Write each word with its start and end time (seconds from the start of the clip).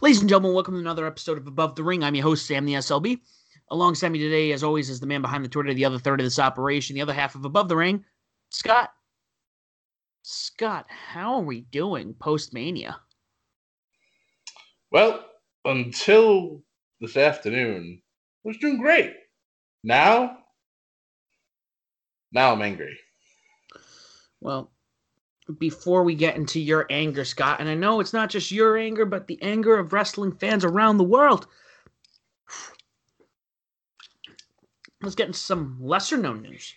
Ladies 0.00 0.20
and 0.20 0.28
gentlemen, 0.28 0.54
welcome 0.54 0.74
to 0.74 0.80
another 0.80 1.08
episode 1.08 1.38
of 1.38 1.48
Above 1.48 1.74
the 1.74 1.82
Ring. 1.82 2.04
I'm 2.04 2.14
your 2.14 2.22
host, 2.22 2.46
Sam 2.46 2.64
the 2.64 2.74
SLB. 2.74 3.18
Alongside 3.72 4.10
me 4.10 4.20
today, 4.20 4.52
as 4.52 4.62
always, 4.62 4.90
is 4.90 5.00
the 5.00 5.08
man 5.08 5.22
behind 5.22 5.44
the 5.44 5.48
Twitter, 5.48 5.74
the 5.74 5.84
other 5.84 5.98
third 5.98 6.20
of 6.20 6.24
this 6.24 6.38
operation, 6.38 6.94
the 6.94 7.02
other 7.02 7.12
half 7.12 7.34
of 7.34 7.44
Above 7.44 7.68
the 7.68 7.74
Ring, 7.74 8.04
Scott. 8.50 8.92
Scott, 10.22 10.86
how 10.88 11.34
are 11.34 11.42
we 11.42 11.62
doing 11.62 12.14
post 12.14 12.54
Mania? 12.54 13.00
Well, 14.92 15.24
until 15.64 16.62
this 17.00 17.16
afternoon, 17.16 18.00
I 18.44 18.48
was 18.48 18.58
doing 18.58 18.78
great. 18.78 19.14
Now, 19.82 20.38
now 22.30 22.52
I'm 22.52 22.62
angry. 22.62 22.96
Well, 24.40 24.70
before 25.58 26.02
we 26.02 26.14
get 26.14 26.36
into 26.36 26.60
your 26.60 26.86
anger, 26.90 27.24
Scott, 27.24 27.60
and 27.60 27.68
I 27.68 27.74
know 27.74 28.00
it's 28.00 28.12
not 28.12 28.30
just 28.30 28.50
your 28.50 28.76
anger, 28.76 29.06
but 29.06 29.26
the 29.26 29.40
anger 29.42 29.78
of 29.78 29.92
wrestling 29.92 30.32
fans 30.32 30.64
around 30.64 30.98
the 30.98 31.04
world. 31.04 31.46
Let's 35.02 35.14
get 35.14 35.28
into 35.28 35.38
some 35.38 35.78
lesser 35.80 36.16
known 36.16 36.42
news. 36.42 36.74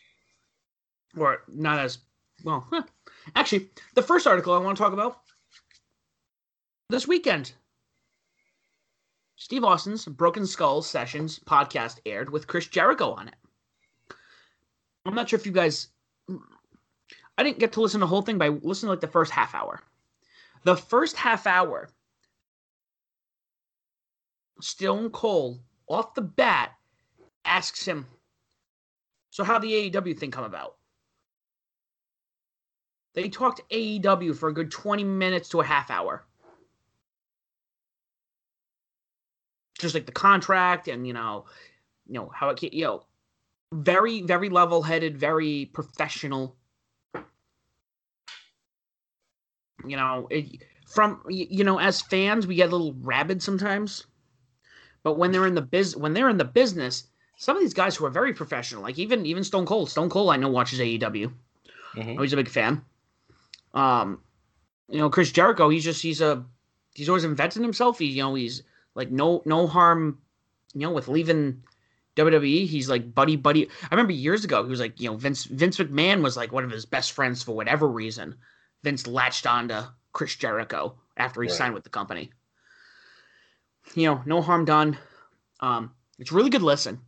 Or 1.17 1.39
not 1.47 1.79
as 1.79 1.99
well. 2.43 2.67
Huh. 2.69 2.83
Actually, 3.35 3.69
the 3.95 4.01
first 4.01 4.25
article 4.25 4.53
I 4.53 4.59
want 4.59 4.77
to 4.77 4.83
talk 4.83 4.93
about 4.93 5.21
this 6.89 7.07
weekend. 7.07 7.53
Steve 9.35 9.63
Austin's 9.63 10.05
Broken 10.05 10.45
Skulls 10.45 10.87
Sessions 10.87 11.39
podcast 11.39 11.99
aired 12.05 12.29
with 12.29 12.47
Chris 12.47 12.67
Jericho 12.67 13.11
on 13.11 13.27
it. 13.27 13.35
I'm 15.05 15.15
not 15.15 15.29
sure 15.29 15.39
if 15.39 15.45
you 15.45 15.51
guys 15.51 15.87
I 17.41 17.43
didn't 17.43 17.57
get 17.57 17.71
to 17.73 17.81
listen 17.81 18.01
to 18.01 18.03
the 18.03 18.07
whole 18.07 18.21
thing 18.21 18.37
by 18.37 18.49
listening 18.49 18.89
to 18.89 18.91
like 18.91 18.99
the 18.99 19.07
first 19.07 19.31
half 19.31 19.55
hour. 19.55 19.81
The 20.63 20.77
first 20.77 21.17
half 21.17 21.47
hour, 21.47 21.89
Stone 24.59 25.09
Cold 25.09 25.59
off 25.87 26.13
the 26.13 26.21
bat 26.21 26.77
asks 27.43 27.83
him, 27.83 28.05
"So 29.31 29.43
how 29.43 29.57
the 29.57 29.73
AEW 29.73 30.13
thing 30.19 30.29
come 30.29 30.43
about?" 30.43 30.77
They 33.15 33.27
talked 33.27 33.61
AEW 33.71 34.35
for 34.35 34.49
a 34.49 34.53
good 34.53 34.69
20 34.69 35.03
minutes 35.03 35.49
to 35.49 35.61
a 35.61 35.65
half 35.65 35.89
hour. 35.89 36.23
Just 39.79 39.95
like 39.95 40.05
the 40.05 40.11
contract 40.11 40.87
and 40.87 41.07
you 41.07 41.13
know, 41.13 41.45
you 42.05 42.13
know 42.13 42.29
how 42.29 42.49
it 42.49 42.61
you 42.61 42.83
know, 42.83 43.07
very 43.73 44.21
very 44.21 44.49
level-headed, 44.49 45.17
very 45.17 45.65
professional 45.73 46.60
you 49.87 49.97
know, 49.97 50.27
it, 50.29 50.63
from 50.85 51.21
you 51.29 51.63
know, 51.63 51.79
as 51.79 52.01
fans, 52.01 52.45
we 52.45 52.55
get 52.55 52.69
a 52.69 52.71
little 52.71 52.93
rabid 53.01 53.41
sometimes. 53.41 54.05
But 55.03 55.17
when 55.17 55.31
they're 55.31 55.47
in 55.47 55.55
the 55.55 55.61
biz, 55.61 55.95
when 55.95 56.13
they're 56.13 56.29
in 56.29 56.37
the 56.37 56.45
business, 56.45 57.07
some 57.37 57.57
of 57.57 57.63
these 57.63 57.73
guys 57.73 57.95
who 57.95 58.05
are 58.05 58.11
very 58.11 58.33
professional, 58.33 58.83
like 58.83 58.99
even 58.99 59.25
even 59.25 59.43
Stone 59.43 59.65
Cold, 59.65 59.89
Stone 59.89 60.09
Cold, 60.09 60.31
I 60.31 60.37
know 60.37 60.49
watches 60.49 60.79
AEW. 60.79 61.31
Mm-hmm. 61.95 62.21
He's 62.21 62.33
a 62.33 62.37
big 62.37 62.49
fan. 62.49 62.83
Um, 63.73 64.19
you 64.89 64.99
know, 64.99 65.09
Chris 65.09 65.31
Jericho, 65.31 65.69
he's 65.69 65.83
just 65.83 66.01
he's 66.01 66.21
a 66.21 66.45
he's 66.93 67.09
always 67.09 67.23
invented 67.23 67.61
himself. 67.61 67.99
He 67.99 68.05
you 68.05 68.23
know 68.23 68.35
he's 68.35 68.63
like 68.95 69.11
no 69.11 69.41
no 69.45 69.67
harm, 69.67 70.19
you 70.73 70.81
know, 70.81 70.91
with 70.91 71.07
leaving 71.07 71.63
WWE. 72.15 72.67
He's 72.67 72.89
like 72.89 73.13
buddy 73.13 73.37
buddy. 73.37 73.67
I 73.83 73.87
remember 73.95 74.13
years 74.13 74.43
ago 74.43 74.63
he 74.63 74.69
was 74.69 74.79
like 74.79 74.99
you 74.99 75.09
know 75.09 75.17
Vince 75.17 75.45
Vince 75.45 75.77
McMahon 75.77 76.21
was 76.21 76.37
like 76.37 76.51
one 76.51 76.63
of 76.63 76.71
his 76.71 76.85
best 76.85 77.13
friends 77.13 77.41
for 77.41 77.55
whatever 77.55 77.87
reason. 77.87 78.35
Vince 78.83 79.07
latched 79.07 79.45
on 79.45 79.67
to 79.69 79.91
Chris 80.13 80.35
Jericho 80.35 80.95
after 81.17 81.41
he 81.41 81.49
right. 81.49 81.57
signed 81.57 81.73
with 81.73 81.83
the 81.83 81.89
company. 81.89 82.31
You 83.95 84.05
know, 84.05 84.21
no 84.25 84.41
harm 84.41 84.65
done. 84.65 84.97
Um, 85.59 85.91
it's 86.19 86.31
really 86.31 86.49
good 86.49 86.61
listen. 86.61 86.99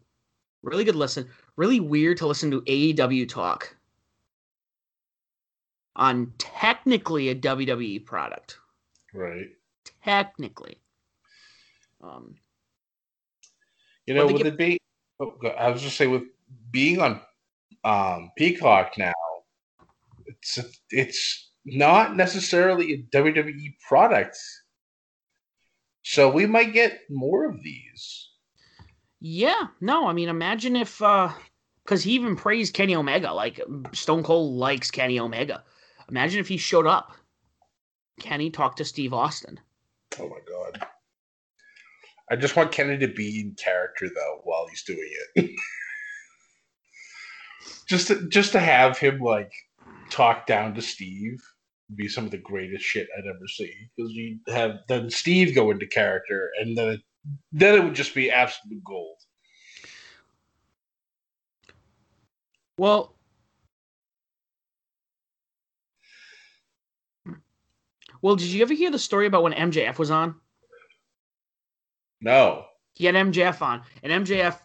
Really 0.61 0.83
good 0.83 0.95
listen. 0.95 1.27
Really 1.55 1.79
weird 1.79 2.17
to 2.17 2.27
listen 2.27 2.51
to 2.51 2.61
AEW 2.61 3.27
talk 3.29 3.75
on 5.95 6.33
technically 6.37 7.29
a 7.29 7.35
WWE 7.35 8.05
product. 8.05 8.57
Right. 9.13 9.47
Technically. 10.03 10.79
Um, 12.01 12.35
you 14.05 14.13
know, 14.13 14.25
with 14.25 14.37
get... 14.37 14.47
it 14.47 14.57
being, 14.57 14.79
oh, 15.19 15.35
I 15.57 15.69
was 15.69 15.81
just 15.81 15.95
saying, 15.95 16.11
with 16.11 16.23
being 16.71 16.99
on 16.99 17.21
um, 17.83 18.31
Peacock 18.37 18.97
now, 18.97 19.13
it's 20.25 20.59
it's 20.89 21.51
not 21.65 22.15
necessarily 22.15 22.93
a 22.93 23.15
WWE 23.15 23.75
product. 23.87 24.37
So 26.03 26.29
we 26.29 26.45
might 26.45 26.73
get 26.73 27.01
more 27.09 27.49
of 27.49 27.63
these. 27.63 28.29
Yeah, 29.19 29.67
no, 29.79 30.07
I 30.07 30.13
mean, 30.13 30.27
imagine 30.27 30.75
if, 30.75 31.01
uh, 31.01 31.31
because 31.83 32.03
he 32.03 32.11
even 32.11 32.35
praised 32.35 32.73
Kenny 32.73 32.95
Omega, 32.95 33.31
like 33.31 33.61
Stone 33.93 34.23
Cold 34.23 34.53
likes 34.55 34.91
Kenny 34.91 35.19
Omega. 35.19 35.63
Imagine 36.09 36.41
if 36.41 36.47
he 36.47 36.57
showed 36.57 36.87
up. 36.87 37.13
Kenny 38.19 38.49
talked 38.49 38.77
to 38.77 38.85
Steve 38.85 39.13
Austin. 39.13 39.59
Oh 40.19 40.29
my 40.29 40.39
god. 40.47 40.85
I 42.29 42.35
just 42.35 42.55
want 42.55 42.71
Kenny 42.71 42.97
to 42.97 43.07
be 43.07 43.39
in 43.39 43.55
character 43.55 44.07
though 44.07 44.41
while 44.43 44.67
he's 44.67 44.83
doing 44.83 45.09
it. 45.35 45.51
just 47.87 48.07
to, 48.07 48.27
just 48.29 48.51
to 48.51 48.59
have 48.59 48.97
him 48.97 49.19
like 49.19 49.51
talk 50.09 50.45
down 50.45 50.73
to 50.75 50.81
Steve 50.81 51.41
be 51.95 52.07
some 52.07 52.25
of 52.25 52.31
the 52.31 52.37
greatest 52.37 52.83
shit 52.83 53.07
I'd 53.17 53.27
ever 53.27 53.47
see 53.47 53.73
because 53.95 54.11
you 54.13 54.39
have 54.47 54.79
then 54.87 55.09
Steve 55.09 55.55
go 55.55 55.71
into 55.71 55.87
character 55.87 56.49
and 56.59 56.77
then 56.77 56.89
it, 56.89 56.99
then 57.51 57.75
it 57.75 57.83
would 57.83 57.95
just 57.95 58.15
be 58.15 58.31
absolute 58.31 58.83
gold. 58.83 59.17
Well, 62.77 63.15
well, 68.21 68.35
did 68.35 68.47
you 68.47 68.61
ever 68.63 68.73
hear 68.73 68.89
the 68.89 68.99
story 68.99 69.27
about 69.27 69.43
when 69.43 69.53
MJF 69.53 69.99
was 69.99 70.09
on? 70.09 70.35
No. 72.21 72.65
He 72.95 73.05
had 73.05 73.15
MJF 73.15 73.61
on, 73.61 73.83
and 74.01 74.25
MJF 74.25 74.57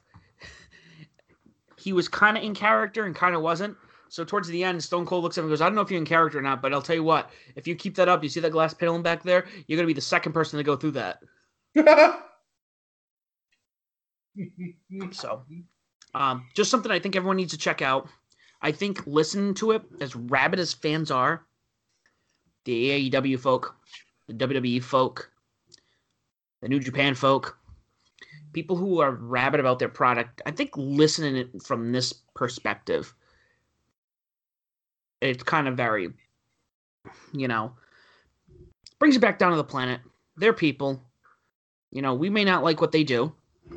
he 1.76 1.92
was 1.92 2.08
kind 2.08 2.36
of 2.36 2.42
in 2.42 2.54
character 2.54 3.04
and 3.04 3.14
kind 3.14 3.34
of 3.34 3.42
wasn't. 3.42 3.76
So 4.08 4.24
towards 4.24 4.48
the 4.48 4.64
end, 4.64 4.82
Stone 4.82 5.06
Cold 5.06 5.22
looks 5.22 5.36
at 5.36 5.42
him 5.42 5.46
and 5.46 5.52
goes, 5.52 5.60
I 5.60 5.66
don't 5.66 5.74
know 5.74 5.82
if 5.82 5.90
you're 5.90 5.98
in 5.98 6.06
character 6.06 6.38
or 6.38 6.42
not, 6.42 6.62
but 6.62 6.72
I'll 6.72 6.82
tell 6.82 6.96
you 6.96 7.04
what, 7.04 7.30
if 7.56 7.66
you 7.66 7.74
keep 7.74 7.94
that 7.96 8.08
up, 8.08 8.22
you 8.22 8.28
see 8.28 8.40
that 8.40 8.52
glass 8.52 8.72
paneling 8.74 9.02
back 9.02 9.22
there, 9.22 9.46
you're 9.66 9.76
gonna 9.76 9.86
be 9.86 9.92
the 9.92 10.00
second 10.00 10.32
person 10.32 10.56
to 10.56 10.62
go 10.64 10.76
through 10.76 10.92
that. 10.92 11.22
so 15.12 15.42
um, 16.14 16.44
just 16.54 16.70
something 16.70 16.90
I 16.90 16.98
think 16.98 17.16
everyone 17.16 17.36
needs 17.36 17.52
to 17.52 17.58
check 17.58 17.82
out. 17.82 18.08
I 18.60 18.72
think 18.72 19.06
listen 19.06 19.54
to 19.54 19.72
it, 19.72 19.82
as 20.00 20.16
rabid 20.16 20.58
as 20.58 20.72
fans 20.72 21.10
are, 21.10 21.44
the 22.64 23.10
AEW 23.10 23.38
folk, 23.38 23.76
the 24.26 24.34
WWE 24.34 24.82
folk, 24.82 25.30
the 26.60 26.68
New 26.68 26.80
Japan 26.80 27.14
folk, 27.14 27.56
people 28.52 28.76
who 28.76 29.00
are 29.00 29.12
rabid 29.12 29.60
about 29.60 29.78
their 29.78 29.88
product. 29.88 30.42
I 30.44 30.50
think 30.50 30.70
listening 30.76 31.36
it 31.36 31.62
from 31.62 31.92
this 31.92 32.12
perspective, 32.34 33.14
it's 35.20 35.42
kind 35.42 35.68
of 35.68 35.76
very, 35.76 36.10
you 37.32 37.48
know, 37.48 37.72
brings 38.98 39.16
it 39.16 39.20
back 39.20 39.38
down 39.38 39.50
to 39.50 39.56
the 39.56 39.64
planet. 39.64 40.00
They're 40.36 40.52
people. 40.52 41.02
You 41.90 42.02
know, 42.02 42.14
we 42.14 42.30
may 42.30 42.44
not 42.44 42.62
like 42.62 42.80
what 42.80 42.92
they 42.92 43.04
do, 43.04 43.32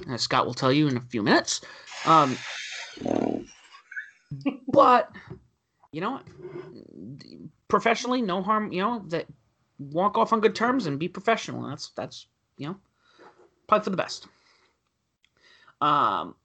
as 0.10 0.22
Scott 0.22 0.46
will 0.46 0.54
tell 0.54 0.72
you 0.72 0.88
in 0.88 0.98
a 0.98 1.02
few 1.02 1.24
minutes. 1.24 1.62
Um, 2.06 2.38
but 4.68 5.12
you 5.92 6.02
know, 6.02 6.20
professionally, 7.68 8.22
no 8.22 8.42
harm. 8.42 8.72
You 8.72 8.82
know 8.82 9.04
that 9.08 9.28
walk 9.80 10.18
off 10.18 10.34
on 10.34 10.42
good 10.42 10.56
terms 10.56 10.86
and 10.86 11.00
be 11.00 11.08
professional. 11.08 11.68
That's 11.68 11.90
that's 11.92 12.28
you 12.58 12.68
know 12.68 12.76
probably 13.68 13.84
for 13.86 13.90
the 13.90 13.98
best. 13.98 14.28
Um, 15.80 16.36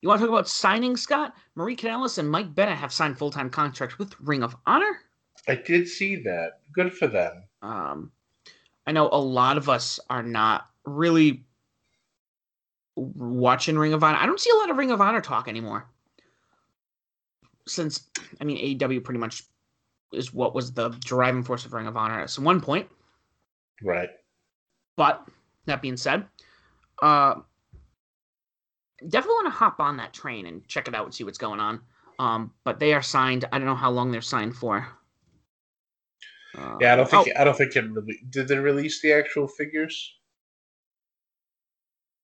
you 0.00 0.08
want 0.08 0.20
to 0.20 0.26
talk 0.26 0.32
about 0.32 0.48
signing, 0.48 0.96
Scott? 0.96 1.34
Maria 1.54 1.76
Kanellis 1.76 2.18
and 2.18 2.30
Mike 2.30 2.54
Bennett 2.54 2.78
have 2.78 2.92
signed 2.92 3.18
full 3.18 3.30
time 3.30 3.50
contracts 3.50 3.98
with 3.98 4.14
Ring 4.20 4.42
of 4.42 4.56
Honor. 4.66 5.00
I 5.48 5.56
did 5.56 5.88
see 5.88 6.16
that. 6.22 6.60
Good 6.72 6.92
for 6.92 7.06
them. 7.06 7.44
Um, 7.62 8.12
I 8.86 8.92
know 8.92 9.08
a 9.10 9.18
lot 9.18 9.56
of 9.56 9.68
us 9.68 9.98
are 10.08 10.22
not 10.22 10.66
really 10.84 11.44
watching 12.96 13.78
Ring 13.78 13.92
of 13.92 14.02
Honor. 14.04 14.18
I 14.18 14.26
don't 14.26 14.40
see 14.40 14.50
a 14.50 14.56
lot 14.56 14.70
of 14.70 14.76
Ring 14.76 14.90
of 14.90 15.00
Honor 15.00 15.20
talk 15.20 15.48
anymore. 15.48 15.88
Since 17.66 18.08
I 18.40 18.44
mean 18.44 18.78
AEW 18.78 19.04
pretty 19.04 19.20
much 19.20 19.42
is 20.12 20.32
what 20.32 20.54
was 20.54 20.72
the 20.72 20.88
driving 21.04 21.42
force 21.42 21.66
of 21.66 21.72
Ring 21.72 21.86
of 21.86 21.96
Honor 21.96 22.20
at 22.20 22.30
some 22.30 22.44
one 22.44 22.60
point. 22.60 22.88
Right. 23.82 24.08
But 24.96 25.26
that 25.66 25.82
being 25.82 25.96
said, 25.96 26.26
uh 27.02 27.36
definitely 29.06 29.34
want 29.34 29.46
to 29.46 29.58
hop 29.58 29.80
on 29.80 29.96
that 29.98 30.12
train 30.12 30.46
and 30.46 30.66
check 30.66 30.88
it 30.88 30.94
out 30.94 31.04
and 31.04 31.14
see 31.14 31.24
what's 31.24 31.38
going 31.38 31.60
on. 31.60 31.80
Um, 32.18 32.52
but 32.64 32.80
they 32.80 32.94
are 32.94 33.02
signed. 33.02 33.44
I 33.52 33.58
don't 33.58 33.66
know 33.66 33.74
how 33.74 33.90
long 33.90 34.10
they're 34.10 34.20
signed 34.20 34.56
for. 34.56 34.88
Uh, 36.56 36.76
yeah, 36.80 36.94
I 36.94 36.96
don't 36.96 37.08
think 37.08 37.28
oh, 37.28 37.40
I 37.40 37.44
don't 37.44 37.56
think 37.56 37.76
it 37.76 37.90
really 37.90 38.18
did 38.30 38.48
they 38.48 38.58
release 38.58 39.00
the 39.00 39.12
actual 39.12 39.46
figures. 39.46 40.14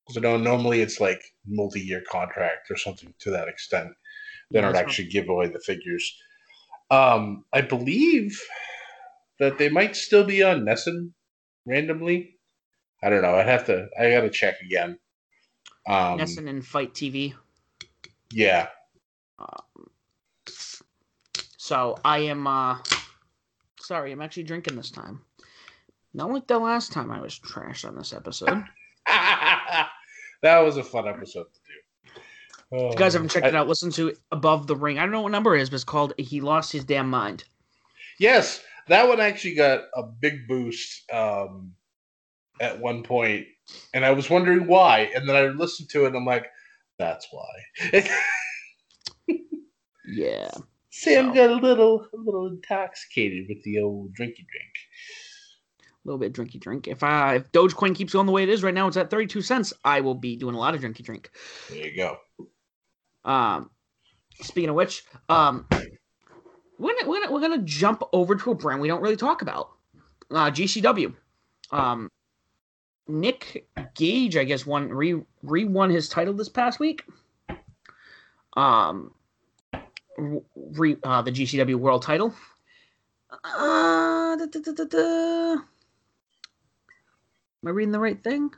Because 0.06 0.19
I 0.19 0.21
know 0.21 0.37
normally 0.37 0.81
it's 0.81 1.00
like 1.00 1.23
multi-year 1.47 2.03
contract 2.11 2.71
or 2.71 2.77
something 2.77 3.15
to 3.20 3.31
that 3.31 3.49
extent. 3.49 3.91
They 4.50 4.59
yeah, 4.59 4.67
don't 4.67 4.77
actually 4.77 5.09
give 5.09 5.29
away 5.29 5.49
the 5.49 5.61
figures. 5.61 6.19
Um, 6.91 7.44
I 7.53 7.62
believe 7.62 8.38
that 9.38 9.59
they 9.59 9.69
might 9.69 9.97
still 9.97 10.25
be 10.25 10.43
on 10.43 10.65
NESN 10.65 11.11
randomly. 11.65 12.37
I 13.03 13.11
don't 13.11 13.23
know. 13.23 13.37
I'd 13.37 13.47
have 13.47 13.67
to. 13.67 13.88
I 13.99 14.11
got 14.11 14.23
to 14.23 14.31
check 14.31 14.61
again. 14.61 14.99
Um, 15.87 16.19
NESN 16.19 16.49
and 16.49 16.65
FITE 16.65 16.95
TV. 16.95 17.35
Yeah. 18.33 18.69
Um, 19.39 19.91
so 21.57 21.99
I 22.05 22.19
am. 22.19 22.47
uh 22.47 22.79
Sorry, 23.81 24.13
I'm 24.13 24.23
actually 24.23 24.45
drinking 24.45 24.77
this 24.77 24.91
time. 24.91 25.21
Not 26.15 26.31
like 26.31 26.47
the 26.47 26.59
last 26.59 26.93
time 26.93 27.11
I 27.11 27.21
was 27.21 27.39
trashed 27.39 27.87
on 27.87 27.97
this 27.97 28.15
episode. 28.15 28.65
that 29.07 29.91
was 30.43 30.79
a 30.79 30.85
fun 30.85 31.07
episode 31.07 31.45
to 31.53 31.61
do. 31.67 32.21
Oh, 32.73 32.91
you 32.91 32.97
guys 32.97 33.13
haven't 33.13 33.29
checked 33.31 33.45
I, 33.45 33.51
it 33.51 33.55
out, 33.55 33.69
listen 33.69 33.91
to 33.93 34.15
Above 34.33 34.67
the 34.67 34.77
Ring. 34.77 34.99
I 34.99 35.03
don't 35.03 35.11
know 35.11 35.21
what 35.21 35.33
number 35.33 35.55
it 35.55 35.61
is, 35.61 35.69
but 35.69 35.75
it's 35.77 35.85
called 35.85 36.15
He 36.17 36.41
Lost 36.41 36.73
His 36.73 36.85
Damn 36.85 37.11
Mind. 37.11 37.45
Yes, 38.19 38.63
that 38.89 39.07
one 39.07 39.21
actually 39.21 39.55
got 39.55 39.83
a 39.95 40.03
big 40.03 40.49
boost 40.49 41.03
um, 41.13 41.75
at 42.61 42.81
one 42.81 43.03
point, 43.03 43.47
and 43.93 44.05
I 44.05 44.12
was 44.12 44.31
wondering 44.31 44.67
why. 44.67 45.11
And 45.15 45.29
then 45.29 45.37
I 45.37 45.47
listened 45.47 45.89
to 45.91 46.05
it, 46.05 46.09
and 46.09 46.17
I'm 46.17 46.25
like, 46.25 46.47
that's 46.99 47.27
why. 47.31 48.03
yeah. 50.06 50.51
Sam 50.91 51.29
so. 51.29 51.35
got 51.35 51.51
a 51.51 51.55
little, 51.55 52.06
a 52.12 52.17
little 52.17 52.47
intoxicated 52.47 53.47
with 53.49 53.62
the 53.65 53.81
old 53.81 54.11
drinky 54.11 54.47
drink. 54.47 54.75
A 55.83 56.05
little 56.05 56.19
bit 56.19 56.33
drinky 56.33 56.61
drink. 56.61 56.87
If 56.87 57.03
I 57.03 57.37
if 57.37 57.51
Dogecoin 57.51 57.95
keeps 57.95 58.12
going 58.12 58.27
the 58.27 58.33
way 58.33 58.43
it 58.43 58.49
is 58.51 58.62
right 58.62 58.75
now, 58.75 58.87
it's 58.87 58.97
at 58.97 59.11
thirty 59.11 59.27
two 59.27 59.41
cents. 59.41 59.73
I 59.85 60.03
will 60.03 60.15
be 60.15 60.37
doing 60.37 60.55
a 60.55 60.59
lot 60.59 60.75
of 60.75 60.83
drinky 60.83 61.03
drink. 61.03 61.31
There 61.71 61.87
you 61.87 61.97
go. 61.97 62.19
Um, 63.25 63.71
speaking 64.43 64.69
of 64.69 64.77
which, 64.77 65.03
um, 65.31 65.67
we're 66.79 66.95
gonna, 66.95 67.09
we're 67.09 67.21
gonna, 67.21 67.33
we're 67.33 67.41
gonna 67.41 67.62
jump 67.62 68.03
over 68.12 68.37
to 68.37 68.51
a 68.51 68.55
brand 68.55 68.81
we 68.83 68.89
don't 68.89 69.01
really 69.01 69.17
talk 69.17 69.41
about. 69.41 69.71
Uh, 70.31 70.51
GCW. 70.51 71.15
Um, 71.71 72.11
Nick 73.06 73.67
Gage, 73.95 74.37
I 74.37 74.45
guess, 74.45 74.65
won 74.65 74.89
re 74.89 75.21
re 75.43 75.65
won 75.65 75.91
his 75.91 76.09
title 76.09 76.35
this 76.35 76.49
past 76.49 76.81
week. 76.81 77.05
Um, 78.56 79.12
re, 80.17 80.97
uh, 81.03 81.23
the 81.23 81.33
GCW 81.33 81.77
World 81.77 82.03
Title. 82.03 82.35
Uh, 83.31 84.37
da, 84.37 84.47
da, 84.47 84.85
da, 84.85 85.53
Am 85.53 85.65
I 87.67 87.71
reading 87.71 87.93
the 87.93 88.01
right 88.01 88.23
thing? 88.23 88.51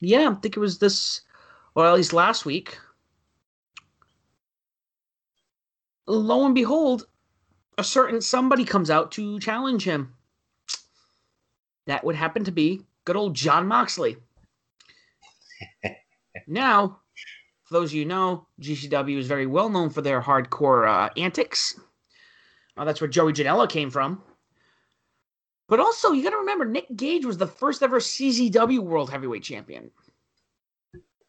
Yeah, 0.00 0.30
I 0.30 0.34
think 0.34 0.56
it 0.56 0.60
was 0.60 0.78
this, 0.78 1.22
or 1.74 1.86
at 1.86 1.94
least 1.94 2.12
last 2.12 2.44
week. 2.44 2.78
Lo 6.06 6.44
and 6.44 6.54
behold, 6.54 7.06
a 7.78 7.84
certain 7.84 8.20
somebody 8.20 8.64
comes 8.64 8.90
out 8.90 9.12
to 9.12 9.38
challenge 9.38 9.84
him. 9.84 10.14
That 11.86 12.04
would 12.04 12.16
happen 12.16 12.44
to 12.44 12.52
be 12.52 12.82
good 13.04 13.16
old 13.16 13.34
Jon 13.34 13.66
Moxley. 13.66 14.16
now, 16.46 17.00
for 17.64 17.74
those 17.74 17.90
of 17.90 17.94
you 17.94 18.04
know, 18.04 18.46
GCW 18.60 19.18
is 19.18 19.26
very 19.26 19.46
well 19.46 19.68
known 19.68 19.90
for 19.90 20.02
their 20.02 20.20
hardcore 20.20 20.88
uh, 20.88 21.10
antics. 21.16 21.78
Uh, 22.76 22.84
that's 22.84 23.00
where 23.00 23.08
Joey 23.08 23.32
Janela 23.32 23.68
came 23.68 23.90
from. 23.90 24.22
But 25.68 25.80
also, 25.80 26.12
you 26.12 26.22
got 26.22 26.30
to 26.30 26.36
remember, 26.36 26.64
Nick 26.64 26.86
Gage 26.96 27.24
was 27.24 27.38
the 27.38 27.46
first 27.46 27.82
ever 27.82 27.98
CZW 27.98 28.80
World 28.80 29.10
Heavyweight 29.10 29.42
Champion. 29.42 29.90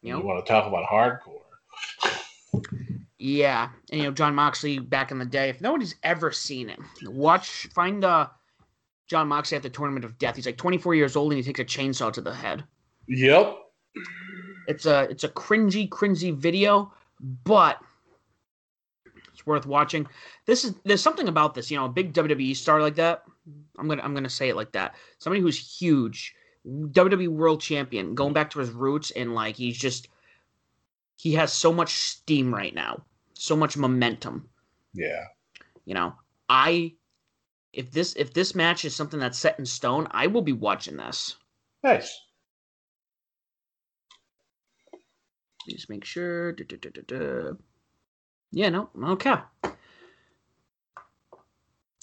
You, 0.02 0.12
know? 0.12 0.18
you 0.18 0.26
want 0.26 0.44
to 0.44 0.52
talk 0.52 0.66
about 0.66 0.86
hardcore? 0.86 1.40
Yeah, 3.18 3.70
and 3.90 4.00
you 4.00 4.06
know 4.06 4.12
Jon 4.12 4.34
Moxley 4.34 4.78
back 4.78 5.10
in 5.10 5.18
the 5.18 5.24
day. 5.24 5.48
If 5.48 5.62
nobody's 5.62 5.94
ever 6.02 6.30
seen 6.30 6.68
him, 6.68 6.84
watch 7.06 7.68
find 7.72 8.04
uh 8.04 8.26
Jon 9.06 9.28
Moxley 9.28 9.56
at 9.56 9.62
the 9.62 9.70
Tournament 9.70 10.04
of 10.04 10.18
Death. 10.18 10.36
He's 10.36 10.46
like 10.46 10.56
24 10.56 10.94
years 10.94 11.16
old 11.16 11.32
and 11.32 11.38
he 11.38 11.52
takes 11.52 11.60
a 11.60 11.64
chainsaw 11.64 12.12
to 12.12 12.20
the 12.20 12.34
head. 12.34 12.64
Yep. 13.08 13.58
It's 14.66 14.86
a 14.86 15.02
it's 15.10 15.24
a 15.24 15.28
cringy, 15.28 15.88
cringy 15.88 16.34
video, 16.34 16.92
but 17.44 17.78
it's 19.32 19.46
worth 19.46 19.66
watching. 19.66 20.06
This 20.46 20.64
is 20.64 20.74
there's 20.84 21.02
something 21.02 21.28
about 21.28 21.54
this, 21.54 21.70
you 21.70 21.76
know, 21.76 21.84
a 21.84 21.90
big 21.90 22.12
WWE 22.14 22.56
star 22.56 22.80
like 22.80 22.94
that. 22.96 23.24
I'm 23.78 23.88
gonna 23.88 24.02
I'm 24.02 24.14
gonna 24.14 24.30
say 24.30 24.48
it 24.48 24.56
like 24.56 24.72
that. 24.72 24.94
Somebody 25.18 25.42
who's 25.42 25.78
huge, 25.78 26.34
WWE 26.66 27.28
World 27.28 27.60
Champion, 27.60 28.14
going 28.14 28.32
back 28.32 28.50
to 28.50 28.58
his 28.58 28.70
roots, 28.70 29.10
and 29.10 29.34
like 29.34 29.56
he's 29.56 29.76
just 29.76 30.08
he 31.16 31.32
has 31.34 31.52
so 31.52 31.72
much 31.72 31.92
steam 31.94 32.54
right 32.54 32.74
now, 32.74 33.02
so 33.34 33.54
much 33.54 33.76
momentum. 33.76 34.48
Yeah. 34.94 35.24
You 35.84 35.94
know, 35.94 36.14
I 36.48 36.94
if 37.74 37.90
this 37.90 38.14
if 38.16 38.32
this 38.32 38.54
match 38.54 38.84
is 38.84 38.94
something 38.94 39.20
that's 39.20 39.38
set 39.38 39.58
in 39.58 39.66
stone, 39.66 40.06
I 40.10 40.26
will 40.26 40.42
be 40.42 40.52
watching 40.52 40.96
this. 40.96 41.36
Nice. 41.82 42.20
Just 45.68 45.90
make 45.90 46.04
sure. 46.04 46.52
Da, 46.52 46.64
da, 46.64 46.90
da, 47.06 47.52
yeah, 48.52 48.68
no, 48.68 48.90
okay. 49.02 49.36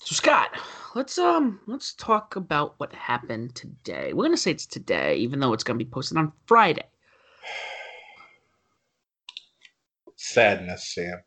So 0.04 0.16
Scott, 0.16 0.50
let's 0.96 1.18
um 1.18 1.60
let's 1.68 1.94
talk 1.94 2.36
about 2.36 2.74
what 2.78 2.92
happened 2.94 3.56
today. 3.56 4.14
We're 4.14 4.26
gonna 4.26 4.38
say 4.38 4.52
it's 4.52 4.66
today, 4.66 5.16
even 5.18 5.40
though 5.40 5.54
it's 5.54 5.64
gonna 5.64 5.78
be 5.78 5.86
posted 5.86 6.18
on 6.18 6.34
Friday. 6.48 6.86
Sadness, 10.16 10.94
Sam. 10.94 11.22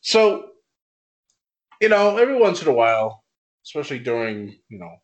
So 0.00 0.51
you 1.82 1.88
know, 1.88 2.16
every 2.16 2.38
once 2.38 2.62
in 2.62 2.68
a 2.68 2.72
while, 2.72 3.24
especially 3.64 3.98
during, 3.98 4.56
you 4.68 4.78
know, 4.78 4.94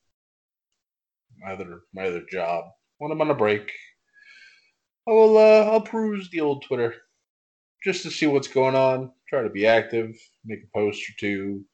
my 1.41 1.53
other 1.53 1.81
my 1.93 2.07
other 2.07 2.23
job, 2.31 2.67
when 2.99 3.11
I'm 3.11 3.21
on 3.21 3.31
a 3.31 3.35
break, 3.35 3.73
I 5.09 5.11
will 5.11 5.37
uh, 5.37 5.65
I'll 5.65 5.81
peruse 5.81 6.31
the 6.31 6.41
old 6.41 6.63
Twitter 6.63 6.95
just 7.83 8.05
to 8.05 8.13
see 8.13 8.29
what's 8.29 8.47
going 8.47 8.77
on. 8.77 9.11
Try 9.29 9.43
to 9.43 9.51
be 9.51 9.67
active, 9.67 10.15
make 10.45 10.61
a 10.63 10.79
post 10.79 11.03
or 11.11 11.15
two. 11.19 11.65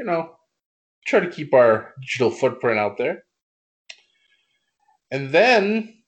You 0.00 0.06
know, 0.06 0.34
try 1.06 1.20
to 1.20 1.30
keep 1.30 1.54
our 1.54 1.94
digital 2.00 2.30
footprint 2.30 2.80
out 2.80 2.98
there. 2.98 3.22
And 5.12 5.30
then 5.30 6.02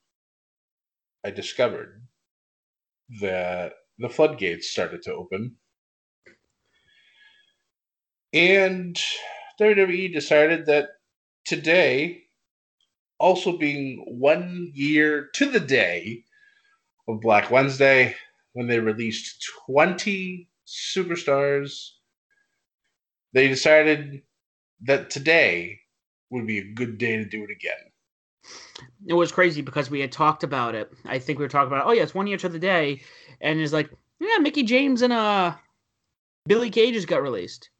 I 1.25 1.31
discovered 1.31 2.03
that 3.21 3.75
the 4.01 4.09
floodgates 4.09 4.71
started 4.71 5.03
to 5.03 5.15
open 5.15 5.55
And 8.33 9.01
WWE 9.61 10.13
decided 10.13 10.67
that 10.67 10.89
today, 11.45 12.25
also 13.19 13.57
being 13.57 14.05
one 14.07 14.71
year 14.75 15.29
to 15.35 15.51
the 15.51 15.61
day 15.61 16.25
of 17.09 17.21
Black 17.21 17.51
Wednesday, 17.51 18.15
when 18.53 18.67
they 18.67 18.79
released 18.79 19.45
20 19.67 20.49
superstars, 20.67 21.91
they 23.33 23.49
decided 23.49 24.23
that 24.83 25.11
today 25.11 25.81
would 26.31 26.47
be 26.47 26.59
a 26.59 26.73
good 26.75 26.99
day 26.99 27.17
to 27.17 27.25
do 27.25 27.43
it 27.45 27.51
again. 27.51 27.93
It 29.07 29.15
was 29.15 29.33
crazy 29.33 29.63
because 29.63 29.91
we 29.91 30.01
had 30.01 30.13
talked 30.13 30.45
about 30.45 30.75
it. 30.75 30.93
I 31.05 31.19
think 31.19 31.39
we 31.39 31.45
were 31.45 31.49
talking 31.49 31.69
about, 31.69 31.87
oh 31.87 31.93
yeah, 31.93 32.03
it's 32.03 32.15
one 32.15 32.27
year 32.27 32.37
to 32.39 32.49
the 32.49 32.59
day, 32.59 33.01
and 33.41 33.59
it's 33.61 33.73
like, 33.73 33.91
yeah, 34.21 34.39
Mickie 34.39 34.63
James 34.63 35.03
and 35.03 35.13
uh 35.13 35.55
Billie 36.47 36.71
Kay 36.71 36.93
just 36.93 37.09
got 37.09 37.23
released. 37.23 37.71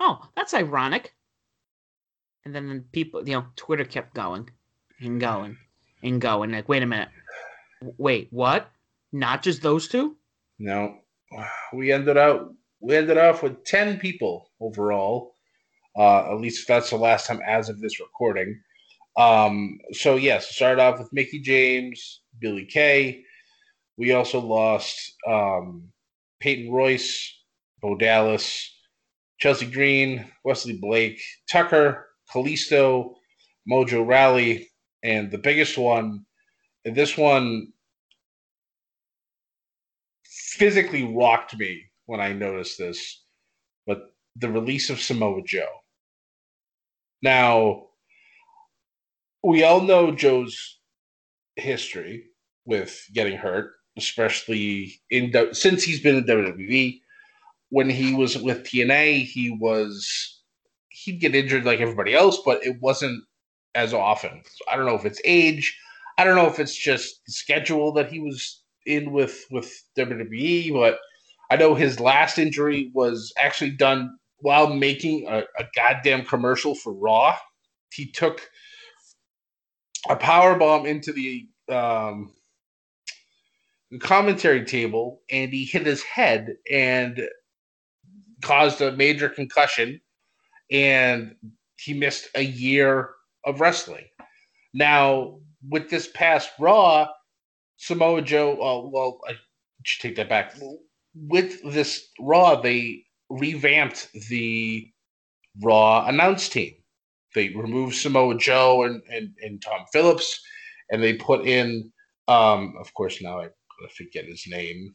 Oh, 0.00 0.28
that's 0.34 0.54
ironic. 0.54 1.14
And 2.44 2.54
then 2.54 2.84
people, 2.92 3.26
you 3.26 3.34
know, 3.34 3.46
Twitter 3.56 3.84
kept 3.84 4.14
going 4.14 4.50
and 5.00 5.20
going 5.20 5.56
and 6.02 6.20
going. 6.20 6.52
Like, 6.52 6.68
wait 6.68 6.82
a 6.82 6.86
minute, 6.86 7.08
wait, 7.98 8.28
what? 8.30 8.70
Not 9.12 9.42
just 9.42 9.62
those 9.62 9.88
two? 9.88 10.16
No, 10.58 10.98
we 11.72 11.92
ended 11.92 12.16
out 12.16 12.54
we 12.80 12.96
ended 12.96 13.18
off 13.18 13.42
with 13.42 13.64
ten 13.64 13.98
people 13.98 14.50
overall. 14.60 15.34
Uh, 15.98 16.30
at 16.32 16.40
least 16.40 16.68
that's 16.68 16.90
the 16.90 16.96
last 16.96 17.26
time 17.26 17.40
as 17.46 17.68
of 17.68 17.80
this 17.80 18.00
recording. 18.00 18.60
Um, 19.16 19.78
so 19.92 20.16
yes, 20.16 20.54
started 20.54 20.80
off 20.80 20.98
with 20.98 21.12
Mickie 21.12 21.40
James, 21.40 22.20
Billie 22.38 22.66
Kay. 22.66 23.24
We 23.96 24.12
also 24.12 24.40
lost 24.40 25.14
um, 25.26 25.88
Peyton 26.38 26.70
Royce, 26.70 27.34
Bo 27.80 27.96
Dallas, 27.96 28.75
Chelsea 29.38 29.66
Green, 29.66 30.26
Wesley 30.44 30.78
Blake, 30.78 31.20
Tucker, 31.50 32.06
Kalisto, 32.32 33.14
Mojo 33.70 34.06
Rawley, 34.06 34.68
and 35.02 35.30
the 35.30 35.38
biggest 35.38 35.76
one, 35.76 36.24
and 36.84 36.94
this 36.94 37.16
one 37.16 37.72
physically 40.24 41.04
rocked 41.04 41.56
me 41.58 41.84
when 42.06 42.20
I 42.20 42.32
noticed 42.32 42.78
this, 42.78 43.22
but 43.86 44.14
the 44.36 44.50
release 44.50 44.90
of 44.90 45.00
Samoa 45.00 45.42
Joe. 45.44 45.68
Now, 47.22 47.86
we 49.42 49.62
all 49.62 49.80
know 49.80 50.12
Joe's 50.12 50.78
history 51.56 52.24
with 52.64 53.04
getting 53.12 53.36
hurt, 53.36 53.72
especially 53.96 55.00
in 55.10 55.32
since 55.52 55.82
he's 55.82 56.00
been 56.00 56.16
in 56.16 56.24
WWE. 56.24 57.00
When 57.70 57.90
he 57.90 58.14
was 58.14 58.38
with 58.38 58.64
TNA, 58.64 59.24
he 59.24 59.50
was 59.50 60.40
he'd 60.88 61.20
get 61.20 61.34
injured 61.34 61.64
like 61.64 61.80
everybody 61.80 62.14
else, 62.14 62.40
but 62.44 62.64
it 62.64 62.76
wasn't 62.80 63.22
as 63.74 63.92
often. 63.92 64.42
So 64.44 64.64
I 64.70 64.76
don't 64.76 64.86
know 64.86 64.94
if 64.94 65.04
it's 65.04 65.20
age. 65.24 65.76
I 66.18 66.24
don't 66.24 66.36
know 66.36 66.46
if 66.46 66.58
it's 66.58 66.76
just 66.76 67.20
the 67.26 67.32
schedule 67.32 67.92
that 67.92 68.10
he 68.10 68.20
was 68.20 68.62
in 68.86 69.12
with 69.12 69.44
with 69.50 69.82
WWE, 69.98 70.72
but 70.72 70.98
I 71.50 71.56
know 71.56 71.74
his 71.74 72.00
last 72.00 72.38
injury 72.38 72.90
was 72.94 73.32
actually 73.36 73.70
done 73.70 74.16
while 74.38 74.72
making 74.72 75.26
a, 75.28 75.40
a 75.58 75.64
goddamn 75.74 76.24
commercial 76.24 76.74
for 76.74 76.92
Raw. 76.92 77.36
He 77.92 78.10
took 78.10 78.48
a 80.08 80.16
power 80.16 80.56
bomb 80.56 80.86
into 80.86 81.12
the 81.12 81.46
um, 81.68 82.32
commentary 84.00 84.64
table 84.64 85.20
and 85.30 85.52
he 85.52 85.64
hit 85.64 85.86
his 85.86 86.02
head 86.02 86.56
and 86.70 87.20
caused 88.42 88.80
a 88.80 88.92
major 88.92 89.28
concussion 89.28 90.00
and 90.70 91.34
he 91.78 91.94
missed 91.94 92.28
a 92.34 92.42
year 92.42 93.10
of 93.44 93.60
wrestling. 93.60 94.04
Now, 94.74 95.38
with 95.68 95.88
this 95.90 96.08
past 96.14 96.50
Raw, 96.58 97.08
Samoa 97.76 98.22
Joe, 98.22 98.52
uh, 98.54 98.88
well, 98.88 99.20
I 99.28 99.34
should 99.84 100.02
take 100.02 100.16
that 100.16 100.28
back. 100.28 100.54
With 101.14 101.62
this 101.72 102.08
Raw, 102.20 102.60
they 102.60 103.04
revamped 103.30 104.12
the 104.28 104.90
Raw 105.62 106.06
announce 106.06 106.48
team. 106.48 106.74
They 107.34 107.48
removed 107.50 107.94
Samoa 107.94 108.36
Joe 108.38 108.84
and, 108.84 109.02
and, 109.10 109.30
and 109.42 109.60
Tom 109.62 109.84
Phillips, 109.92 110.40
and 110.90 111.02
they 111.02 111.14
put 111.14 111.46
in, 111.46 111.92
um, 112.28 112.74
of 112.80 112.92
course, 112.94 113.22
now 113.22 113.40
I 113.40 113.48
forget 113.96 114.24
his 114.24 114.44
name. 114.46 114.94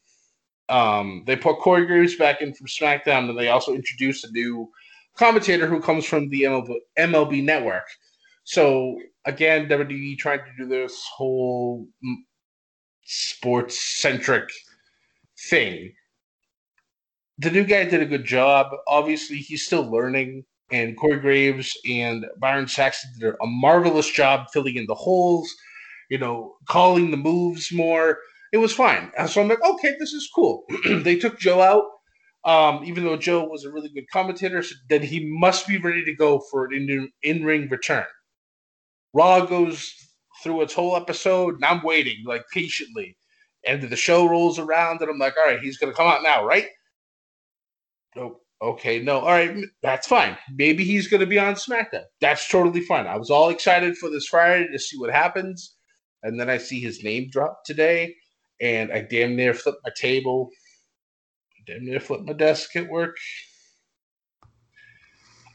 Um, 0.71 1.23
they 1.27 1.35
put 1.35 1.59
Corey 1.59 1.85
Graves 1.85 2.15
back 2.15 2.41
in 2.41 2.53
from 2.53 2.65
SmackDown, 2.67 3.29
and 3.29 3.37
they 3.37 3.49
also 3.49 3.73
introduced 3.73 4.23
a 4.23 4.31
new 4.31 4.71
commentator 5.17 5.67
who 5.67 5.81
comes 5.81 6.05
from 6.05 6.29
the 6.29 6.43
MLB, 6.43 6.75
MLB 6.97 7.43
Network. 7.43 7.83
So 8.45 8.97
again, 9.25 9.67
WWE 9.67 10.17
trying 10.17 10.39
to 10.39 10.51
do 10.57 10.65
this 10.65 11.05
whole 11.13 11.85
sports 13.03 13.79
centric 14.01 14.49
thing. 15.49 15.91
The 17.37 17.51
new 17.51 17.65
guy 17.65 17.83
did 17.83 18.01
a 18.01 18.05
good 18.05 18.23
job. 18.23 18.67
Obviously, 18.87 19.37
he's 19.37 19.65
still 19.65 19.91
learning, 19.91 20.45
and 20.71 20.97
Corey 20.97 21.19
Graves 21.19 21.77
and 21.89 22.25
Byron 22.37 22.67
Saxton 22.67 23.11
did 23.19 23.33
a 23.33 23.45
marvelous 23.45 24.09
job 24.09 24.47
filling 24.53 24.77
in 24.77 24.85
the 24.85 24.95
holes. 24.95 25.53
You 26.09 26.17
know, 26.17 26.55
calling 26.67 27.11
the 27.11 27.17
moves 27.17 27.73
more. 27.73 28.19
It 28.51 28.57
was 28.57 28.73
fine. 28.73 29.11
And 29.17 29.29
So 29.29 29.41
I'm 29.41 29.47
like, 29.47 29.63
okay, 29.63 29.95
this 29.99 30.13
is 30.13 30.29
cool. 30.33 30.65
they 30.89 31.15
took 31.17 31.39
Joe 31.39 31.61
out 31.61 31.85
um, 32.43 32.83
even 32.85 33.03
though 33.03 33.17
Joe 33.17 33.45
was 33.45 33.65
a 33.65 33.71
really 33.71 33.89
good 33.89 34.09
commentator, 34.11 34.63
so 34.63 34.75
then 34.89 35.03
he 35.03 35.25
must 35.25 35.67
be 35.67 35.77
ready 35.77 36.03
to 36.05 36.15
go 36.15 36.39
for 36.49 36.65
an 36.65 37.11
in 37.21 37.43
ring 37.43 37.69
return. 37.69 38.05
Raw 39.13 39.45
goes 39.45 39.93
through 40.41 40.61
its 40.61 40.73
whole 40.73 40.95
episode, 40.95 41.55
and 41.55 41.65
I'm 41.65 41.83
waiting 41.83 42.23
like 42.25 42.43
patiently. 42.51 43.15
And 43.67 43.83
the 43.83 43.95
show 43.95 44.27
rolls 44.27 44.57
around, 44.57 45.01
and 45.01 45.11
I'm 45.11 45.19
like, 45.19 45.35
all 45.37 45.45
right, 45.45 45.59
he's 45.59 45.77
gonna 45.77 45.93
come 45.93 46.07
out 46.07 46.23
now, 46.23 46.43
right? 46.43 46.67
Nope. 48.15 48.41
okay, 48.61 48.99
no, 49.01 49.19
all 49.19 49.27
right, 49.27 49.55
that's 49.83 50.07
fine. 50.07 50.35
Maybe 50.55 50.83
he's 50.83 51.07
gonna 51.07 51.27
be 51.27 51.37
on 51.37 51.53
SmackDown. 51.53 52.05
That's 52.21 52.47
totally 52.49 52.81
fine. 52.81 53.05
I 53.05 53.17
was 53.17 53.29
all 53.29 53.49
excited 53.49 53.97
for 53.97 54.09
this 54.09 54.25
Friday 54.25 54.67
to 54.71 54.79
see 54.79 54.97
what 54.97 55.11
happens, 55.11 55.75
and 56.23 56.39
then 56.39 56.49
I 56.49 56.57
see 56.57 56.79
his 56.81 57.03
name 57.03 57.29
drop 57.31 57.63
today, 57.65 58.15
and 58.61 58.91
I 58.91 59.01
damn 59.01 59.35
near 59.35 59.53
flipped 59.53 59.83
my 59.83 59.91
table 59.95 60.51
I 61.57 61.71
damn 61.71 61.85
near 61.85 61.99
flipped 61.99 62.25
my 62.25 62.33
desk 62.33 62.75
at 62.75 62.89
work. 62.89 63.17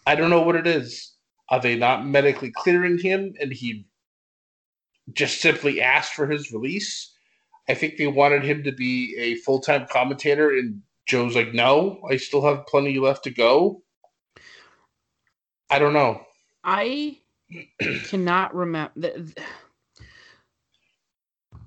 I 0.07 0.15
don't 0.15 0.31
know 0.31 0.43
what 0.43 0.57
it 0.57 0.67
is. 0.67 1.13
Are 1.49 1.61
they 1.61 1.77
not 1.77 2.07
medically 2.07 2.53
clearing 2.55 2.99
him 2.99 3.35
and 3.41 3.53
he 3.53 3.87
just 5.13 5.41
simply 5.41 5.81
asked 5.81 6.15
for 6.15 6.27
his 6.27 6.53
release? 6.53 7.13
I 7.69 7.75
think 7.75 7.97
they 7.97 8.07
wanted 8.07 8.45
him 8.45 8.63
to 8.65 8.73
be 8.73 9.17
a 9.19 9.37
full 9.37 9.61
time 9.61 9.87
commentator, 9.91 10.51
and 10.51 10.83
Joe's 11.07 11.35
like, 11.35 11.53
no, 11.53 12.01
I 12.09 12.17
still 12.17 12.45
have 12.45 12.67
plenty 12.67 12.99
left 12.99 13.25
to 13.25 13.31
go. 13.31 13.83
I 15.69 15.81
don't 15.81 15.93
know. 15.93 16.23
I 16.63 17.19
cannot 18.05 18.55
remember. 18.55 19.11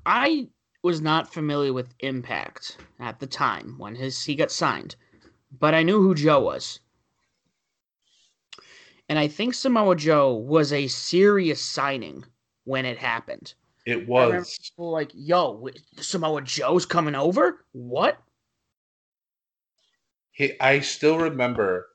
I 0.05 0.47
was 0.83 1.01
not 1.01 1.33
familiar 1.33 1.73
with 1.73 1.93
Impact 1.99 2.77
at 2.99 3.19
the 3.19 3.27
time 3.27 3.75
when 3.77 3.95
his 3.95 4.23
he 4.23 4.35
got 4.35 4.51
signed, 4.51 4.95
but 5.51 5.73
I 5.73 5.83
knew 5.83 6.01
who 6.01 6.15
Joe 6.15 6.39
was. 6.39 6.79
And 9.09 9.17
I 9.17 9.27
think 9.27 9.53
Samoa 9.53 9.95
Joe 9.95 10.33
was 10.33 10.71
a 10.71 10.87
serious 10.87 11.61
signing 11.61 12.23
when 12.65 12.85
it 12.85 12.97
happened. 12.97 13.53
It 13.85 14.07
was. 14.07 14.71
like, 14.77 15.11
yo, 15.15 15.67
Samoa 15.97 16.43
Joe's 16.43 16.85
coming 16.85 17.15
over? 17.15 17.65
What? 17.71 18.21
He, 20.31 20.59
I 20.61 20.81
still 20.81 21.17
remember 21.17 21.87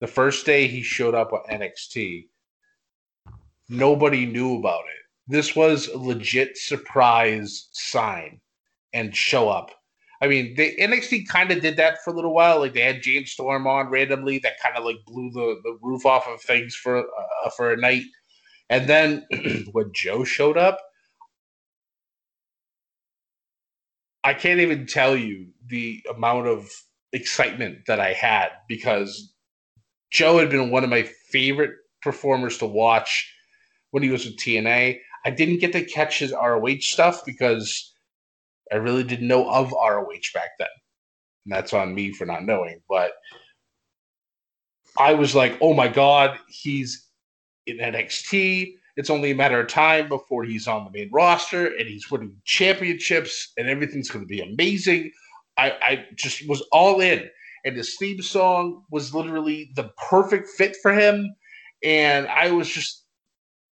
the 0.00 0.06
first 0.06 0.46
day 0.46 0.68
he 0.68 0.82
showed 0.82 1.14
up 1.14 1.32
on 1.32 1.40
NXT. 1.50 2.28
Nobody 3.68 4.24
knew 4.24 4.56
about 4.58 4.84
it 4.84 5.05
this 5.28 5.56
was 5.56 5.88
a 5.88 5.98
legit 5.98 6.56
surprise 6.56 7.68
sign 7.72 8.40
and 8.92 9.14
show 9.14 9.48
up. 9.48 9.70
I 10.22 10.28
mean, 10.28 10.54
the 10.56 10.74
NXT 10.76 11.28
kind 11.28 11.50
of 11.50 11.60
did 11.60 11.76
that 11.76 11.98
for 12.02 12.10
a 12.10 12.14
little 12.14 12.32
while. 12.32 12.60
Like 12.60 12.72
they 12.72 12.80
had 12.80 13.02
James 13.02 13.32
Storm 13.32 13.66
on 13.66 13.88
randomly, 13.90 14.38
that 14.38 14.60
kind 14.62 14.76
of 14.76 14.84
like 14.84 14.96
blew 15.06 15.30
the, 15.30 15.60
the 15.62 15.78
roof 15.82 16.06
off 16.06 16.26
of 16.26 16.40
things 16.40 16.74
for 16.74 16.98
uh, 16.98 17.50
for 17.56 17.72
a 17.72 17.76
night. 17.76 18.04
And 18.70 18.88
then 18.88 19.26
when 19.72 19.90
Joe 19.94 20.24
showed 20.24 20.56
up, 20.56 20.78
I 24.24 24.34
can't 24.34 24.60
even 24.60 24.86
tell 24.86 25.16
you 25.16 25.48
the 25.66 26.02
amount 26.14 26.48
of 26.48 26.68
excitement 27.12 27.80
that 27.86 28.00
I 28.00 28.12
had 28.12 28.48
because 28.68 29.32
Joe 30.10 30.38
had 30.38 30.50
been 30.50 30.70
one 30.70 30.82
of 30.82 30.90
my 30.90 31.02
favorite 31.30 31.72
performers 32.02 32.58
to 32.58 32.66
watch 32.66 33.32
when 33.90 34.02
he 34.02 34.10
was 34.10 34.24
with 34.24 34.36
TNA. 34.38 34.98
I 35.26 35.30
didn't 35.30 35.58
get 35.58 35.72
to 35.72 35.84
catch 35.84 36.20
his 36.20 36.32
ROH 36.32 36.78
stuff 36.82 37.24
because 37.26 37.92
I 38.72 38.76
really 38.76 39.02
didn't 39.02 39.26
know 39.26 39.50
of 39.50 39.72
ROH 39.72 40.30
back 40.32 40.50
then. 40.56 40.68
And 41.44 41.52
that's 41.52 41.72
on 41.72 41.96
me 41.96 42.12
for 42.12 42.26
not 42.26 42.44
knowing. 42.44 42.80
But 42.88 43.10
I 44.96 45.14
was 45.14 45.34
like, 45.34 45.58
oh 45.60 45.74
my 45.74 45.88
god, 45.88 46.38
he's 46.48 47.08
in 47.66 47.78
NXT. 47.78 48.74
It's 48.96 49.10
only 49.10 49.32
a 49.32 49.34
matter 49.34 49.60
of 49.60 49.66
time 49.66 50.08
before 50.08 50.44
he's 50.44 50.68
on 50.68 50.84
the 50.84 50.96
main 50.96 51.10
roster 51.12 51.74
and 51.74 51.88
he's 51.88 52.08
winning 52.08 52.36
championships 52.44 53.52
and 53.58 53.68
everything's 53.68 54.08
going 54.08 54.24
to 54.24 54.28
be 54.28 54.40
amazing. 54.40 55.10
I, 55.58 55.70
I 55.82 56.06
just 56.14 56.48
was 56.48 56.62
all 56.70 57.00
in. 57.00 57.28
And 57.64 57.76
his 57.76 57.96
theme 57.96 58.22
song 58.22 58.84
was 58.92 59.12
literally 59.12 59.72
the 59.74 59.90
perfect 60.08 60.50
fit 60.50 60.76
for 60.80 60.92
him. 60.92 61.34
And 61.82 62.28
I 62.28 62.52
was 62.52 62.68
just 62.68 63.02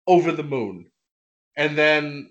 over 0.07 0.31
the 0.31 0.43
moon. 0.43 0.87
And 1.55 1.77
then 1.77 2.29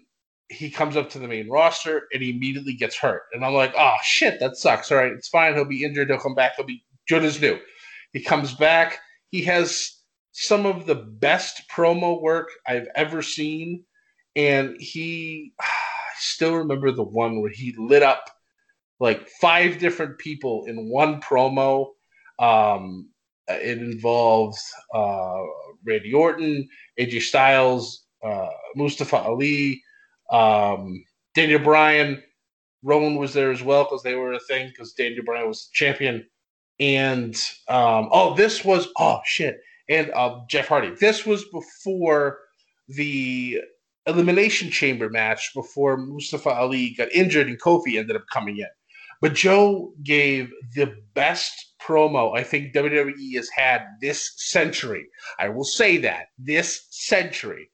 he 0.49 0.71
comes 0.71 0.97
up 0.97 1.11
to 1.11 1.19
the 1.19 1.29
main 1.29 1.49
roster 1.49 2.09
and 2.13 2.23
he 2.23 2.31
immediately 2.31 2.75
gets 2.75 2.97
hurt. 2.97 3.23
And 3.33 3.45
I'm 3.45 3.55
like, 3.55 3.75
oh 3.77 3.97
shit, 4.03 4.41
that 4.41 4.57
sucks. 4.57 4.91
All 4.91 4.99
right, 4.99 5.13
it's 5.13 5.29
fine. 5.29 5.55
He'll 5.55 5.65
be 5.65 5.85
injured. 5.85 6.09
He'll 6.09 6.19
come 6.19 6.35
back. 6.35 6.57
He'll 6.57 6.67
be 6.67 6.85
good 7.09 7.25
as 7.25 7.41
new. 7.41 7.59
He 8.13 8.23
comes 8.23 8.55
back. 8.55 8.99
He 9.31 9.43
has 9.43 9.99
some 10.33 10.67
of 10.67 10.87
the 10.87 10.95
best 10.95 11.63
promo 11.71 12.21
work 12.21 12.49
I've 12.67 12.89
ever 12.95 13.23
seen. 13.23 13.85
And 14.37 14.77
he, 14.79 15.53
I 15.61 15.67
still 16.19 16.57
remember 16.57 16.91
the 16.93 17.03
one 17.03 17.41
where 17.41 17.51
he 17.51 17.75
lit 17.79 18.03
up 18.03 18.31
like 19.01 19.29
five 19.41 19.79
different 19.79 20.19
people 20.19 20.67
in 20.67 20.89
one 20.89 21.21
promo. 21.21 21.89
Um, 22.39 23.09
it 23.49 23.79
involved 23.79 24.59
uh, 24.95 25.41
Randy 25.85 26.13
Orton, 26.13 26.69
AJ 26.99 27.23
Styles, 27.23 28.05
uh, 28.23 28.49
Mustafa 28.75 29.19
Ali, 29.19 29.83
um, 30.31 31.05
Daniel 31.35 31.61
Bryan. 31.61 32.23
Rowan 32.85 33.17
was 33.17 33.33
there 33.33 33.53
as 33.53 33.63
well 33.63 33.85
because 33.85 34.03
they 34.03 34.15
were 34.17 34.33
a 34.33 34.41
thing 34.41 34.69
because 34.69 34.93
Daniel 34.93 35.25
Bryan 35.25 35.47
was 35.47 35.69
champion. 35.73 36.27
And 36.81 37.37
um, 37.69 38.09
oh, 38.11 38.35
this 38.35 38.65
was 38.65 38.89
oh 38.99 39.21
shit, 39.25 39.61
and 39.89 40.11
uh, 40.15 40.41
Jeff 40.49 40.69
Hardy. 40.69 40.95
This 40.99 41.25
was 41.25 41.45
before 41.45 42.41
the 42.89 43.61
Elimination 44.07 44.71
Chamber 44.71 45.09
match 45.09 45.53
before 45.55 45.97
Mustafa 45.97 46.51
Ali 46.51 46.95
got 46.95 47.13
injured 47.13 47.47
and 47.47 47.61
Kofi 47.61 47.99
ended 47.99 48.17
up 48.17 48.25
coming 48.33 48.59
in. 48.59 48.67
But 49.21 49.35
Joe 49.35 49.93
gave 50.03 50.51
the 50.75 50.97
best 51.15 51.75
promo 51.81 52.37
I 52.37 52.43
think 52.43 52.75
WWE 52.75 53.37
has 53.37 53.49
had 53.51 53.87
this 54.01 54.33
century. 54.37 55.07
I 55.39 55.49
will 55.49 55.65
say 55.65 55.99
that 55.99 56.27
this 56.39 56.87
century. 56.91 57.71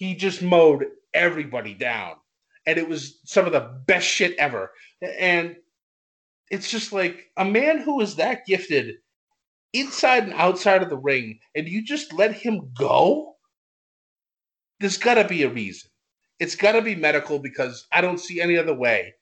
He 0.00 0.14
just 0.14 0.40
mowed 0.40 0.86
everybody 1.12 1.74
down. 1.74 2.14
And 2.66 2.78
it 2.78 2.88
was 2.88 3.20
some 3.26 3.44
of 3.44 3.52
the 3.52 3.82
best 3.86 4.06
shit 4.06 4.34
ever. 4.38 4.72
And 5.18 5.56
it's 6.50 6.70
just 6.70 6.90
like 6.90 7.26
a 7.36 7.44
man 7.44 7.82
who 7.82 8.00
is 8.00 8.16
that 8.16 8.46
gifted 8.46 8.94
inside 9.74 10.24
and 10.24 10.32
outside 10.32 10.82
of 10.82 10.88
the 10.88 10.96
ring, 10.96 11.38
and 11.54 11.68
you 11.68 11.84
just 11.84 12.14
let 12.14 12.32
him 12.32 12.72
go? 12.78 13.34
There's 14.80 14.96
got 14.96 15.14
to 15.14 15.28
be 15.28 15.42
a 15.42 15.50
reason. 15.50 15.90
It's 16.38 16.56
got 16.56 16.72
to 16.72 16.80
be 16.80 16.94
medical 16.94 17.38
because 17.38 17.86
I 17.92 18.00
don't 18.00 18.18
see 18.18 18.40
any 18.40 18.56
other 18.56 18.74
way 18.74 19.12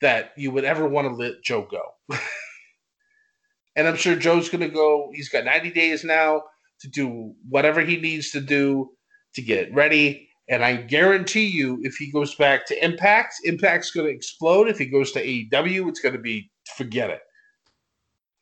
that 0.00 0.30
you 0.36 0.52
would 0.52 0.64
ever 0.64 0.86
want 0.86 1.08
to 1.08 1.14
let 1.14 1.42
Joe 1.42 1.66
go. 1.68 2.16
and 3.76 3.88
I'm 3.88 3.96
sure 3.96 4.14
Joe's 4.14 4.48
going 4.48 4.60
to 4.60 4.72
go. 4.72 5.10
He's 5.12 5.28
got 5.28 5.44
90 5.44 5.72
days 5.72 6.04
now 6.04 6.44
to 6.82 6.88
do 6.88 7.34
whatever 7.48 7.80
he 7.80 7.96
needs 7.96 8.30
to 8.30 8.40
do 8.40 8.90
to 9.34 9.42
get 9.42 9.72
ready. 9.74 10.28
And 10.48 10.64
I 10.64 10.76
guarantee 10.76 11.46
you, 11.46 11.78
if 11.82 11.94
he 11.96 12.10
goes 12.10 12.34
back 12.34 12.66
to 12.66 12.84
Impact, 12.84 13.34
Impact's 13.44 13.92
going 13.92 14.06
to 14.08 14.12
explode. 14.12 14.68
If 14.68 14.78
he 14.78 14.86
goes 14.86 15.12
to 15.12 15.24
AEW, 15.24 15.88
it's 15.88 16.00
going 16.00 16.14
to 16.14 16.20
be 16.20 16.50
forget 16.76 17.10
it. 17.10 17.20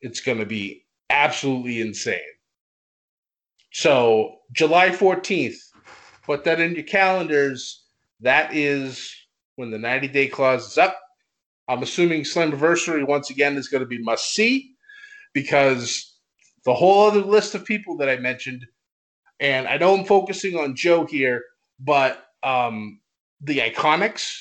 It's 0.01 0.21
going 0.21 0.39
to 0.39 0.45
be 0.45 0.85
absolutely 1.09 1.81
insane. 1.81 2.19
So, 3.71 4.37
July 4.53 4.89
14th, 4.89 5.57
put 6.23 6.43
that 6.45 6.59
in 6.59 6.73
your 6.73 6.83
calendars. 6.83 7.85
That 8.21 8.55
is 8.55 9.13
when 9.55 9.71
the 9.71 9.77
90 9.77 10.07
day 10.07 10.27
clause 10.27 10.71
is 10.71 10.77
up. 10.77 10.99
I'm 11.67 11.83
assuming 11.83 12.21
Slammiversary 12.21 13.07
once 13.07 13.29
again 13.29 13.55
is 13.55 13.67
going 13.67 13.81
to 13.81 13.87
be 13.87 14.01
must 14.01 14.31
see 14.31 14.71
because 15.33 16.17
the 16.65 16.73
whole 16.73 17.07
other 17.07 17.21
list 17.21 17.53
of 17.53 17.63
people 17.63 17.95
that 17.97 18.09
I 18.09 18.17
mentioned, 18.17 18.65
and 19.39 19.67
I 19.67 19.77
know 19.77 19.95
I'm 19.95 20.05
focusing 20.05 20.57
on 20.57 20.75
Joe 20.75 21.05
here, 21.05 21.43
but 21.79 22.25
um, 22.43 22.99
the 23.41 23.59
Iconics, 23.59 24.33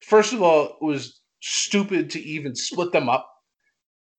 first 0.00 0.32
of 0.32 0.42
all, 0.42 0.64
it 0.80 0.84
was 0.84 1.20
stupid 1.40 2.10
to 2.10 2.20
even 2.20 2.54
split 2.54 2.92
them 2.92 3.08
up. 3.08 3.28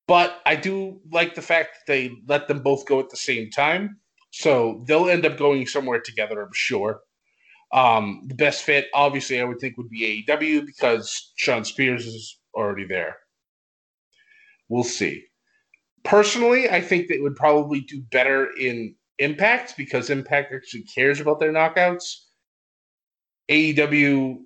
But 0.07 0.41
I 0.45 0.57
do 0.57 0.99
like 1.11 1.35
the 1.35 1.41
fact 1.41 1.69
that 1.75 1.91
they 1.91 2.11
let 2.27 2.47
them 2.47 2.61
both 2.61 2.85
go 2.85 2.99
at 2.99 3.09
the 3.09 3.17
same 3.17 3.49
time. 3.49 3.99
So 4.31 4.83
they'll 4.87 5.09
end 5.09 5.25
up 5.25 5.37
going 5.37 5.65
somewhere 5.65 6.01
together, 6.01 6.41
I'm 6.41 6.53
sure. 6.53 6.99
Um, 7.71 8.23
the 8.27 8.35
best 8.35 8.63
fit, 8.63 8.87
obviously, 8.93 9.39
I 9.39 9.45
would 9.45 9.59
think 9.59 9.77
would 9.77 9.89
be 9.89 10.25
AEW 10.27 10.65
because 10.65 11.31
Shawn 11.35 11.63
Spears 11.63 12.05
is 12.05 12.37
already 12.53 12.85
there. 12.85 13.17
We'll 14.67 14.83
see. 14.83 15.23
Personally, 16.03 16.69
I 16.69 16.81
think 16.81 17.07
they 17.07 17.19
would 17.19 17.35
probably 17.35 17.81
do 17.81 18.01
better 18.11 18.49
in 18.59 18.95
Impact 19.23 19.75
because 19.77 20.09
Impact 20.09 20.53
actually 20.53 20.83
cares 20.83 21.19
about 21.19 21.39
their 21.39 21.51
knockouts. 21.51 22.03
AEW, 23.49 24.38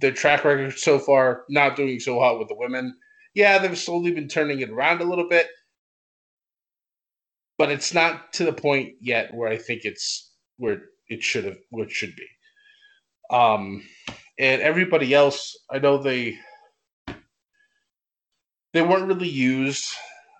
their 0.00 0.12
track 0.12 0.44
record 0.44 0.78
so 0.78 0.98
far, 0.98 1.44
not 1.48 1.76
doing 1.76 2.00
so 2.00 2.18
hot 2.18 2.38
with 2.38 2.48
the 2.48 2.56
women. 2.56 2.94
Yeah, 3.34 3.58
they've 3.58 3.76
slowly 3.76 4.12
been 4.12 4.28
turning 4.28 4.60
it 4.60 4.70
around 4.70 5.00
a 5.00 5.04
little 5.04 5.28
bit, 5.28 5.48
but 7.58 7.70
it's 7.70 7.94
not 7.94 8.32
to 8.34 8.44
the 8.44 8.52
point 8.52 8.94
yet 9.00 9.32
where 9.34 9.48
I 9.48 9.56
think 9.56 9.84
it's 9.84 10.32
where 10.56 10.82
it 11.08 11.22
should 11.22 11.44
have, 11.44 11.58
where 11.70 11.86
it 11.86 11.90
should 11.92 12.14
be. 12.16 12.26
Um, 13.30 13.82
and 14.38 14.60
everybody 14.60 15.14
else, 15.14 15.56
I 15.70 15.78
know 15.78 15.98
they 15.98 16.36
they 18.72 18.82
weren't 18.82 19.06
really 19.06 19.28
used 19.28 19.84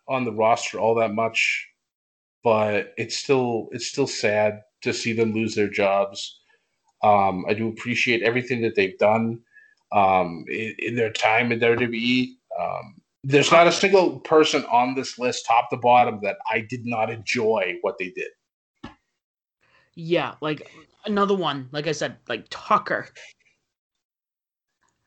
on 0.08 0.24
the 0.24 0.32
roster 0.32 0.78
all 0.78 0.94
that 0.96 1.14
much, 1.14 1.68
but 2.42 2.92
it's 2.96 3.16
still 3.16 3.68
it's 3.72 3.86
still 3.86 4.06
sad 4.06 4.62
to 4.82 4.92
see 4.92 5.12
them 5.12 5.32
lose 5.32 5.54
their 5.54 5.68
jobs. 5.68 6.40
Um, 7.02 7.44
I 7.48 7.54
do 7.54 7.68
appreciate 7.68 8.22
everything 8.22 8.62
that 8.62 8.74
they've 8.74 8.98
done 8.98 9.40
um, 9.92 10.44
in, 10.48 10.74
in, 10.78 10.94
their 10.94 11.10
time 11.10 11.50
in 11.50 11.58
WWE. 11.58 12.28
Um, 12.58 12.94
there's 13.24 13.50
not 13.50 13.66
a 13.66 13.72
single 13.72 14.20
person 14.20 14.64
on 14.66 14.94
this 14.94 15.18
list, 15.18 15.46
top 15.46 15.70
to 15.70 15.76
bottom, 15.76 16.20
that 16.22 16.36
I 16.50 16.60
did 16.60 16.86
not 16.86 17.10
enjoy 17.10 17.78
what 17.82 17.98
they 17.98 18.10
did. 18.10 18.28
Yeah, 19.94 20.34
like 20.40 20.70
another 21.04 21.34
one, 21.34 21.68
like 21.72 21.86
I 21.86 21.92
said, 21.92 22.16
like 22.28 22.46
Tucker. 22.50 23.08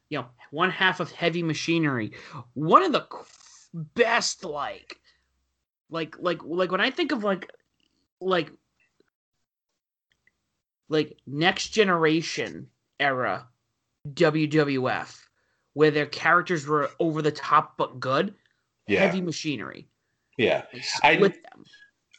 You 0.10 0.20
know, 0.20 0.26
one 0.52 0.70
half 0.70 1.00
of 1.00 1.12
heavy 1.12 1.44
machinery. 1.44 2.12
One 2.54 2.84
of 2.84 2.92
the 2.92 3.08
best, 3.74 4.46
like, 4.46 4.98
like, 5.90 6.16
like, 6.20 6.44
like 6.44 6.72
when 6.72 6.82
I 6.82 6.90
think 6.90 7.12
of 7.12 7.24
like, 7.24 7.50
like, 8.20 8.52
like 10.90 11.18
next 11.26 11.70
generation 11.70 12.68
era 13.00 13.48
WWF, 14.14 15.20
where 15.74 15.92
their 15.92 16.06
characters 16.06 16.68
were 16.68 16.90
over 17.00 17.22
the 17.22 17.32
top 17.32 17.78
but 17.78 18.00
good. 18.00 18.34
Yeah. 18.88 19.02
Heavy 19.02 19.22
machinery. 19.22 19.88
Yeah, 20.38 20.64
I 21.02 21.18
with 21.18 21.34
them. 21.34 21.64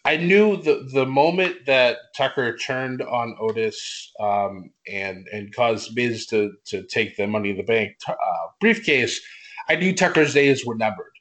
I 0.05 0.17
knew 0.17 0.57
the 0.57 0.89
the 0.93 1.05
moment 1.05 1.67
that 1.67 1.99
Tucker 2.17 2.57
turned 2.57 3.03
on 3.03 3.37
Otis 3.41 4.13
um, 4.21 4.71
and 4.89 5.27
and 5.33 5.55
caused 5.55 5.95
Miz 5.95 6.27
to 6.27 6.53
to 6.67 6.83
take 6.85 7.17
the 7.17 7.27
Money 7.27 7.51
in 7.51 7.57
the 7.57 7.63
Bank 7.63 7.97
uh, 8.09 8.15
briefcase, 8.61 9.21
I 9.69 9.77
knew 9.77 9.93
Tucker's 9.93 10.33
days 10.33 10.65
were 10.65 10.77
numbered. 10.77 11.13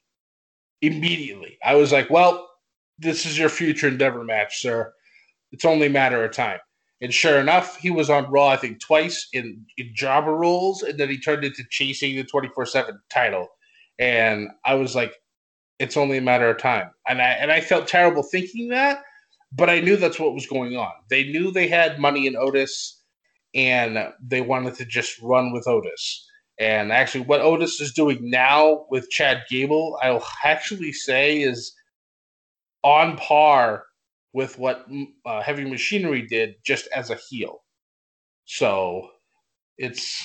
Immediately, 0.88 1.58
I 1.64 1.76
was 1.76 1.92
like, 1.92 2.10
"Well, 2.10 2.50
this 3.00 3.26
is 3.26 3.38
your 3.38 3.50
future 3.50 3.88
endeavor 3.88 4.24
match, 4.24 4.62
sir. 4.62 4.94
It's 5.52 5.66
only 5.66 5.88
a 5.88 5.92
matter 5.92 6.24
of 6.24 6.32
time." 6.32 6.60
And 7.02 7.14
sure 7.14 7.40
enough, 7.40 7.78
he 7.78 7.90
was 7.90 8.10
on 8.10 8.32
Raw, 8.32 8.48
I 8.48 8.58
think, 8.58 8.80
twice 8.80 9.28
in, 9.34 9.66
in 9.78 9.94
roles, 10.02 10.82
and 10.82 10.98
then 10.98 11.10
he 11.10 11.20
turned 11.20 11.44
into 11.44 11.64
chasing 11.70 12.16
the 12.16 12.24
24 12.24 12.66
7 12.66 13.00
title. 13.10 13.48
And 14.00 14.50
I 14.64 14.76
was 14.76 14.96
like, 14.96 15.14
it's 15.80 15.98
only 15.98 16.18
a 16.18 16.22
matter 16.22 16.50
of 16.50 16.58
time. 16.58 16.90
And 17.08 17.22
I 17.22 17.30
and 17.32 17.52
I 17.52 17.62
felt 17.62 17.88
terrible 17.88 18.24
thinking 18.24 18.70
that, 18.70 19.04
but 19.52 19.70
I 19.70 19.80
knew 19.82 19.98
that's 19.98 20.20
what 20.20 20.34
was 20.34 20.48
going 20.48 20.78
on. 20.78 20.92
They 21.10 21.26
knew 21.26 21.52
they 21.52 21.68
had 21.68 22.00
money 22.00 22.28
in 22.28 22.36
Otis 22.36 23.02
and 23.54 24.12
they 24.22 24.42
wanted 24.42 24.76
to 24.76 24.86
just 24.86 25.22
run 25.22 25.52
with 25.52 25.68
Otis. 25.68 26.28
And 26.58 26.92
actually 26.92 27.26
what 27.26 27.42
Otis 27.42 27.82
is 27.82 27.94
doing 27.94 28.30
now 28.30 28.86
with 28.90 29.10
Chad 29.10 29.44
Gable, 29.50 30.00
I'll 30.02 30.26
actually 30.44 30.94
say 30.94 31.42
is 31.42 31.74
on 32.84 33.18
par 33.18 33.86
with 34.34 34.58
what 34.58 34.90
mm, 34.90 35.08
uh, 35.26 35.42
Heavy 35.42 35.66
Machinery 35.66 36.22
did 36.22 36.56
just 36.64 36.88
as 36.96 37.10
a 37.10 37.20
heel. 37.30 37.64
So 38.46 39.10
it's 39.78 40.24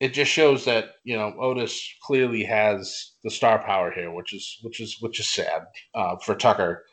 it 0.00 0.12
just 0.12 0.30
shows 0.30 0.64
that 0.64 0.94
you 1.04 1.16
know 1.16 1.34
Otis 1.38 1.88
clearly 2.02 2.44
has 2.44 3.12
the 3.24 3.30
star 3.30 3.58
power 3.64 3.90
here, 3.92 4.12
which 4.12 4.34
is 4.34 4.58
which 4.62 4.80
is 4.80 4.96
which 5.00 5.20
is 5.20 5.28
sad 5.28 5.66
uh, 5.94 6.16
for 6.16 6.34
Tucker. 6.34 6.84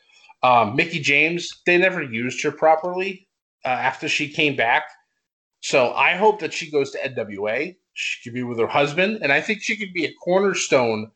Um, 0.42 0.76
Mickie 0.76 1.00
James, 1.00 1.62
they 1.66 1.78
never 1.78 2.04
used 2.04 2.44
her 2.44 2.52
properly 2.52 3.28
uh, 3.66 3.70
after 3.70 4.10
she 4.10 4.28
came 4.28 4.56
back. 4.56 4.84
So 5.64 5.94
I 5.94 6.16
hope 6.16 6.42
that 6.42 6.54
she 6.54 6.70
goes 6.70 6.92
to 6.92 6.98
NWA. 7.00 7.74
She 7.94 8.22
could 8.22 8.34
be 8.34 8.44
with 8.44 8.60
her 8.60 8.68
husband, 8.68 9.20
and 9.22 9.32
I 9.32 9.40
think 9.40 9.62
she 9.62 9.78
could 9.78 9.94
be 9.94 10.04
a 10.04 10.14
cornerstone 10.16 11.10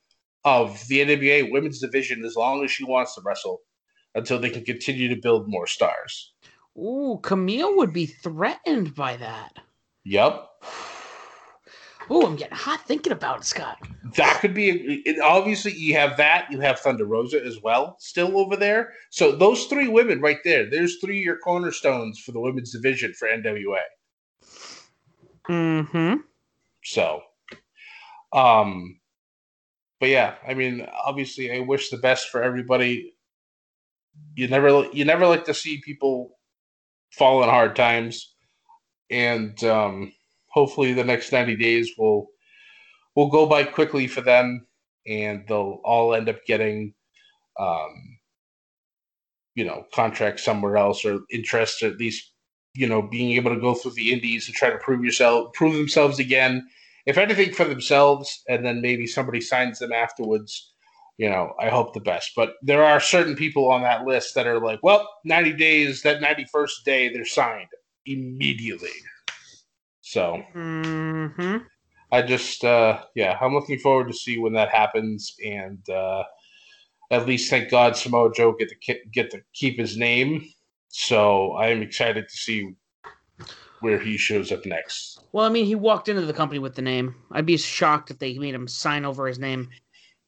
of 0.46 0.88
the 0.88 1.00
NWA 1.02 1.52
women's 1.52 1.82
division 1.82 2.24
as 2.24 2.38
long 2.38 2.64
as 2.64 2.72
she 2.72 2.86
wants 2.86 3.14
to 3.16 3.22
wrestle 3.26 3.60
until 4.16 4.40
they 4.40 4.50
can 4.50 4.64
continue 4.64 5.10
to 5.10 5.22
build 5.22 5.50
more 5.50 5.68
stars. 5.68 6.32
Ooh, 6.78 7.20
Kamille 7.22 7.76
would 7.76 7.92
be 7.92 8.06
threatened 8.06 8.96
by 8.96 9.18
that. 9.18 9.60
Yep. 10.06 10.48
Oh, 12.10 12.26
I'm 12.26 12.38
getting 12.38 12.56
hot 12.56 12.88
thinking 12.88 13.12
about 13.12 13.40
it, 13.40 13.44
Scott. 13.44 13.80
That 14.16 14.40
could 14.40 14.54
be 14.54 15.02
it, 15.06 15.20
obviously 15.20 15.74
you 15.74 15.94
have 15.96 16.16
that. 16.16 16.50
You 16.50 16.62
have 16.62 16.80
Thunder 16.80 17.04
Rosa 17.04 17.46
as 17.46 17.62
well, 17.62 17.98
still 18.00 18.40
over 18.40 18.56
there. 18.56 18.94
So 19.10 19.34
those 19.36 19.66
three 19.66 19.90
women 19.90 20.22
right 20.22 20.38
there. 20.46 20.70
There's 20.70 21.00
three 21.02 21.20
your 21.22 21.38
cornerstones 21.38 22.18
for 22.18 22.32
the 22.32 22.40
women's 22.40 22.72
division 22.72 23.12
for 23.12 23.28
NWA. 23.28 23.82
Hmm. 25.48 26.16
So, 26.84 27.22
um, 28.34 29.00
but 30.00 30.10
yeah, 30.10 30.36
I 30.48 30.54
mean, 30.54 30.88
obviously, 31.06 31.52
I 31.52 31.60
wish 31.60 31.90
the 31.90 31.98
best 31.98 32.30
for 32.30 32.44
everybody. 32.44 33.14
You 34.36 34.48
never, 34.48 34.88
you 34.92 35.06
never 35.06 35.28
like 35.28 35.46
to 35.46 35.54
see 35.54 35.82
people 35.84 36.38
fall 37.12 37.44
in 37.44 37.50
hard 37.50 37.76
times, 37.76 38.36
and 39.10 39.62
um, 39.64 40.14
hopefully 40.50 40.94
the 40.94 41.04
next 41.04 41.32
90 41.32 41.56
days 41.56 41.92
will 41.98 42.28
will 43.16 43.30
go 43.30 43.48
by 43.48 43.64
quickly 43.64 44.08
for 44.08 44.22
them 44.22 44.68
and 45.08 45.44
they'll 45.48 45.82
all 45.84 46.14
end 46.14 46.30
up 46.30 46.46
getting 46.46 46.94
um, 47.60 48.20
you 49.56 49.66
know 49.66 49.86
contracts 49.94 50.44
somewhere 50.44 50.78
else 50.78 51.04
or 51.06 51.22
interest 51.32 51.82
at 51.84 51.98
least 51.98 52.34
you 52.78 52.88
know 52.88 53.02
being 53.02 53.32
able 53.32 53.54
to 53.54 53.60
go 53.60 53.74
through 53.74 53.92
the 53.92 54.12
indies 54.12 54.48
and 54.48 54.56
try 54.56 54.70
to 54.70 54.78
prove 54.78 55.04
yourself 55.04 55.52
prove 55.54 55.76
themselves 55.76 56.20
again 56.20 56.66
if 57.06 57.18
anything 57.18 57.52
for 57.52 57.66
themselves 57.66 58.44
and 58.48 58.66
then 58.66 58.82
maybe 58.82 59.08
somebody 59.08 59.42
signs 59.42 59.80
them 59.80 59.92
afterwards 59.92 60.74
you 61.18 61.30
know 61.30 61.54
i 61.60 61.70
hope 61.70 61.94
the 61.94 62.00
best 62.00 62.32
but 62.36 62.54
there 62.62 62.84
are 62.84 63.00
certain 63.00 63.36
people 63.36 63.72
on 63.72 63.82
that 63.82 64.06
list 64.06 64.36
that 64.36 64.48
are 64.48 64.60
like 64.60 64.80
well 64.84 65.08
90 65.26 65.54
days 65.54 66.02
that 66.04 66.22
91st 66.22 66.84
day 66.86 67.10
they're 67.10 67.26
signed 67.26 67.70
immediately 68.06 68.90
so 70.02 70.42
mm-hmm. 70.56 71.58
I 72.12 72.22
just 72.22 72.64
uh, 72.64 73.02
yeah, 73.16 73.38
I'm 73.42 73.54
looking 73.54 73.80
forward 73.80 74.08
to 74.08 74.14
see 74.14 74.38
when 74.38 74.54
that 74.54 74.70
happens, 74.70 75.36
and 75.46 75.88
uh, 75.90 76.24
at 77.12 77.28
least 77.28 77.50
thank 77.50 77.70
God 77.70 77.98
Samoa 77.98 78.32
Joe 78.34 78.54
get 78.54 78.70
to 78.70 79.00
get 79.12 79.30
to 79.32 79.42
keep 79.54 79.78
his 79.78 79.98
name. 79.98 80.48
So 81.00 81.52
I 81.52 81.68
am 81.68 81.84
excited 81.84 82.28
to 82.28 82.36
see 82.36 82.74
where 83.82 84.00
he 84.00 84.18
shows 84.18 84.52
up 84.52 84.66
next. 84.66 85.20
Well, 85.32 85.46
I 85.46 85.50
mean, 85.50 85.68
he 85.68 85.76
walked 85.76 86.10
into 86.10 86.26
the 86.26 86.34
company 86.34 86.58
with 86.58 86.74
the 86.74 86.82
name. 86.82 87.14
I'd 87.32 87.46
be 87.46 87.56
shocked 87.56 88.10
if 88.10 88.18
they 88.18 88.36
made 88.40 88.56
him 88.56 88.68
sign 88.68 89.06
over 89.06 89.28
his 89.28 89.38
name. 89.38 89.70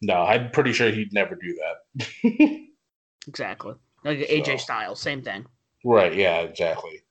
No, 0.04 0.22
I'm 0.22 0.52
pretty 0.52 0.72
sure 0.74 0.92
he'd 0.92 1.12
never 1.12 1.34
do 1.34 1.58
that. 1.58 2.68
exactly. 3.28 3.74
Like 4.06 4.20
so. 4.20 4.26
AJ 4.26 4.60
Styles, 4.60 5.02
same 5.02 5.24
thing. 5.24 5.48
Right, 5.84 6.14
yeah, 6.14 6.42
exactly. 6.42 7.02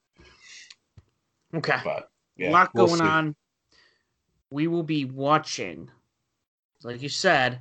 Okay. 1.52 1.80
But 1.82 2.10
yeah, 2.36 2.50
a 2.50 2.52
lot 2.52 2.70
we'll 2.74 2.86
going 2.86 3.00
see. 3.00 3.06
on. 3.06 3.36
We 4.52 4.68
will 4.68 4.84
be 4.84 5.04
watching, 5.04 5.90
like 6.84 7.02
you 7.02 7.08
said, 7.08 7.60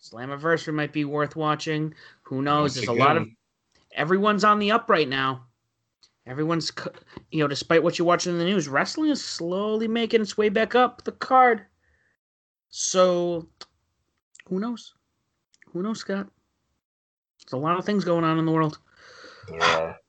Slammiversary 0.00 0.72
might 0.72 0.92
be 0.92 1.04
worth 1.04 1.34
watching. 1.34 1.94
Who 2.22 2.42
knows? 2.42 2.60
Once 2.60 2.74
There's 2.74 2.88
again. 2.88 3.00
a 3.00 3.04
lot 3.04 3.16
of 3.16 3.26
everyone's 3.94 4.44
on 4.44 4.58
the 4.58 4.70
up 4.70 4.88
right 4.88 5.08
now. 5.08 5.46
Everyone's, 6.26 6.70
you 7.30 7.40
know, 7.40 7.48
despite 7.48 7.82
what 7.82 7.98
you're 7.98 8.06
watching 8.06 8.32
in 8.32 8.38
the 8.38 8.44
news, 8.44 8.68
wrestling 8.68 9.10
is 9.10 9.24
slowly 9.24 9.88
making 9.88 10.20
its 10.20 10.36
way 10.36 10.48
back 10.48 10.74
up 10.74 11.02
the 11.02 11.12
card. 11.12 11.62
So, 12.68 13.48
who 14.46 14.60
knows? 14.60 14.94
Who 15.72 15.82
knows, 15.82 16.00
Scott? 16.00 16.28
There's 17.40 17.52
a 17.52 17.56
lot 17.56 17.78
of 17.78 17.84
things 17.84 18.04
going 18.04 18.24
on 18.24 18.38
in 18.38 18.46
the 18.46 18.52
world. 18.52 18.78
Are. 19.60 19.98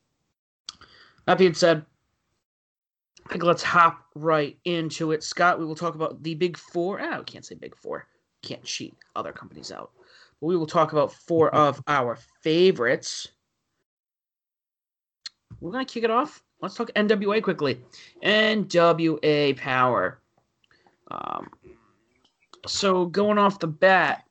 That 1.25 1.37
being 1.37 1.53
said, 1.53 1.85
I 3.25 3.31
think 3.31 3.43
let's 3.43 3.63
hop 3.63 4.05
right 4.13 4.57
into 4.65 5.13
it. 5.13 5.23
Scott, 5.23 5.57
we 5.57 5.65
will 5.65 5.73
talk 5.73 5.95
about 5.95 6.21
the 6.21 6.35
big 6.35 6.57
four. 6.57 6.99
Ah, 7.01 7.19
we 7.19 7.23
can't 7.23 7.45
say 7.45 7.55
big 7.55 7.77
four. 7.77 8.07
Can't 8.41 8.63
cheat 8.65 8.93
other 9.15 9.31
companies 9.31 9.71
out. 9.71 9.91
But 10.41 10.47
we 10.47 10.57
will 10.57 10.67
talk 10.67 10.91
about 10.91 11.13
four 11.13 11.49
of 11.55 11.81
our 11.87 12.17
favorites. 12.41 13.29
We're 15.63 15.71
going 15.71 15.85
to 15.85 15.93
kick 15.93 16.03
it 16.03 16.11
off. 16.11 16.43
Let's 16.61 16.75
talk 16.75 16.91
NWA 16.93 17.41
quickly. 17.41 17.79
NWA 18.21 19.55
Power. 19.55 20.19
Um, 21.09 21.49
so 22.67 23.05
going 23.05 23.37
off 23.37 23.59
the 23.59 23.67
bat, 23.67 24.25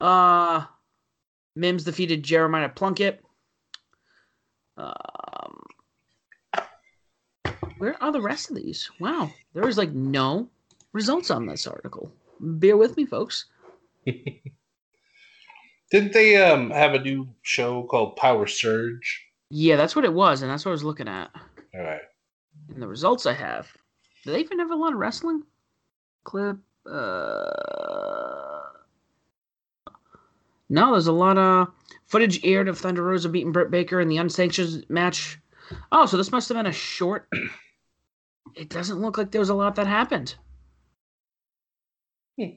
uh, 0.00 0.64
Mims 1.54 1.84
defeated 1.84 2.24
Jeremiah 2.24 2.68
Plunkett. 2.68 3.22
Um, 4.76 5.62
where 7.78 8.02
are 8.02 8.10
the 8.10 8.20
rest 8.20 8.50
of 8.50 8.56
these? 8.56 8.90
Wow, 8.98 9.30
there 9.54 9.68
is 9.68 9.78
like 9.78 9.92
no 9.92 10.48
results 10.92 11.30
on 11.30 11.46
this 11.46 11.68
article. 11.68 12.12
Bear 12.40 12.76
with 12.76 12.96
me, 12.96 13.06
folks. 13.06 13.44
Didn't 15.90 16.12
they 16.12 16.36
um 16.36 16.70
have 16.70 16.94
a 16.94 17.00
new 17.00 17.28
show 17.42 17.84
called 17.84 18.16
Power 18.16 18.46
Surge? 18.46 19.24
Yeah, 19.50 19.76
that's 19.76 19.94
what 19.94 20.04
it 20.04 20.12
was, 20.12 20.42
and 20.42 20.50
that's 20.50 20.64
what 20.64 20.70
I 20.70 20.72
was 20.72 20.84
looking 20.84 21.08
at. 21.08 21.30
All 21.74 21.82
right. 21.82 22.00
And 22.72 22.82
the 22.82 22.88
results 22.88 23.26
I 23.26 23.32
have. 23.32 23.70
Do 24.24 24.32
they 24.32 24.40
even 24.40 24.58
have 24.58 24.72
a 24.72 24.76
lot 24.76 24.92
of 24.92 24.98
wrestling? 24.98 25.42
Clip. 26.24 26.56
Uh... 26.84 28.62
No, 30.68 30.92
there's 30.92 31.06
a 31.06 31.12
lot 31.12 31.38
of 31.38 31.68
footage 32.06 32.44
aired 32.44 32.66
of 32.66 32.78
Thunder 32.78 33.04
Rosa 33.04 33.28
beating 33.28 33.52
Britt 33.52 33.70
Baker 33.70 34.00
in 34.00 34.08
the 34.08 34.16
unsanctioned 34.16 34.84
match. 34.88 35.38
Oh, 35.92 36.06
so 36.06 36.16
this 36.16 36.32
must 36.32 36.48
have 36.48 36.56
been 36.56 36.66
a 36.66 36.72
short. 36.72 37.28
It 38.54 38.70
doesn't 38.70 39.00
look 39.00 39.18
like 39.18 39.32
there 39.32 39.40
was 39.40 39.50
a 39.50 39.54
lot 39.54 39.74
that 39.74 39.86
happened. 39.86 40.34
Hmm. 42.38 42.56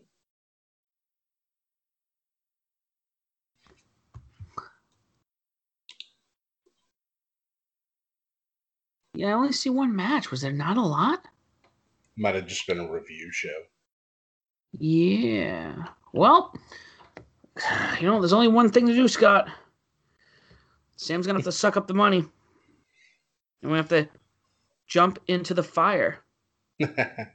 Yeah, 9.20 9.32
I 9.32 9.34
only 9.34 9.52
see 9.52 9.70
one 9.70 9.94
match. 9.94 10.32
Was 10.32 10.40
there 10.40 10.54
not 10.54 10.78
a 10.78 10.82
lot? 10.82 11.28
Might 12.16 12.36
have 12.36 12.48
just 12.48 12.66
been 12.66 12.80
a 12.80 12.90
review 12.90 13.30
show. 13.34 13.50
Yeah. 14.72 15.76
Well, 16.14 16.56
you 18.00 18.08
know, 18.08 18.22
there's 18.22 18.32
only 18.32 18.48
one 18.48 18.70
thing 18.72 18.88
to 18.88 18.96
do, 18.96 19.10
Scott. 19.10 19.50
Sam's 20.96 21.28
gonna 21.28 21.40
have 21.40 21.44
to 21.44 21.52
suck 21.52 21.76
up 21.76 21.86
the 21.86 21.94
money. 21.94 22.24
And 23.62 23.70
we 23.70 23.76
have 23.76 23.90
to 23.90 24.08
jump 24.88 25.20
into 25.28 25.54
the 25.54 25.64
fire. 25.64 26.24
I 26.82 27.28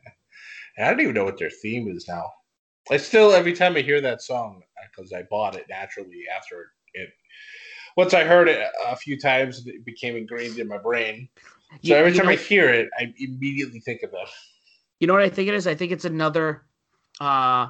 don't 0.79 1.01
even 1.01 1.12
know 1.12 1.27
what 1.27 1.38
their 1.38 1.51
theme 1.51 1.88
is 1.88 2.09
now. 2.09 2.25
I 2.90 2.97
still 2.97 3.33
every 3.33 3.53
time 3.53 3.77
I 3.77 3.83
hear 3.83 4.01
that 4.01 4.23
song 4.23 4.62
because 4.90 5.12
I 5.12 5.25
bought 5.31 5.55
it 5.55 5.66
naturally 5.68 6.23
after 6.35 6.70
it. 6.94 7.11
Once 7.99 8.14
I 8.14 8.25
heard 8.25 8.49
it 8.49 8.66
a 8.87 8.97
few 8.97 9.20
times, 9.20 9.66
it 9.66 9.85
became 9.85 10.16
ingrained 10.16 10.59
in 10.59 10.66
my 10.66 10.79
brain. 10.79 11.29
So 11.83 11.89
you, 11.89 11.95
every 11.97 12.13
time 12.13 12.27
know, 12.27 12.33
I 12.33 12.37
hear 12.37 12.69
it, 12.69 12.89
I 12.99 13.13
immediately 13.19 13.81
think 13.81 14.03
of 14.03 14.11
them. 14.11 14.27
You 15.01 15.07
know 15.07 15.13
what 15.13 15.23
I 15.23 15.29
think 15.29 15.49
it 15.49 15.55
is? 15.55 15.67
I 15.67 15.75
think 15.75 15.93
it's 15.93 16.05
another 16.05 16.65
uh 17.21 17.69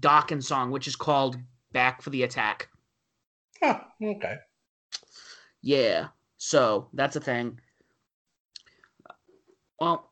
Dawkins 0.00 0.46
song, 0.46 0.70
which 0.70 0.86
is 0.86 0.96
called 0.96 1.36
back 1.72 2.02
for 2.02 2.10
the 2.10 2.22
attack. 2.22 2.68
Oh, 3.62 3.80
okay. 4.02 4.36
Yeah. 5.62 6.08
So 6.36 6.88
that's 6.92 7.16
a 7.16 7.20
thing. 7.20 7.60
Well, 9.80 10.10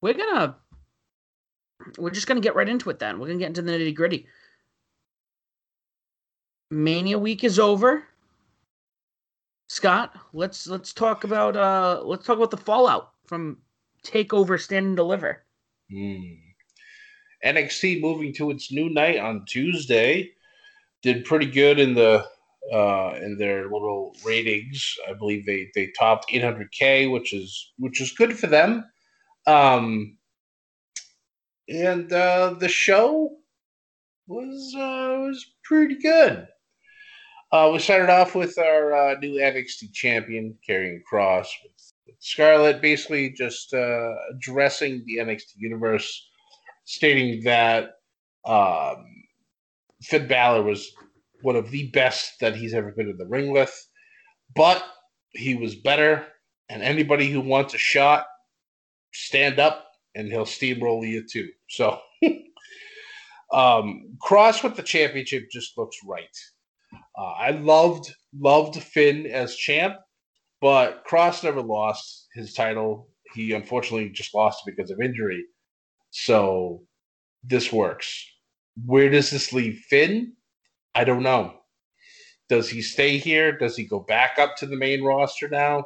we're 0.00 0.14
gonna 0.14 0.56
we're 1.98 2.10
just 2.10 2.26
gonna 2.26 2.40
get 2.40 2.54
right 2.54 2.68
into 2.68 2.90
it 2.90 2.98
then. 2.98 3.18
We're 3.18 3.26
gonna 3.26 3.38
get 3.38 3.48
into 3.48 3.62
the 3.62 3.72
nitty 3.72 3.94
gritty. 3.94 4.26
Mania 6.70 7.18
week 7.18 7.44
is 7.44 7.58
over. 7.58 8.04
Scott, 9.72 10.14
let's 10.34 10.66
let's 10.66 10.92
talk 10.92 11.24
about 11.24 11.56
uh 11.56 12.02
let's 12.04 12.26
talk 12.26 12.36
about 12.36 12.50
the 12.50 12.58
fallout 12.58 13.12
from 13.24 13.56
Takeover 14.04 14.60
Stand 14.60 14.84
and 14.84 14.96
Deliver. 14.96 15.44
Hmm. 15.90 16.34
NXT 17.42 18.02
moving 18.02 18.34
to 18.34 18.50
its 18.50 18.70
new 18.70 18.90
night 18.90 19.18
on 19.18 19.46
Tuesday 19.46 20.32
did 21.00 21.24
pretty 21.24 21.46
good 21.46 21.78
in 21.78 21.94
the 21.94 22.22
uh, 22.70 23.14
in 23.22 23.38
their 23.38 23.62
little 23.62 24.14
ratings. 24.22 24.94
I 25.08 25.14
believe 25.14 25.46
they 25.46 25.70
they 25.74 25.90
topped 25.98 26.28
800k, 26.28 27.10
which 27.10 27.32
is 27.32 27.72
which 27.78 28.02
is 28.02 28.12
good 28.12 28.38
for 28.38 28.48
them. 28.48 28.84
Um, 29.46 30.18
and 31.70 32.12
uh, 32.12 32.56
the 32.58 32.68
show 32.68 33.38
was 34.26 34.74
uh, 34.76 35.16
was 35.26 35.46
pretty 35.64 35.94
good. 35.94 36.46
Uh, 37.52 37.68
we 37.70 37.78
started 37.78 38.08
off 38.08 38.34
with 38.34 38.56
our 38.56 38.94
uh, 38.94 39.14
new 39.20 39.34
NXT 39.38 39.92
champion, 39.92 40.56
Karrion 40.66 41.02
Kross, 41.10 41.46
with, 41.62 42.16
Scarlett, 42.18 42.80
basically 42.80 43.30
just 43.30 43.74
uh, 43.74 44.14
addressing 44.30 45.02
the 45.04 45.18
NXT 45.18 45.56
universe, 45.56 46.30
stating 46.84 47.42
that 47.42 47.90
um, 48.46 49.04
Finn 50.00 50.26
Balor 50.26 50.62
was 50.62 50.92
one 51.42 51.56
of 51.56 51.70
the 51.70 51.90
best 51.90 52.40
that 52.40 52.56
he's 52.56 52.72
ever 52.72 52.90
been 52.92 53.10
in 53.10 53.18
the 53.18 53.26
ring 53.26 53.52
with, 53.52 53.86
but 54.54 54.82
he 55.32 55.54
was 55.54 55.74
better. 55.74 56.26
And 56.70 56.82
anybody 56.82 57.28
who 57.28 57.42
wants 57.42 57.74
a 57.74 57.78
shot, 57.78 58.24
stand 59.12 59.58
up 59.58 59.88
and 60.14 60.28
he'll 60.28 60.46
steamroll 60.46 61.06
you 61.06 61.26
too. 61.28 61.50
So, 61.68 61.98
um, 63.52 64.16
Kross 64.26 64.64
with 64.64 64.76
the 64.76 64.82
championship 64.82 65.50
just 65.50 65.76
looks 65.76 65.98
right. 66.06 66.34
Uh, 67.16 67.32
I 67.32 67.50
loved 67.50 68.14
loved 68.38 68.82
Finn 68.82 69.26
as 69.26 69.56
champ, 69.56 69.96
but 70.60 71.04
Kross 71.06 71.44
never 71.44 71.60
lost 71.60 72.28
his 72.34 72.54
title. 72.54 73.08
He 73.34 73.52
unfortunately 73.52 74.10
just 74.10 74.34
lost 74.34 74.62
because 74.66 74.90
of 74.90 75.00
injury. 75.00 75.44
So 76.10 76.82
this 77.44 77.72
works. 77.72 78.24
Where 78.84 79.10
does 79.10 79.30
this 79.30 79.52
leave 79.52 79.84
Finn? 79.88 80.32
I 80.94 81.04
don't 81.04 81.22
know. 81.22 81.54
Does 82.48 82.68
he 82.68 82.82
stay 82.82 83.18
here? 83.18 83.56
Does 83.56 83.76
he 83.76 83.84
go 83.84 84.00
back 84.00 84.38
up 84.38 84.56
to 84.56 84.66
the 84.66 84.76
main 84.76 85.02
roster 85.02 85.48
now? 85.48 85.84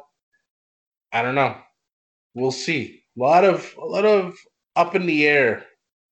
I 1.13 1.21
don't 1.21 1.35
know. 1.35 1.55
We'll 2.33 2.51
see. 2.51 3.03
A 3.17 3.19
lot 3.19 3.43
of 3.43 3.73
a 3.81 3.85
lot 3.85 4.05
of 4.05 4.35
up 4.75 4.95
in 4.95 5.05
the 5.05 5.25
air 5.27 5.65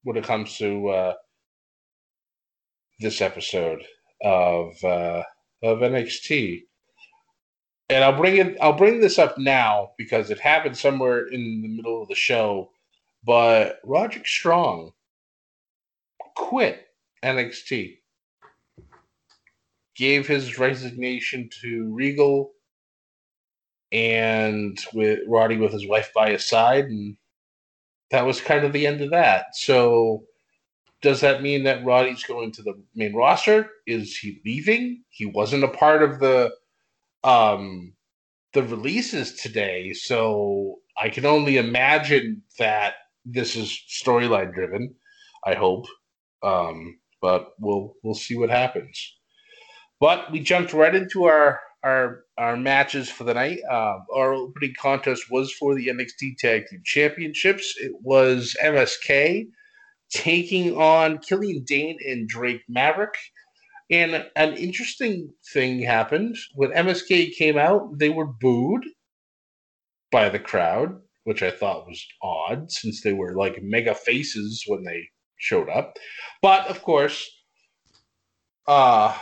when 0.03 0.17
it 0.17 0.23
comes 0.23 0.57
to 0.57 0.87
uh, 0.89 1.13
this 2.99 3.21
episode 3.21 3.83
of 4.23 4.83
uh, 4.83 5.23
of 5.63 5.79
NXT. 5.79 6.63
And 7.89 8.03
I'll 8.03 8.17
bring 8.17 8.37
it. 8.37 8.57
I'll 8.61 8.73
bring 8.73 8.99
this 8.99 9.19
up 9.19 9.37
now 9.37 9.91
because 9.97 10.31
it 10.31 10.39
happened 10.39 10.77
somewhere 10.77 11.27
in 11.27 11.61
the 11.61 11.67
middle 11.67 12.01
of 12.01 12.07
the 12.07 12.15
show. 12.15 12.71
But 13.23 13.79
Roderick 13.83 14.27
Strong 14.27 14.91
quit 16.35 16.87
NXT, 17.23 17.97
gave 19.95 20.27
his 20.27 20.59
resignation 20.59 21.49
to 21.61 21.93
Regal, 21.93 22.51
and 23.91 24.77
with 24.93 25.19
Roddy 25.27 25.57
with 25.57 25.71
his 25.71 25.87
wife 25.87 26.11
by 26.13 26.31
his 26.31 26.45
side, 26.45 26.85
and 26.85 27.17
that 28.11 28.25
was 28.25 28.41
kind 28.41 28.65
of 28.65 28.73
the 28.73 28.85
end 28.85 29.01
of 29.01 29.11
that. 29.11 29.55
So, 29.55 30.25
does 31.01 31.21
that 31.21 31.41
mean 31.41 31.63
that 31.63 31.85
Roddy's 31.85 32.23
going 32.23 32.51
to 32.53 32.63
the 32.63 32.81
main 32.95 33.15
roster? 33.15 33.69
Is 33.85 34.17
he 34.17 34.41
leaving? 34.45 35.03
He 35.09 35.25
wasn't 35.25 35.63
a 35.63 35.69
part 35.69 36.03
of 36.03 36.19
the 36.19 36.51
um 37.23 37.93
the 38.53 38.63
releases 38.63 39.33
today, 39.33 39.93
so 39.93 40.75
I 41.01 41.09
can 41.09 41.25
only 41.25 41.57
imagine 41.57 42.43
that 42.57 42.95
this 43.25 43.55
is 43.55 43.77
storyline 43.89 44.53
driven. 44.53 44.95
I 45.45 45.55
hope 45.55 45.85
um, 46.45 46.99
but 47.21 47.49
we'll 47.59 47.95
we'll 48.03 48.13
see 48.13 48.37
what 48.37 48.49
happens. 48.49 49.15
But 49.99 50.31
we 50.31 50.39
jumped 50.39 50.73
right 50.73 50.93
into 50.93 51.25
our 51.25 51.59
our 51.83 52.23
our 52.37 52.55
matches 52.55 53.09
for 53.09 53.23
the 53.23 53.33
night. 53.33 53.59
Uh, 53.69 53.97
our 54.15 54.33
opening 54.33 54.73
contest 54.79 55.25
was 55.31 55.51
for 55.53 55.75
the 55.75 55.87
NXT 55.87 56.37
Tag 56.37 56.67
Team 56.67 56.81
Championships. 56.85 57.75
It 57.79 57.93
was 58.01 58.55
MSK 58.63 59.47
taking 60.11 60.77
on 60.77 61.19
Killian 61.19 61.63
Dain 61.63 61.97
and 62.07 62.27
Drake 62.27 62.61
Maverick. 62.67 63.15
And 63.91 64.25
an 64.35 64.53
interesting 64.53 65.31
thing 65.53 65.81
happened 65.81 66.37
when 66.55 66.71
MSK 66.71 67.35
came 67.35 67.57
out. 67.57 67.97
They 67.97 68.09
were 68.09 68.25
booed 68.25 68.83
by 70.11 70.29
the 70.29 70.39
crowd, 70.39 70.99
which 71.23 71.43
I 71.43 71.51
thought 71.51 71.87
was 71.87 72.03
odd 72.21 72.71
since 72.71 73.01
they 73.01 73.13
were 73.13 73.35
like 73.35 73.61
mega 73.61 73.93
faces 73.93 74.63
when 74.67 74.83
they 74.83 75.09
showed 75.37 75.69
up. 75.69 75.97
But 76.41 76.67
of 76.67 76.81
course, 76.81 77.29
uh, 78.67 79.15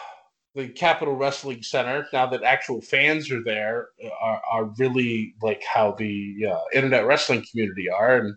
the 0.55 0.69
Capitol 0.69 1.15
Wrestling 1.15 1.63
Center, 1.63 2.05
now 2.13 2.27
that 2.27 2.43
actual 2.43 2.81
fans 2.81 3.31
are 3.31 3.43
there, 3.43 3.87
are, 4.21 4.41
are 4.51 4.65
really 4.77 5.33
like 5.41 5.63
how 5.63 5.93
the 5.93 6.45
uh, 6.49 6.61
internet 6.73 7.05
wrestling 7.05 7.43
community 7.49 7.89
are. 7.89 8.17
And 8.17 8.35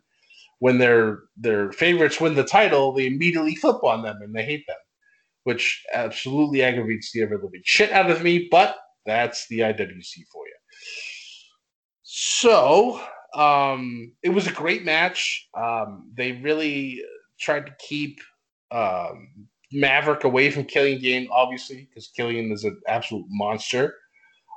when 0.58 0.78
their 0.78 1.20
their 1.36 1.72
favorites 1.72 2.20
win 2.20 2.34
the 2.34 2.44
title, 2.44 2.92
they 2.92 3.06
immediately 3.06 3.54
flip 3.54 3.82
on 3.84 4.02
them 4.02 4.18
and 4.22 4.34
they 4.34 4.44
hate 4.44 4.66
them, 4.66 4.76
which 5.44 5.84
absolutely 5.92 6.62
aggravates 6.62 7.12
the 7.12 7.22
ever 7.22 7.36
living 7.36 7.62
shit 7.64 7.92
out 7.92 8.10
of 8.10 8.22
me. 8.22 8.48
But 8.50 8.76
that's 9.04 9.46
the 9.48 9.60
IWC 9.60 10.26
for 10.32 10.46
you. 10.46 10.54
So 12.02 13.00
um, 13.34 14.12
it 14.22 14.30
was 14.30 14.46
a 14.46 14.52
great 14.52 14.84
match. 14.84 15.48
Um, 15.54 16.10
they 16.16 16.32
really 16.32 17.02
tried 17.38 17.66
to 17.66 17.76
keep 17.78 18.20
um, 18.70 19.28
Maverick 19.72 20.24
away 20.24 20.50
from 20.50 20.64
Killian 20.64 21.00
Dain, 21.00 21.28
obviously, 21.30 21.88
because 21.88 22.08
Killian 22.08 22.50
is 22.52 22.64
an 22.64 22.80
absolute 22.88 23.26
monster. 23.28 23.94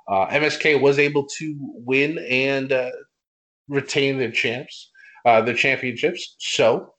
Uh, 0.07 0.27
MSK 0.27 0.81
was 0.81 0.97
able 0.97 1.27
to 1.38 1.55
win 1.59 2.17
and 2.29 2.71
uh, 2.71 2.89
retain 3.67 4.17
their 4.17 4.31
champs, 4.31 4.89
uh, 5.25 5.41
their 5.41 5.55
championships. 5.55 6.36
So, 6.39 6.93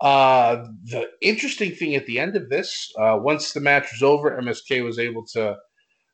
uh, 0.00 0.64
the 0.84 1.08
interesting 1.20 1.74
thing 1.74 1.94
at 1.94 2.06
the 2.06 2.20
end 2.20 2.36
of 2.36 2.48
this, 2.48 2.92
uh, 2.98 3.18
once 3.20 3.52
the 3.52 3.60
match 3.60 3.88
was 3.92 4.02
over, 4.02 4.30
MSK 4.40 4.84
was 4.84 4.98
able 4.98 5.24
to 5.32 5.56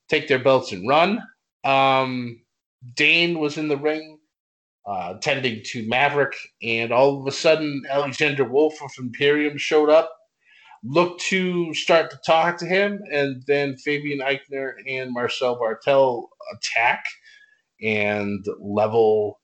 take 0.08 0.28
their 0.28 0.38
belts 0.38 0.72
and 0.72 0.88
run. 0.88 1.20
Um, 1.64 2.40
Dain 2.94 3.38
was 3.38 3.56
in 3.56 3.68
the 3.68 3.76
ring 3.76 4.18
uh, 4.86 5.14
tending 5.14 5.62
to 5.64 5.88
Maverick, 5.88 6.34
and 6.62 6.92
all 6.92 7.20
of 7.20 7.26
a 7.26 7.32
sudden, 7.32 7.82
Alexander 7.88 8.44
Wolf 8.44 8.74
of 8.82 8.90
Imperium 8.98 9.56
showed 9.56 9.88
up, 9.88 10.10
looked 10.82 11.22
to 11.22 11.72
start 11.72 12.10
to 12.10 12.18
talk 12.26 12.58
to 12.58 12.66
him, 12.66 13.00
and 13.10 13.42
then 13.46 13.76
Fabian 13.76 14.20
Aichner 14.20 14.72
and 14.86 15.12
Marcel 15.12 15.58
Barthel 15.58 16.26
attack 16.54 17.04
and 17.82 18.44
level 18.60 19.40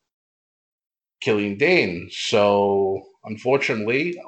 Killian 1.21 1.59
Dain. 1.59 2.09
So, 2.11 3.03
unfortunately, 3.25 4.21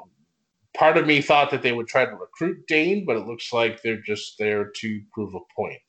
part 0.75 0.97
of 0.97 1.05
me 1.05 1.21
thought 1.21 1.51
that 1.51 1.61
they 1.61 1.71
would 1.71 1.87
try 1.87 2.05
to 2.05 2.15
recruit 2.15 2.67
Dain, 2.67 3.05
but 3.05 3.17
it 3.17 3.27
looks 3.27 3.51
like 3.53 3.81
they're 3.81 4.01
just 4.01 4.35
there 4.37 4.71
to 4.81 5.01
prove 5.13 5.33
a 5.35 5.39
point 5.55 5.81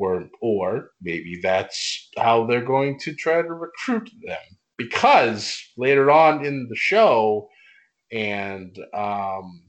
or 0.00 0.28
or 0.40 0.90
maybe 1.02 1.38
that's 1.42 2.08
how 2.16 2.46
they're 2.46 2.64
going 2.64 2.98
to 2.98 3.14
try 3.14 3.42
to 3.42 3.52
recruit 3.52 4.10
them 4.26 4.58
because 4.76 5.62
later 5.76 6.10
on 6.10 6.44
in 6.44 6.66
the 6.68 6.76
show 6.76 7.48
and 8.10 8.78
um, 8.94 9.62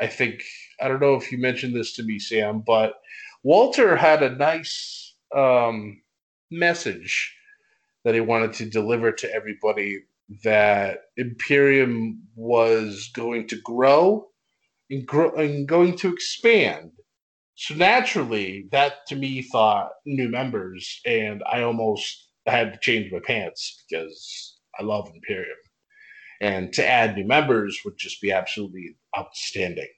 i 0.00 0.06
think 0.06 0.42
i 0.80 0.88
don't 0.88 1.00
know 1.00 1.14
if 1.14 1.30
you 1.30 1.38
mentioned 1.38 1.74
this 1.74 1.94
to 1.94 2.02
me 2.02 2.18
sam 2.18 2.62
but 2.66 2.94
walter 3.42 3.96
had 3.96 4.22
a 4.22 4.36
nice 4.36 5.14
um, 5.34 6.00
message 6.50 7.34
that 8.04 8.14
he 8.14 8.20
wanted 8.20 8.52
to 8.54 8.68
deliver 8.68 9.12
to 9.12 9.32
everybody 9.32 10.00
that 10.44 10.98
imperium 11.16 12.22
was 12.34 13.10
going 13.14 13.46
to 13.48 13.60
grow 13.62 14.26
and, 14.90 15.08
and 15.36 15.68
going 15.68 15.96
to 15.96 16.12
expand 16.12 16.92
so 17.54 17.74
naturally, 17.74 18.66
that 18.72 19.06
to 19.08 19.16
me 19.16 19.42
thought 19.42 19.90
new 20.06 20.28
members, 20.28 21.00
and 21.04 21.42
I 21.50 21.62
almost 21.62 22.28
had 22.46 22.72
to 22.72 22.78
change 22.80 23.12
my 23.12 23.20
pants 23.24 23.84
because 23.88 24.58
I 24.78 24.82
love 24.82 25.10
Imperium. 25.14 25.56
And 26.40 26.72
to 26.72 26.86
add 26.86 27.14
new 27.14 27.26
members 27.26 27.78
would 27.84 27.98
just 27.98 28.20
be 28.20 28.32
absolutely 28.32 28.96
outstanding. 29.16 29.88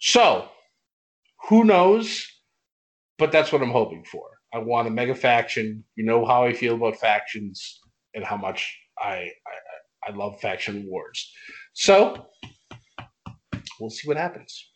So, 0.00 0.48
who 1.48 1.64
knows? 1.64 2.26
But 3.16 3.32
that's 3.32 3.52
what 3.52 3.62
I'm 3.62 3.70
hoping 3.70 4.04
for. 4.04 4.26
I 4.52 4.58
want 4.58 4.88
a 4.88 4.90
mega 4.90 5.14
faction. 5.14 5.84
You 5.96 6.04
know 6.04 6.24
how 6.24 6.44
I 6.44 6.52
feel 6.52 6.74
about 6.74 6.96
factions 6.96 7.80
and 8.14 8.24
how 8.24 8.36
much 8.36 8.78
I 8.98 9.30
I, 10.06 10.10
I 10.10 10.14
love 10.14 10.40
faction 10.40 10.86
wars. 10.86 11.32
So, 11.72 12.26
we'll 13.80 13.90
see 13.90 14.08
what 14.08 14.16
happens. 14.16 14.68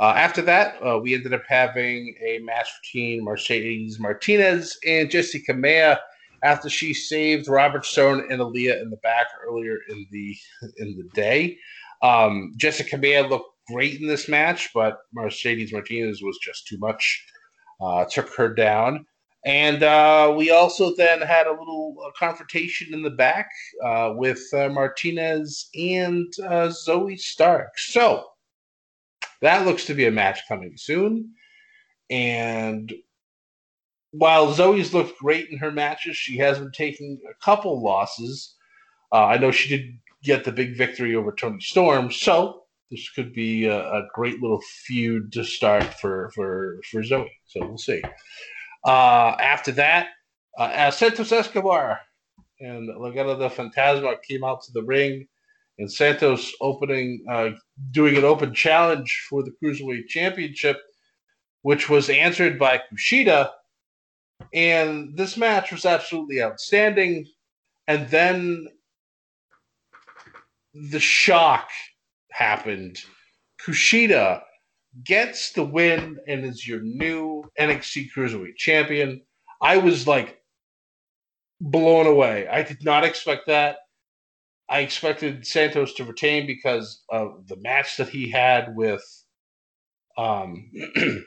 Uh, 0.00 0.12
after 0.16 0.42
that, 0.42 0.76
uh, 0.82 0.98
we 0.98 1.14
ended 1.14 1.34
up 1.34 1.42
having 1.48 2.14
a 2.24 2.38
match 2.40 2.68
between 2.82 3.24
Mercedes 3.24 3.98
Martinez 3.98 4.78
and 4.86 5.10
Jessi 5.10 5.40
Kamea 5.48 5.98
after 6.44 6.68
she 6.68 6.94
saved 6.94 7.48
Robert 7.48 7.84
Stone 7.84 8.28
and 8.30 8.40
Aliyah 8.40 8.80
in 8.80 8.90
the 8.90 8.96
back 8.98 9.26
earlier 9.44 9.78
in 9.88 10.06
the 10.12 10.36
in 10.76 10.96
the 10.96 11.08
day. 11.14 11.58
Um, 12.02 12.52
Jessi 12.56 12.88
Kamea 12.88 13.28
looked 13.28 13.50
great 13.66 14.00
in 14.00 14.06
this 14.06 14.28
match, 14.28 14.70
but 14.72 14.98
Mercedes 15.12 15.72
Martinez 15.72 16.22
was 16.22 16.38
just 16.38 16.66
too 16.68 16.78
much. 16.78 17.24
Uh, 17.80 18.04
took 18.04 18.34
her 18.34 18.52
down. 18.52 19.06
And 19.44 19.82
uh, 19.82 20.34
we 20.36 20.50
also 20.50 20.94
then 20.96 21.20
had 21.20 21.46
a 21.46 21.52
little 21.52 21.96
uh, 22.04 22.10
confrontation 22.18 22.92
in 22.92 23.02
the 23.02 23.10
back 23.10 23.48
uh, 23.84 24.12
with 24.16 24.42
uh, 24.52 24.68
Martinez 24.68 25.70
and 25.74 26.26
uh, 26.44 26.68
Zoey 26.68 27.18
Stark. 27.18 27.78
So 27.78 28.24
that 29.40 29.64
looks 29.64 29.84
to 29.86 29.94
be 29.94 30.06
a 30.06 30.10
match 30.10 30.40
coming 30.48 30.76
soon. 30.76 31.32
And 32.10 32.92
while 34.10 34.52
Zoe's 34.52 34.92
looked 34.92 35.18
great 35.18 35.50
in 35.50 35.58
her 35.58 35.70
matches, 35.70 36.16
she 36.16 36.36
has 36.38 36.58
been 36.58 36.72
taking 36.72 37.20
a 37.30 37.44
couple 37.44 37.82
losses. 37.82 38.56
Uh, 39.12 39.26
I 39.26 39.38
know 39.38 39.50
she 39.50 39.68
did 39.68 39.98
get 40.22 40.44
the 40.44 40.52
big 40.52 40.76
victory 40.76 41.14
over 41.14 41.32
Toni 41.32 41.60
Storm, 41.60 42.10
so 42.10 42.64
this 42.90 43.08
could 43.10 43.32
be 43.34 43.66
a, 43.66 43.78
a 43.78 44.08
great 44.14 44.40
little 44.40 44.60
feud 44.84 45.32
to 45.32 45.44
start 45.44 45.84
for 46.00 46.30
for 46.34 46.80
for 46.90 47.02
Zoey. 47.02 47.30
So 47.46 47.66
we'll 47.66 47.78
see. 47.78 48.02
Uh, 48.84 49.36
after 49.40 49.72
that, 49.72 50.08
uh, 50.58 50.90
Santos 50.90 51.32
Escobar 51.32 52.00
and 52.60 52.88
Legado 52.88 53.38
del 53.38 53.50
Fantasma 53.50 54.16
came 54.26 54.44
out 54.44 54.62
to 54.62 54.72
the 54.72 54.82
ring, 54.82 55.26
and 55.78 55.92
Santos 55.92 56.52
opening, 56.60 57.24
uh, 57.30 57.50
doing 57.92 58.16
an 58.16 58.24
open 58.24 58.52
challenge 58.54 59.26
for 59.28 59.42
the 59.42 59.52
Cruiserweight 59.62 60.08
Championship, 60.08 60.78
which 61.62 61.88
was 61.88 62.10
answered 62.10 62.58
by 62.58 62.80
Kushida. 62.92 63.50
And 64.54 65.16
this 65.16 65.36
match 65.36 65.72
was 65.72 65.84
absolutely 65.84 66.42
outstanding. 66.42 67.26
And 67.86 68.08
then 68.08 68.68
the 70.74 71.00
shock 71.00 71.68
happened. 72.30 72.98
Kushida 73.64 74.42
gets 75.04 75.52
the 75.52 75.64
win 75.64 76.18
and 76.26 76.44
is 76.44 76.66
your 76.66 76.80
new 76.80 77.44
NXT 77.58 78.08
Cruiserweight 78.16 78.56
champion. 78.56 79.22
I 79.60 79.76
was 79.76 80.06
like 80.06 80.40
blown 81.60 82.06
away. 82.06 82.46
I 82.48 82.62
did 82.62 82.84
not 82.84 83.04
expect 83.04 83.46
that. 83.46 83.78
I 84.68 84.80
expected 84.80 85.46
Santos 85.46 85.94
to 85.94 86.04
retain 86.04 86.46
because 86.46 87.02
of 87.08 87.46
the 87.48 87.56
match 87.56 87.96
that 87.96 88.08
he 88.08 88.30
had 88.30 88.76
with 88.76 89.02
um 90.16 90.70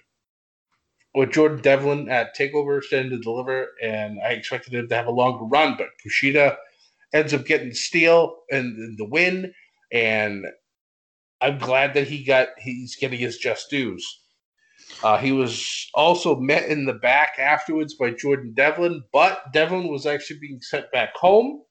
with 1.16 1.32
Jordan 1.32 1.62
Devlin 1.62 2.10
at 2.10 2.36
Takeover 2.36 2.82
Stand 2.84 3.12
to 3.12 3.20
Deliver, 3.20 3.68
and 3.82 4.20
I 4.22 4.30
expected 4.30 4.74
him 4.74 4.88
to 4.88 4.96
have 4.96 5.08
a 5.08 5.12
longer 5.12 5.46
run, 5.46 5.76
but 5.78 5.90
Kushida 6.06 6.56
ends 7.14 7.34
up 7.34 7.46
getting 7.46 7.74
steel 7.74 8.38
and 8.50 8.98
the 8.98 9.06
win, 9.06 9.54
and 9.92 10.46
I'm 11.42 11.58
glad 11.58 11.94
that 11.96 12.08
he 12.08 12.24
got 12.24 12.50
he's 12.60 12.96
getting 12.96 13.20
his 13.20 13.38
just 13.38 13.70
dues. 13.70 14.06
Uh, 15.04 15.18
he 15.18 15.32
was 15.32 15.90
also 15.94 16.36
met 16.36 16.66
in 16.66 16.86
the 16.86 16.94
back 16.94 17.34
afterwards 17.40 17.96
by 17.96 18.12
Jordan 18.12 18.54
Devlin, 18.54 19.04
but 19.12 19.52
Devlin 19.52 19.88
was 19.88 20.06
actually 20.06 20.40
being 20.40 20.60
sent 20.62 20.92
back 20.92 21.16
home. 21.16 21.64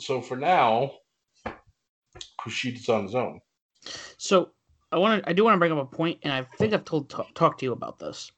So 0.00 0.20
for 0.20 0.36
now, 0.36 0.92
Kushida's 2.40 2.88
on 2.88 3.04
his 3.04 3.14
own. 3.14 3.40
So 4.16 4.50
I 4.92 4.98
want 4.98 5.22
to, 5.22 5.28
I 5.28 5.32
do 5.32 5.44
want 5.44 5.54
to 5.54 5.58
bring 5.58 5.72
up 5.72 5.78
a 5.78 5.96
point, 5.96 6.20
and 6.22 6.32
I 6.32 6.46
think 6.58 6.72
I've 6.72 6.84
told 6.84 7.08
talk, 7.08 7.34
talked 7.34 7.60
to 7.60 7.66
you 7.66 7.72
about 7.72 7.98
this. 7.98 8.30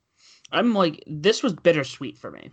I'm 0.53 0.75
like, 0.75 1.03
this 1.07 1.43
was 1.43 1.55
bittersweet 1.55 2.17
for 2.19 2.31
me. 2.31 2.51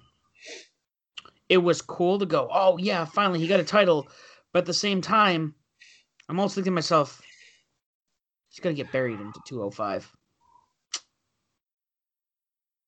It 1.48 1.58
was 1.58 1.82
cool 1.82 2.18
to 2.20 2.26
go, 2.26 2.50
oh 2.52 2.78
yeah, 2.78 3.06
finally 3.06 3.40
he 3.40 3.48
got 3.48 3.60
a 3.60 3.66
title, 3.66 4.08
but 4.52 4.60
at 4.60 4.66
the 4.66 4.74
same 4.74 5.02
time, 5.02 5.54
I'm 6.32 6.40
also 6.40 6.56
thinking 6.56 6.72
to 6.72 6.76
myself, 6.76 7.22
he's 8.48 8.62
gonna 8.62 8.74
get 8.74 8.90
buried 8.90 9.20
into 9.20 9.42
205. 9.46 10.10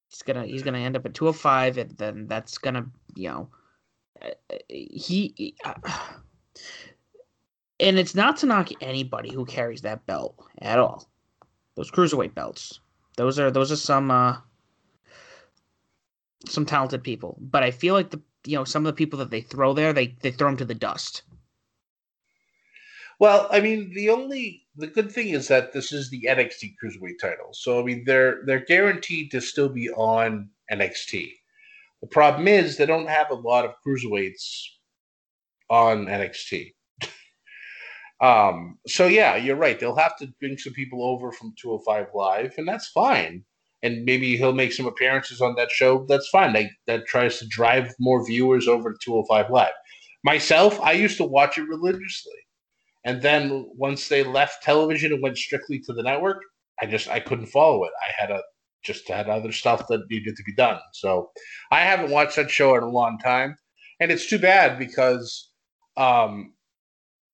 He's 0.07 0.21
gonna 0.21 0.45
he's 0.45 0.63
gonna 0.63 0.77
end 0.77 0.95
up 0.95 1.05
at 1.05 1.13
205, 1.13 1.77
and 1.77 1.91
then 1.97 2.27
that's 2.27 2.57
gonna 2.57 2.85
you 3.15 3.27
know 3.27 3.49
uh, 4.21 4.29
he. 4.69 5.57
Uh, 5.65 5.73
and 7.81 7.99
it's 7.99 8.15
not 8.15 8.37
to 8.37 8.45
knock 8.45 8.69
anybody 8.79 9.33
who 9.33 9.43
carries 9.43 9.81
that 9.81 10.05
belt 10.05 10.41
at 10.61 10.79
all. 10.79 11.09
Those 11.75 11.91
cruiserweight 11.91 12.33
belts, 12.33 12.79
those 13.17 13.39
are 13.39 13.51
those 13.51 13.73
are 13.73 13.75
some 13.75 14.09
uh, 14.09 14.37
some 16.47 16.65
talented 16.65 17.03
people. 17.03 17.37
But 17.41 17.63
I 17.63 17.71
feel 17.71 17.93
like 17.93 18.09
the 18.09 18.21
you 18.45 18.55
know 18.55 18.63
some 18.63 18.85
of 18.85 18.93
the 18.93 18.97
people 18.97 19.19
that 19.19 19.31
they 19.31 19.41
throw 19.41 19.73
there, 19.73 19.91
they 19.91 20.15
they 20.21 20.31
throw 20.31 20.47
them 20.47 20.57
to 20.59 20.65
the 20.65 20.73
dust. 20.73 21.23
Well, 23.23 23.47
I 23.51 23.61
mean, 23.61 23.93
the 23.93 24.09
only 24.09 24.65
the 24.75 24.87
good 24.87 25.09
thing 25.09 25.29
is 25.29 25.47
that 25.47 25.71
this 25.71 25.93
is 25.93 26.09
the 26.09 26.27
NXT 26.29 26.73
Cruiserweight 26.75 27.19
title, 27.21 27.53
so 27.53 27.79
I 27.79 27.83
mean 27.85 28.03
they're 28.05 28.41
they're 28.45 28.65
guaranteed 28.65 29.31
to 29.31 29.39
still 29.39 29.69
be 29.69 29.89
on 29.91 30.49
NXT. 30.69 31.31
The 32.01 32.07
problem 32.07 32.49
is 32.49 32.75
they 32.75 32.85
don't 32.85 33.07
have 33.07 33.31
a 33.31 33.35
lot 33.35 33.63
of 33.63 33.75
cruiserweights 33.87 34.65
on 35.69 36.07
NXT. 36.07 36.73
um, 38.19 38.77
so 38.87 39.07
yeah, 39.07 39.37
you're 39.37 39.55
right. 39.55 39.79
They'll 39.79 39.95
have 39.95 40.17
to 40.17 40.27
bring 40.41 40.57
some 40.57 40.73
people 40.73 41.01
over 41.01 41.31
from 41.31 41.53
205 41.57 42.07
Live, 42.13 42.55
and 42.57 42.67
that's 42.67 42.89
fine. 42.89 43.45
And 43.83 44.03
maybe 44.03 44.35
he'll 44.35 44.51
make 44.51 44.73
some 44.73 44.85
appearances 44.85 45.39
on 45.39 45.55
that 45.55 45.71
show. 45.71 46.05
That's 46.09 46.27
fine. 46.27 46.51
Like 46.51 46.71
that 46.87 47.07
tries 47.07 47.39
to 47.39 47.47
drive 47.47 47.95
more 48.01 48.25
viewers 48.25 48.67
over 48.67 48.91
to 48.91 48.99
205 49.01 49.49
Live. 49.49 49.71
Myself, 50.25 50.77
I 50.81 50.91
used 50.91 51.15
to 51.19 51.23
watch 51.23 51.57
it 51.57 51.69
religiously. 51.69 52.42
And 53.05 53.21
then 53.21 53.69
once 53.75 54.07
they 54.07 54.23
left 54.23 54.63
television 54.63 55.13
and 55.13 55.21
went 55.21 55.37
strictly 55.37 55.79
to 55.79 55.93
the 55.93 56.03
network, 56.03 56.41
I 56.81 56.85
just 56.85 57.09
I 57.09 57.19
couldn't 57.19 57.47
follow 57.47 57.83
it. 57.83 57.91
I 58.01 58.11
had 58.21 58.31
a 58.31 58.41
just 58.83 59.07
had 59.07 59.29
other 59.29 59.51
stuff 59.51 59.87
that 59.87 60.09
needed 60.09 60.35
to 60.35 60.43
be 60.43 60.53
done. 60.55 60.79
So 60.93 61.31
I 61.71 61.81
haven't 61.81 62.11
watched 62.11 62.35
that 62.35 62.51
show 62.51 62.75
in 62.75 62.83
a 62.83 62.89
long 62.89 63.17
time, 63.17 63.55
and 63.99 64.11
it's 64.11 64.27
too 64.27 64.39
bad 64.39 64.77
because 64.77 65.51
um, 65.97 66.53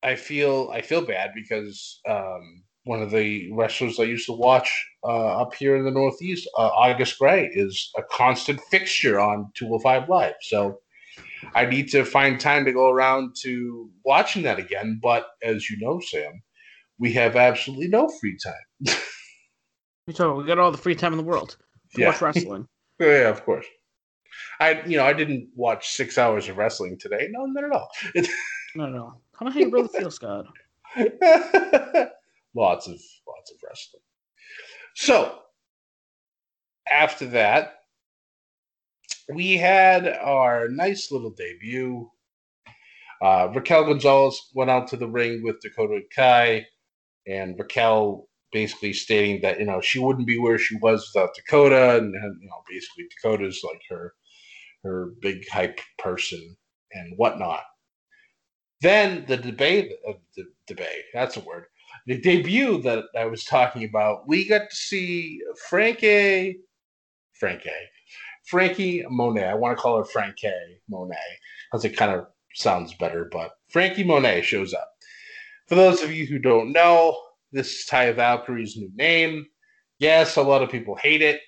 I 0.04 0.16
feel 0.16 0.70
I 0.74 0.82
feel 0.82 1.02
bad 1.02 1.32
because 1.36 2.00
um, 2.08 2.64
one 2.84 3.02
of 3.02 3.12
the 3.12 3.52
wrestlers 3.54 4.00
I 4.00 4.04
used 4.04 4.26
to 4.28 4.34
watch 4.34 4.72
uh, 5.04 5.42
up 5.42 5.54
here 5.54 5.76
in 5.76 5.86
the 5.86 5.92
Northeast, 5.92 6.50
uh, 6.58 6.68
August 6.68 7.20
Grey, 7.20 7.50
is 7.54 7.92
a 7.98 8.04
constant 8.04 8.60
fixture 8.72 9.20
on 9.20 9.52
205 9.56 10.10
Live. 10.10 10.36
So 10.42 10.80
I 11.56 11.66
need 11.66 11.90
to 11.90 12.04
find 12.04 12.40
time 12.40 12.66
to 12.66 12.74
go 12.74 12.90
around 12.90 13.36
to 13.42 13.90
watching 14.06 14.44
that 14.44 14.60
again. 14.60 15.00
But 15.02 15.28
as 15.44 15.70
you 15.70 15.78
know, 15.80 16.00
Sam, 16.00 16.42
we 16.98 17.14
have 17.14 17.36
absolutely 17.36 17.88
no 17.88 18.10
free 18.20 18.38
time. 18.44 18.96
we 20.08 20.14
talk. 20.14 20.38
We 20.38 20.46
got 20.46 20.60
all 20.60 20.72
the 20.72 20.78
free 20.78 20.96
time 20.96 21.14
in 21.14 21.18
the 21.18 21.24
world 21.24 21.58
to 21.96 22.02
yeah. 22.02 22.08
watch 22.08 22.22
wrestling. 22.22 22.68
Oh, 23.02 23.06
yeah, 23.06 23.30
of 23.30 23.46
course. 23.46 23.66
I, 24.60 24.82
you 24.86 24.98
know, 24.98 25.06
I 25.06 25.14
didn't 25.14 25.48
watch 25.56 25.92
six 25.92 26.18
hours 26.18 26.50
of 26.50 26.58
wrestling 26.58 26.98
today. 27.00 27.30
No, 27.32 27.46
not 27.46 27.64
at 27.64 27.72
all. 27.72 27.90
no, 28.76 28.88
no. 28.88 29.22
How 29.36 29.46
about 29.46 29.54
how 29.54 29.60
you 29.62 29.70
really 29.70 29.88
feel, 29.88 30.12
Scott? 30.12 30.48
lots 32.54 32.88
of 32.88 33.00
lots 33.26 33.52
of 33.52 33.58
wrestling. 33.66 34.02
So 34.96 35.40
after 36.92 37.26
that, 37.28 37.79
we 39.34 39.58
had 39.58 40.08
our 40.08 40.70
nice 40.70 41.12
little 41.12 41.32
debut. 41.32 42.10
Uh, 43.22 43.50
Raquel 43.54 43.86
Gonzalez 43.86 44.40
went 44.54 44.70
out 44.72 44.88
to 44.90 44.98
the 44.98 45.08
ring 45.08 45.44
with 45.44 45.62
Dakota 45.62 46.02
Kai, 46.16 46.66
and 47.28 47.58
Raquel 47.60 48.28
basically 48.52 48.94
stating 48.94 49.42
that 49.42 49.60
you 49.60 49.66
know 49.66 49.82
she 49.82 50.00
wouldn't 50.00 50.28
be 50.28 50.40
where 50.40 50.58
she 50.58 50.78
was 50.78 51.10
without 51.14 51.36
Dakota, 51.36 51.98
and, 51.98 52.16
and 52.16 52.42
you 52.42 52.48
know 52.48 52.64
basically 52.70 53.08
Dakota's 53.10 53.62
like 53.64 53.82
her 53.90 54.14
her 54.84 55.12
big 55.22 55.48
hype 55.50 55.80
person 55.98 56.56
and 56.94 57.14
whatnot. 57.18 57.64
Then 58.82 59.26
the 59.28 59.38
debate, 59.38 59.92
uh, 60.08 60.14
the 60.38 60.46
debate, 60.66 61.04
that's 61.14 61.36
a 61.38 61.42
word. 61.42 61.66
The 62.08 62.20
debut 62.20 62.82
that 62.84 63.06
I 63.18 63.26
was 63.26 63.44
talking 63.44 63.84
about, 63.84 64.28
we 64.28 64.48
got 64.48 64.70
to 64.70 64.76
see 64.76 65.42
Franky, 65.68 66.60
Franky, 67.34 67.70
Franky 68.50 69.06
Monet. 69.10 69.46
I 69.46 69.54
want 69.54 69.78
to 69.78 69.82
call 69.82 69.98
her 69.98 70.04
Franky 70.04 70.52
Monet 70.90 71.16
because 71.72 71.86
it 71.86 71.96
kind 71.96 72.12
of 72.12 72.26
sounds 72.56 72.96
better, 72.96 73.30
but 73.32 73.52
Franky 73.70 74.04
Monet 74.04 74.42
shows 74.42 74.74
up. 74.74 74.90
For 75.68 75.76
those 75.76 76.02
of 76.02 76.12
you 76.12 76.26
who 76.26 76.40
don't 76.40 76.72
know, 76.72 77.16
this 77.52 77.68
is 77.68 77.88
Taya 77.88 78.16
Valkyrie's 78.16 78.76
new 78.76 78.90
name. 78.96 79.46
Yes, 80.00 80.36
a 80.36 80.42
lot 80.42 80.64
of 80.64 80.72
people 80.72 80.96
hate 80.96 81.22
it. 81.22 81.42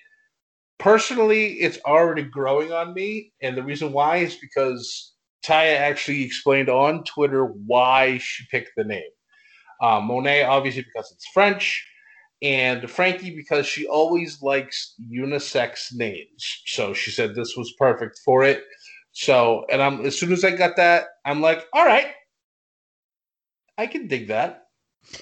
Personally, 0.78 1.54
it's 1.54 1.78
already 1.84 2.22
growing 2.22 2.72
on 2.72 2.94
me, 2.94 3.32
and 3.42 3.56
the 3.56 3.64
reason 3.64 3.92
why 3.92 4.18
is 4.18 4.36
because 4.36 5.14
Taya 5.44 5.76
actually 5.76 6.22
explained 6.22 6.68
on 6.68 7.02
Twitter 7.02 7.46
why 7.66 8.18
she 8.18 8.44
picked 8.50 8.70
the 8.76 8.84
name. 8.84 9.10
Uh, 9.80 10.00
Monet, 10.00 10.44
obviously, 10.44 10.82
because 10.82 11.10
it's 11.10 11.26
French 11.34 11.84
and 12.42 12.90
Franky 12.90 13.34
because 13.34 13.66
she 13.66 13.86
always 13.86 14.42
likes 14.42 14.94
unisex 15.10 15.94
names. 15.94 16.62
So 16.66 16.92
she 16.92 17.10
said 17.10 17.34
this 17.34 17.56
was 17.56 17.72
perfect 17.78 18.20
for 18.24 18.42
it. 18.44 18.64
So, 19.12 19.64
and 19.70 19.82
I'm 19.82 20.04
as 20.04 20.18
soon 20.18 20.32
as 20.32 20.44
I 20.44 20.50
got 20.50 20.76
that, 20.76 21.06
I'm 21.24 21.40
like, 21.40 21.66
all 21.72 21.84
right, 21.84 22.08
I 23.78 23.86
can 23.86 24.08
dig 24.08 24.28
that. 24.28 24.64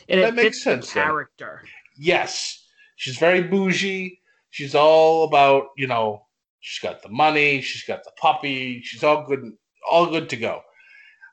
And 0.09 0.23
that 0.23 0.35
makes 0.35 0.63
sense. 0.63 0.93
character. 0.93 1.63
Yes, 1.97 2.65
she's 2.97 3.19
very 3.19 3.43
bougie. 3.43 4.21
She's 4.51 4.75
all 4.75 5.25
about 5.25 5.69
you 5.77 5.87
know 5.87 6.23
She's 6.61 6.83
got 6.83 7.03
the 7.03 7.09
money. 7.09 7.63
She's 7.63 7.85
got 7.85 8.05
the 8.05 8.13
puppy. 8.21 8.83
She's 8.83 9.03
all 9.03 9.27
good, 9.27 9.53
all 9.91 10.07
good 10.07 10.29
to 10.29 10.37
go. 10.37 10.61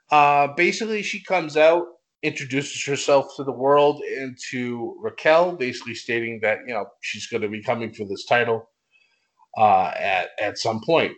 Uh, 0.10 0.48
basically, 0.56 1.04
she 1.04 1.22
comes 1.22 1.58
out, 1.58 1.86
introduces 2.24 2.84
herself 2.86 3.28
to 3.36 3.43
the 3.43 3.51
world 3.51 4.01
and 4.01 4.38
to 4.49 4.97
Raquel, 4.99 5.55
basically 5.55 5.95
stating 5.95 6.39
that 6.41 6.59
you 6.68 6.74
know 6.74 6.86
she's 7.01 7.28
going 7.28 7.41
to 7.41 7.49
be 7.49 7.61
coming 7.61 7.93
for 7.93 8.05
this 8.05 8.26
title 8.26 8.70
uh, 9.57 9.91
at 9.97 10.30
at 10.39 10.57
some 10.57 10.82
point. 10.86 11.13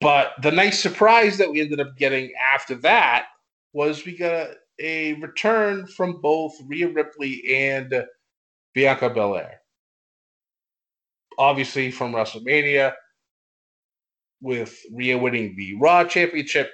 But 0.00 0.32
the 0.42 0.50
nice 0.50 0.80
surprise 0.80 1.36
that 1.38 1.50
we 1.50 1.60
ended 1.60 1.80
up 1.80 1.96
getting 1.96 2.32
after 2.54 2.74
that 2.76 3.26
was 3.72 4.04
we 4.04 4.16
got 4.16 4.32
a, 4.32 4.54
a 4.80 5.12
return 5.14 5.86
from 5.86 6.20
both 6.20 6.54
Rhea 6.66 6.88
Ripley 6.88 7.42
and 7.54 8.04
Bianca 8.74 9.10
Belair. 9.10 9.60
Obviously, 11.38 11.90
from 11.90 12.12
WrestleMania, 12.12 12.92
with 14.40 14.78
Rhea 14.92 15.18
winning 15.18 15.54
the 15.56 15.74
Raw 15.76 16.04
Championship, 16.04 16.70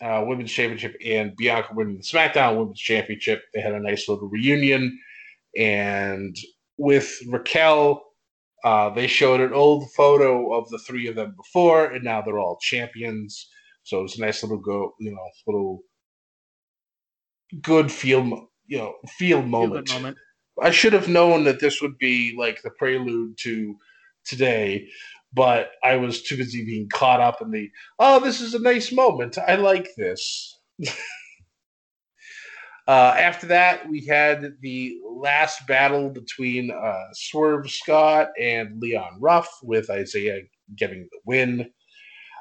uh, 0.00 0.24
Women's 0.26 0.52
Championship, 0.52 0.96
and 1.04 1.36
Bianca 1.36 1.74
winning 1.74 1.96
the 1.96 2.02
SmackDown 2.02 2.58
Women's 2.58 2.80
Championship. 2.80 3.42
They 3.54 3.60
had 3.60 3.74
a 3.74 3.80
nice 3.80 4.08
little 4.08 4.28
reunion. 4.28 4.98
And 5.56 6.36
with 6.76 7.18
Raquel, 7.28 8.04
uh, 8.64 8.90
they 8.90 9.06
showed 9.06 9.40
an 9.40 9.52
old 9.52 9.90
photo 9.92 10.52
of 10.54 10.68
the 10.70 10.78
three 10.78 11.08
of 11.08 11.14
them 11.14 11.34
before, 11.36 11.86
and 11.86 12.04
now 12.04 12.22
they're 12.22 12.38
all 12.38 12.58
champions. 12.60 13.48
So 13.82 14.04
it's 14.04 14.18
a 14.18 14.20
nice 14.20 14.42
little 14.42 14.58
go, 14.58 14.94
you 15.00 15.10
know, 15.10 15.28
little 15.46 15.80
good 17.62 17.90
feel, 17.90 18.48
you 18.66 18.78
know, 18.78 18.94
feel 19.18 19.42
moment. 19.42 19.92
moment. 19.92 20.18
I 20.60 20.70
should 20.70 20.92
have 20.92 21.08
known 21.08 21.44
that 21.44 21.60
this 21.60 21.80
would 21.80 21.98
be 21.98 22.34
like 22.36 22.62
the 22.62 22.70
prelude 22.70 23.38
to 23.38 23.76
today, 24.24 24.88
but 25.32 25.72
I 25.84 25.96
was 25.96 26.22
too 26.22 26.36
busy 26.36 26.64
being 26.64 26.88
caught 26.88 27.20
up 27.20 27.40
in 27.42 27.50
the 27.50 27.70
oh, 27.98 28.20
this 28.20 28.40
is 28.40 28.54
a 28.54 28.60
nice 28.60 28.92
moment. 28.92 29.38
I 29.38 29.56
like 29.56 29.88
this. 29.96 30.58
uh, 32.86 33.14
after 33.18 33.46
that, 33.48 33.88
we 33.88 34.06
had 34.06 34.54
the 34.60 34.98
last 35.04 35.66
battle 35.66 36.10
between 36.10 36.70
uh, 36.70 37.04
Swerve 37.12 37.70
Scott 37.70 38.28
and 38.40 38.80
Leon 38.80 39.18
Ruff, 39.20 39.48
with 39.62 39.90
Isaiah 39.90 40.42
getting 40.76 41.08
the 41.10 41.18
win. 41.26 41.70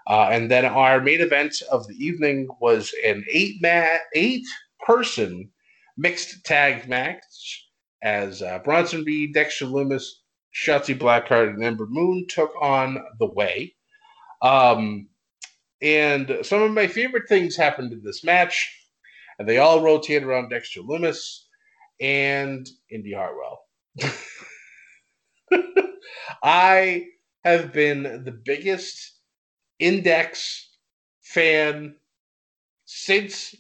Uh, 0.08 0.30
and 0.32 0.50
then 0.50 0.64
our 0.64 1.02
main 1.02 1.20
event 1.20 1.54
of 1.70 1.86
the 1.88 1.96
evening 1.96 2.48
was 2.62 2.94
an 3.06 3.26
eight 3.30 3.62
man, 3.62 3.98
eight 4.14 4.46
person 4.86 5.50
mixed 5.98 6.46
tag 6.46 6.88
match 6.88 7.68
as 8.04 8.42
uh, 8.42 8.60
Bronson 8.60 9.04
Reed, 9.04 9.34
Dexter 9.34 9.66
Lumis, 9.66 10.06
Shotzi 10.58 10.98
Blackheart, 10.98 11.50
and 11.50 11.64
Ember 11.64 11.86
Moon 11.88 12.26
took 12.28 12.52
on 12.60 12.98
the 13.20 13.28
Way. 13.28 13.76
Um, 14.42 15.10
and 15.82 16.40
some 16.42 16.62
of 16.64 16.72
my 16.72 16.88
favorite 16.88 17.30
things 17.30 17.56
happened 17.56 17.94
in 17.94 18.02
this 18.04 18.24
match, 18.24 18.74
and 19.38 19.48
they 19.48 19.60
all 19.60 19.84
rotated 19.84 20.24
around 20.24 20.50
Dexter 20.50 20.82
Lumis 20.82 21.44
and 22.00 22.68
Indi 22.90 23.14
Hartwell. 23.14 23.64
I 26.44 27.06
have 27.44 27.72
been 27.72 28.24
the 28.24 28.32
biggest 28.44 29.20
index 29.80 30.70
fan 31.22 31.96
since 32.86 33.56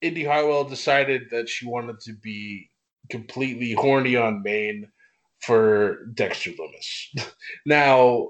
Indi 0.00 0.24
Hartwell 0.24 0.64
decided 0.64 1.22
that 1.30 1.48
she 1.48 1.66
wanted 1.66 2.00
to 2.00 2.14
be 2.14 2.70
completely 3.10 3.72
horny 3.72 4.16
on 4.16 4.42
main 4.42 4.91
for 5.42 6.06
Dexter 6.14 6.50
Lumis. 6.50 7.32
now, 7.66 8.28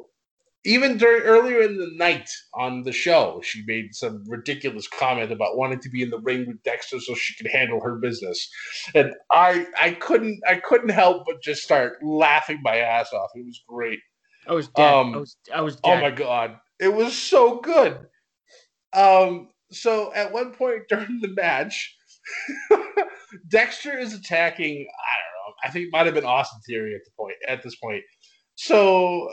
even 0.64 0.96
during 0.96 1.22
earlier 1.22 1.62
in 1.62 1.76
the 1.76 1.90
night 1.94 2.30
on 2.54 2.84
the 2.84 2.92
show, 2.92 3.40
she 3.42 3.64
made 3.66 3.94
some 3.94 4.22
ridiculous 4.28 4.86
comment 4.86 5.32
about 5.32 5.56
wanting 5.56 5.80
to 5.80 5.90
be 5.90 6.02
in 6.02 6.10
the 6.10 6.20
ring 6.20 6.46
with 6.46 6.62
Dexter 6.62 7.00
so 7.00 7.14
she 7.14 7.34
could 7.34 7.50
handle 7.50 7.80
her 7.80 7.96
business, 7.96 8.48
and 8.94 9.12
I 9.32 9.66
I 9.80 9.92
couldn't 9.92 10.40
I 10.46 10.56
couldn't 10.56 10.90
help 10.90 11.24
but 11.26 11.42
just 11.42 11.62
start 11.62 11.98
laughing 12.02 12.60
my 12.62 12.76
ass 12.76 13.12
off. 13.12 13.30
It 13.34 13.44
was 13.44 13.60
great. 13.66 13.98
I 14.46 14.54
was 14.54 14.68
dead. 14.68 14.92
Um, 14.94 15.14
I 15.14 15.18
was 15.18 15.36
I 15.54 15.60
was 15.62 15.76
oh 15.82 15.90
dead. 15.90 15.98
Oh 15.98 16.00
my 16.00 16.10
god, 16.10 16.56
it 16.78 16.92
was 16.92 17.16
so 17.16 17.60
good. 17.60 17.98
Um, 18.92 19.48
so 19.72 20.12
at 20.14 20.32
one 20.32 20.52
point 20.52 20.82
during 20.88 21.20
the 21.20 21.34
match, 21.34 21.96
Dexter 23.48 23.98
is 23.98 24.14
attacking. 24.14 24.86
I 24.86 25.16
don't. 25.16 25.31
I 25.64 25.70
think 25.70 25.86
it 25.86 25.92
might 25.92 26.06
have 26.06 26.14
been 26.14 26.24
Austin 26.24 26.60
Theory 26.66 26.94
at 26.94 27.04
the 27.04 27.10
point 27.16 27.36
at 27.48 27.62
this 27.62 27.76
point. 27.76 28.02
So, 28.54 29.28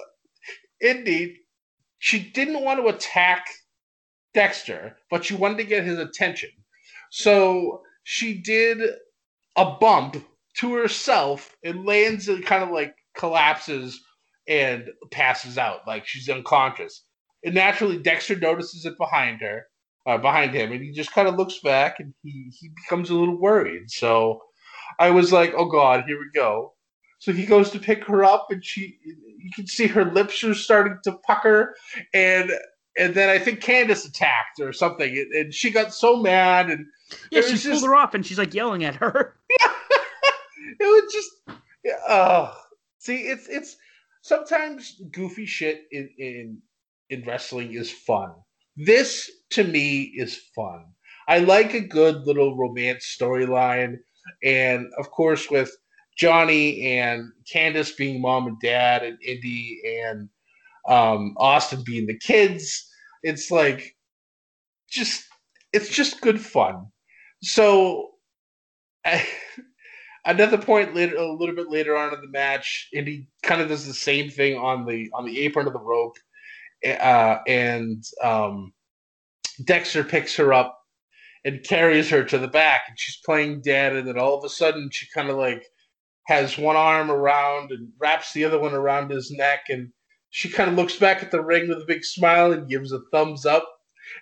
indeed, 0.81 1.35
she 1.99 2.19
didn't 2.19 2.63
want 2.63 2.79
to 2.79 2.87
attack 2.87 3.45
Dexter, 4.33 4.97
but 5.09 5.25
she 5.25 5.35
wanted 5.35 5.57
to 5.57 5.63
get 5.65 5.83
his 5.83 5.99
attention. 5.99 6.49
So 7.11 7.81
she 8.03 8.35
did 8.35 8.81
a 9.55 9.71
bump 9.79 10.23
to 10.57 10.73
herself 10.73 11.55
and 11.63 11.85
lands 11.85 12.27
and 12.29 12.45
kind 12.45 12.63
of 12.63 12.69
like 12.69 12.93
collapses 13.17 13.99
and 14.47 14.89
passes 15.11 15.57
out, 15.57 15.87
like 15.87 16.05
she's 16.07 16.29
unconscious. 16.29 17.05
And 17.43 17.55
naturally, 17.55 17.97
Dexter 17.97 18.35
notices 18.35 18.85
it 18.85 18.97
behind 18.97 19.41
her 19.41 19.65
uh, 20.05 20.17
behind 20.17 20.53
him, 20.53 20.71
and 20.71 20.81
he 20.81 20.91
just 20.91 21.11
kind 21.13 21.27
of 21.27 21.35
looks 21.35 21.59
back 21.59 21.99
and 21.99 22.13
he 22.23 22.51
he 22.59 22.69
becomes 22.69 23.09
a 23.09 23.15
little 23.15 23.39
worried. 23.39 23.89
So 23.89 24.41
I 24.99 25.09
was 25.09 25.31
like, 25.31 25.53
oh 25.57 25.65
god, 25.65 26.03
here 26.05 26.19
we 26.19 26.29
go. 26.33 26.73
So 27.19 27.33
he 27.33 27.45
goes 27.45 27.69
to 27.71 27.79
pick 27.79 28.05
her 28.05 28.23
up, 28.23 28.47
and 28.49 28.63
she 28.63 28.97
you 29.37 29.51
can 29.55 29.67
see 29.67 29.87
her 29.87 30.05
lips 30.05 30.43
are 30.43 30.53
starting 30.53 30.97
to 31.03 31.13
pucker, 31.25 31.75
and 32.13 32.51
and 32.97 33.13
then 33.13 33.29
I 33.29 33.39
think 33.39 33.61
Candice 33.61 34.07
attacked 34.07 34.59
or 34.59 34.73
something, 34.73 35.25
and, 35.33 35.53
she 35.53 35.71
got 35.71 35.93
so 35.93 36.17
mad 36.17 36.69
and 36.69 36.85
yeah, 37.31 37.41
she 37.41 37.49
pulled 37.51 37.61
just, 37.61 37.85
her 37.85 37.95
off, 37.95 38.13
and 38.13 38.25
she's 38.25 38.37
like 38.37 38.53
yelling 38.53 38.83
at 38.83 38.95
her. 38.95 39.37
it 39.49 40.79
was 40.79 41.13
just, 41.13 41.59
oh, 42.07 42.53
see, 42.97 43.21
it's 43.21 43.47
it's 43.47 43.77
sometimes 44.21 45.01
goofy 45.11 45.45
shit 45.45 45.83
in 45.91 46.09
in 46.17 46.61
in 47.09 47.23
wrestling 47.25 47.73
is 47.73 47.91
fun 47.91 48.33
this 48.79 49.29
to 49.51 49.63
me 49.63 50.03
is 50.15 50.37
fun. 50.55 50.85
I 51.27 51.39
like 51.39 51.73
a 51.73 51.81
good 51.81 52.25
little 52.25 52.55
romance 52.55 53.15
storyline, 53.19 53.97
and 54.43 54.87
of 54.97 55.11
course 55.11 55.49
with 55.49 55.75
Johnny 56.17 56.97
and 56.97 57.31
Candice 57.51 57.95
being 57.95 58.21
mom 58.21 58.47
and 58.47 58.59
dad, 58.61 59.03
and 59.03 59.17
Indi 59.21 59.81
and 60.03 60.29
um, 60.87 61.35
Austin 61.37 61.83
being 61.85 62.07
the 62.07 62.17
kids, 62.17 62.89
it's 63.23 63.51
like 63.51 63.95
just 64.89 65.23
it's 65.71 65.89
just 65.89 66.21
good 66.21 66.41
fun. 66.41 66.87
So 67.41 68.09
another 70.25 70.57
point 70.57 70.95
later, 70.95 71.15
a 71.15 71.31
little 71.31 71.55
bit 71.55 71.69
later 71.69 71.95
on 71.95 72.13
in 72.13 72.21
the 72.21 72.27
match, 72.27 72.89
Indi 72.93 73.27
kind 73.43 73.61
of 73.61 73.69
does 73.69 73.87
the 73.87 73.93
same 73.93 74.29
thing 74.29 74.57
on 74.57 74.85
the 74.85 75.09
on 75.13 75.25
the 75.25 75.39
apron 75.39 75.67
of 75.67 75.73
the 75.73 75.79
rope 75.79 76.17
uh, 76.85 77.37
and 77.47 78.03
um, 78.23 78.73
Dexter 79.63 80.03
picks 80.03 80.35
her 80.35 80.53
up 80.53 80.78
and 81.45 81.63
carries 81.63 82.09
her 82.09 82.23
to 82.23 82.37
the 82.37 82.47
back, 82.47 82.81
and 82.87 82.99
she's 82.99 83.19
playing 83.25 83.61
dead. 83.61 83.95
And 83.95 84.07
then 84.07 84.19
all 84.19 84.37
of 84.37 84.43
a 84.43 84.49
sudden, 84.49 84.89
she 84.91 85.07
kind 85.13 85.29
of 85.29 85.37
like 85.37 85.65
has 86.27 86.57
one 86.57 86.75
arm 86.75 87.09
around 87.09 87.71
and 87.71 87.89
wraps 87.99 88.33
the 88.33 88.45
other 88.45 88.59
one 88.59 88.73
around 88.73 89.11
his 89.11 89.31
neck, 89.31 89.65
and 89.69 89.91
she 90.29 90.49
kind 90.49 90.69
of 90.69 90.75
looks 90.75 90.95
back 90.95 91.23
at 91.23 91.31
the 91.31 91.41
ring 91.43 91.67
with 91.67 91.79
a 91.79 91.87
big 91.87 92.03
smile 92.03 92.51
and 92.51 92.69
gives 92.69 92.91
a 92.91 92.99
thumbs 93.11 93.45
up. 93.45 93.67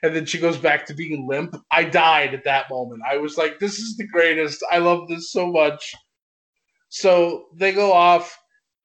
And 0.04 0.16
then 0.16 0.26
she 0.26 0.38
goes 0.38 0.58
back 0.58 0.86
to 0.86 0.94
being 0.94 1.28
limp. 1.28 1.56
I 1.72 1.86
died 1.86 2.34
at 2.34 2.44
that 2.44 2.70
moment. 2.70 3.02
I 3.10 3.18
was 3.18 3.38
like, 3.38 3.60
this 3.60 3.80
is 3.80 3.96
the 3.96 4.08
greatest. 4.08 4.64
I 4.72 4.80
love 4.80 5.08
this 5.08 5.32
so 5.32 5.50
much. 5.52 5.96
So 6.90 7.46
they 7.56 7.72
go 7.72 7.94
off 7.94 8.38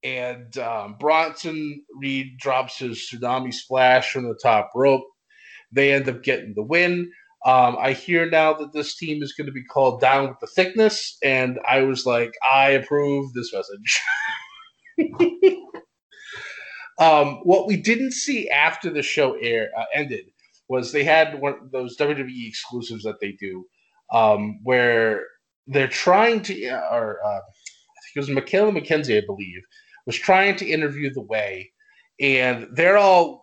and 0.04 0.56
um, 0.58 0.96
Bronson 0.98 1.84
Reed 2.00 2.38
drops 2.38 2.78
his 2.78 2.98
tsunami 2.98 3.52
splash 3.52 4.12
from 4.12 4.24
the 4.24 4.38
top 4.42 4.70
rope. 4.74 5.04
They 5.70 5.92
end 5.92 6.08
up 6.08 6.22
getting 6.22 6.54
the 6.54 6.62
win. 6.62 7.10
Um, 7.44 7.76
I 7.80 7.92
hear 7.92 8.30
now 8.30 8.52
that 8.54 8.72
this 8.72 8.96
team 8.96 9.22
is 9.22 9.32
going 9.32 9.46
to 9.46 9.52
be 9.52 9.64
called 9.64 10.00
Down 10.00 10.28
with 10.28 10.38
the 10.40 10.46
Thickness, 10.46 11.18
and 11.24 11.58
I 11.68 11.82
was 11.82 12.06
like, 12.06 12.32
I 12.48 12.70
approve 12.70 13.32
this 13.32 13.52
message. 13.52 14.00
um, 17.00 17.40
what 17.42 17.66
we 17.66 17.76
didn't 17.76 18.12
see 18.12 18.48
after 18.48 18.90
the 18.90 19.02
show 19.02 19.34
air 19.34 19.70
uh, 19.76 19.84
ended 19.92 20.26
was 20.68 20.92
they 20.92 21.02
had 21.02 21.40
one 21.40 21.54
of 21.60 21.72
those 21.72 21.96
WWE 21.96 22.46
exclusives 22.48 23.02
that 23.02 23.20
they 23.20 23.32
do, 23.32 23.66
um, 24.12 24.60
where 24.62 25.24
they're 25.66 25.88
trying 25.88 26.42
to, 26.42 26.68
uh, 26.68 26.94
or 26.94 27.18
uh, 27.24 27.38
I 27.38 27.40
think 27.40 28.16
it 28.16 28.20
was 28.20 28.30
Michaela 28.30 28.70
McKenzie, 28.70 29.20
I 29.20 29.26
believe, 29.26 29.62
was 30.06 30.16
trying 30.16 30.54
to 30.56 30.66
interview 30.66 31.12
the 31.12 31.22
way, 31.22 31.72
and 32.20 32.68
they're 32.72 32.98
all 32.98 33.41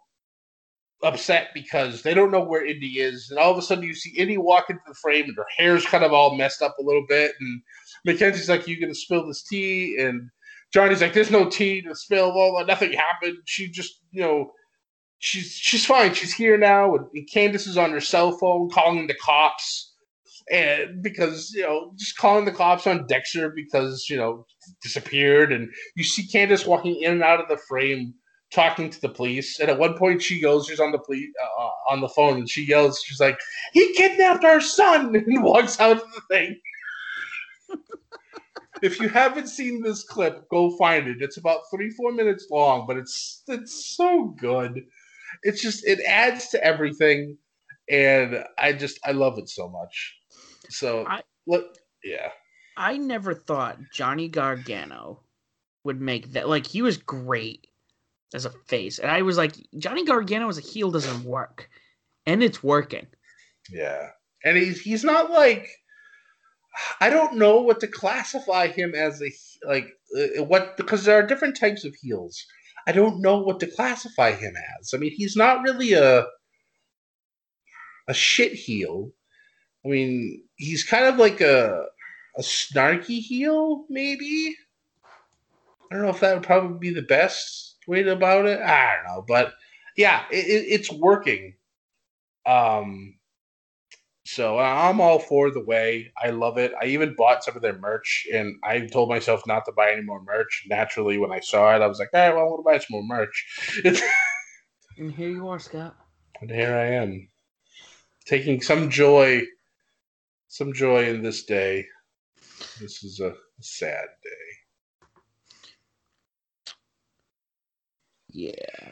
upset 1.03 1.49
because 1.53 2.01
they 2.01 2.13
don't 2.13 2.31
know 2.31 2.43
where 2.43 2.65
Indi 2.65 2.99
is, 2.99 3.29
and 3.29 3.39
all 3.39 3.51
of 3.51 3.57
a 3.57 3.61
sudden 3.61 3.83
you 3.83 3.93
see 3.93 4.11
Indi 4.17 4.37
walk 4.37 4.69
into 4.69 4.81
the 4.87 4.93
frame, 4.95 5.25
and 5.25 5.37
her 5.37 5.45
hair's 5.57 5.85
kind 5.85 6.03
of 6.03 6.13
all 6.13 6.35
messed 6.35 6.61
up 6.61 6.75
a 6.79 6.83
little 6.83 7.05
bit, 7.07 7.33
and 7.39 7.61
Mackenzie's 8.05 8.49
like, 8.49 8.67
"You 8.67 8.79
gonna 8.79 8.95
spill 8.95 9.25
this 9.27 9.43
tea?" 9.43 9.97
and 9.99 10.29
Johnny's 10.73 11.01
like, 11.01 11.13
"There's 11.13 11.31
no 11.31 11.49
tea 11.49 11.81
to 11.81 11.95
spill. 11.95 12.35
Well, 12.35 12.57
uh, 12.57 12.63
nothing 12.63 12.93
happened. 12.93 13.37
She 13.45 13.69
just, 13.69 14.01
you 14.11 14.21
know, 14.21 14.51
she's 15.19 15.51
she's 15.51 15.85
fine. 15.85 16.13
She's 16.13 16.33
here 16.33 16.57
now." 16.57 16.95
And, 16.95 17.07
and 17.13 17.29
Candice 17.29 17.67
is 17.67 17.77
on 17.77 17.91
her 17.91 18.01
cell 18.01 18.37
phone 18.37 18.69
calling 18.69 19.07
the 19.07 19.15
cops, 19.15 19.93
and 20.51 21.01
because 21.01 21.51
you 21.53 21.63
know, 21.63 21.93
just 21.97 22.17
calling 22.17 22.45
the 22.45 22.51
cops 22.51 22.87
on 22.87 23.07
Dexter 23.07 23.49
because 23.49 24.07
you 24.09 24.17
know 24.17 24.45
disappeared, 24.83 25.51
and 25.53 25.69
you 25.95 26.03
see 26.03 26.27
Candice 26.27 26.67
walking 26.67 27.01
in 27.01 27.13
and 27.13 27.23
out 27.23 27.39
of 27.41 27.47
the 27.47 27.57
frame 27.69 28.13
talking 28.51 28.89
to 28.89 29.01
the 29.01 29.09
police. 29.09 29.59
And 29.59 29.69
at 29.69 29.77
one 29.77 29.97
point, 29.97 30.21
she 30.21 30.39
goes, 30.39 30.67
she's 30.67 30.79
on 30.79 30.91
the 30.91 30.99
police 30.99 31.29
uh, 31.59 31.69
on 31.89 32.01
the 32.01 32.09
phone, 32.09 32.37
and 32.37 32.49
she 32.49 32.63
yells, 32.63 33.01
she's 33.03 33.19
like, 33.19 33.39
"He 33.73 33.93
kidnapped 33.93 34.43
our 34.43 34.61
son!" 34.61 35.15
and 35.27 35.43
walks 35.43 35.79
out 35.79 35.97
of 35.97 36.13
the 36.13 36.21
thing. 36.29 36.59
if 38.81 38.99
you 38.99 39.09
haven't 39.09 39.47
seen 39.47 39.81
this 39.81 40.03
clip, 40.03 40.47
go 40.49 40.75
find 40.77 41.07
it. 41.07 41.21
It's 41.21 41.37
about 41.37 41.61
three, 41.71 41.89
four 41.91 42.11
minutes 42.11 42.47
long, 42.49 42.85
but 42.87 42.97
it's 42.97 43.43
it's 43.47 43.95
so 43.95 44.35
good. 44.39 44.85
It's 45.43 45.61
just 45.61 45.85
it 45.85 45.99
adds 46.05 46.49
to 46.49 46.63
everything, 46.63 47.37
and 47.89 48.43
I 48.57 48.73
just 48.73 48.99
I 49.05 49.11
love 49.11 49.37
it 49.37 49.49
so 49.49 49.69
much. 49.69 50.15
So 50.69 51.05
I, 51.07 51.21
look, 51.47 51.77
yeah. 52.03 52.29
I 52.77 52.97
never 52.97 53.33
thought 53.33 53.77
Johnny 53.93 54.29
Gargano 54.29 55.21
would 55.83 55.99
make 55.99 56.31
that. 56.33 56.47
Like 56.47 56.65
he 56.65 56.81
was 56.81 56.97
great 56.97 57.68
as 58.33 58.45
a 58.45 58.51
face, 58.67 58.99
and 58.99 59.09
I 59.09 59.21
was 59.21 59.37
like, 59.37 59.55
Johnny 59.77 60.05
Gargano 60.05 60.49
as 60.49 60.57
a 60.57 60.61
heel 60.61 60.91
doesn't 60.91 61.23
work, 61.23 61.69
and 62.25 62.43
it's 62.43 62.63
working. 62.63 63.07
Yeah, 63.69 64.09
and 64.43 64.57
he's 64.57 64.81
he's 64.81 65.03
not 65.03 65.31
like 65.31 65.69
I 67.01 67.09
don't 67.09 67.35
know 67.35 67.61
what 67.61 67.79
to 67.81 67.87
classify 67.87 68.67
him 68.67 68.93
as 68.95 69.21
a 69.21 69.31
like 69.67 69.87
uh, 70.17 70.43
what 70.43 70.77
because 70.77 71.05
there 71.05 71.17
are 71.17 71.25
different 71.25 71.57
types 71.57 71.85
of 71.85 71.95
heels. 71.95 72.45
I 72.87 72.91
don't 72.91 73.21
know 73.21 73.39
what 73.39 73.59
to 73.59 73.67
classify 73.67 74.31
him 74.31 74.53
as. 74.79 74.93
I 74.93 74.97
mean, 74.97 75.11
he's 75.11 75.35
not 75.35 75.61
really 75.63 75.93
a 75.93 76.25
a 78.07 78.13
shit 78.13 78.53
heel. 78.53 79.11
I 79.85 79.89
mean, 79.89 80.43
he's 80.55 80.83
kind 80.83 81.05
of 81.05 81.17
like 81.17 81.41
a 81.41 81.85
a 82.37 82.41
snarky 82.41 83.19
heel, 83.19 83.85
maybe. 83.89 84.55
I 85.91 85.95
don't 85.95 86.03
know 86.03 86.09
if 86.09 86.19
that 86.19 86.35
would 86.35 86.43
probably 86.43 86.77
be 86.77 86.93
the 86.93 87.01
best 87.01 87.68
way 87.89 88.07
about 88.07 88.45
it. 88.45 88.61
I 88.61 88.95
don't 88.95 89.15
know, 89.15 89.25
but 89.27 89.53
yeah, 89.97 90.23
it, 90.31 90.45
it, 90.45 90.65
it's 90.69 90.91
working. 90.91 91.55
Um, 92.45 93.15
so 94.25 94.59
I'm 94.59 95.01
all 95.01 95.17
for 95.17 95.49
the 95.49 95.63
way. 95.63 96.13
I 96.21 96.29
love 96.29 96.59
it. 96.59 96.71
I 96.79 96.85
even 96.85 97.15
bought 97.15 97.43
some 97.43 97.55
of 97.55 97.63
their 97.63 97.77
merch, 97.79 98.27
and 98.31 98.57
I 98.63 98.81
told 98.81 99.09
myself 99.09 99.41
not 99.47 99.65
to 99.65 99.71
buy 99.71 99.91
any 99.91 100.03
more 100.03 100.21
merch. 100.21 100.65
Naturally, 100.69 101.17
when 101.17 101.31
I 101.31 101.39
saw 101.39 101.75
it, 101.75 101.81
I 101.81 101.87
was 101.87 101.97
like, 101.99 102.09
"All 102.13 102.19
right, 102.19 102.35
well, 102.35 102.43
I 102.43 102.47
want 102.47 102.59
to 102.59 102.63
buy 102.63 102.77
some 102.77 102.85
more 102.91 103.03
merch." 103.03 103.81
and 104.97 105.11
here 105.11 105.29
you 105.29 105.47
are, 105.47 105.57
Scott. 105.57 105.95
And 106.41 106.51
here 106.51 106.75
I 106.75 107.03
am, 107.03 107.27
taking 108.25 108.61
some 108.61 108.89
joy, 108.89 109.41
some 110.47 110.73
joy 110.73 111.09
in 111.09 111.23
this 111.23 111.45
day. 111.45 111.87
This 112.79 113.03
is 113.03 113.19
a 113.19 113.33
sad 113.61 114.07
day. 114.23 114.48
Yeah. 118.31 118.91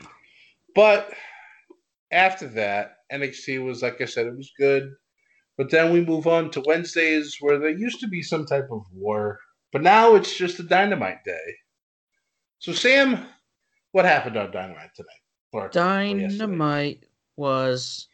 But 0.75 1.13
after 2.11 2.47
that, 2.49 2.97
NXT 3.11 3.63
was 3.65 3.81
like 3.81 4.01
I 4.01 4.05
said, 4.05 4.27
it 4.27 4.37
was 4.37 4.51
good. 4.57 4.93
But 5.57 5.71
then 5.71 5.91
we 5.91 6.05
move 6.05 6.27
on 6.27 6.51
to 6.51 6.63
Wednesdays 6.65 7.37
where 7.39 7.57
there 7.57 7.69
used 7.69 7.99
to 8.01 8.07
be 8.07 8.21
some 8.21 8.45
type 8.45 8.69
of 8.71 8.83
war, 8.93 9.39
but 9.71 9.81
now 9.81 10.15
it's 10.15 10.37
just 10.37 10.59
a 10.59 10.63
dynamite 10.63 11.23
day. 11.25 11.55
So, 12.59 12.73
Sam, 12.73 13.25
what 13.91 14.05
happened 14.05 14.37
on 14.37 14.51
Dynamite 14.51 14.93
tonight? 14.95 15.09
Or, 15.53 15.69
dynamite 15.69 17.05
was 17.35 18.07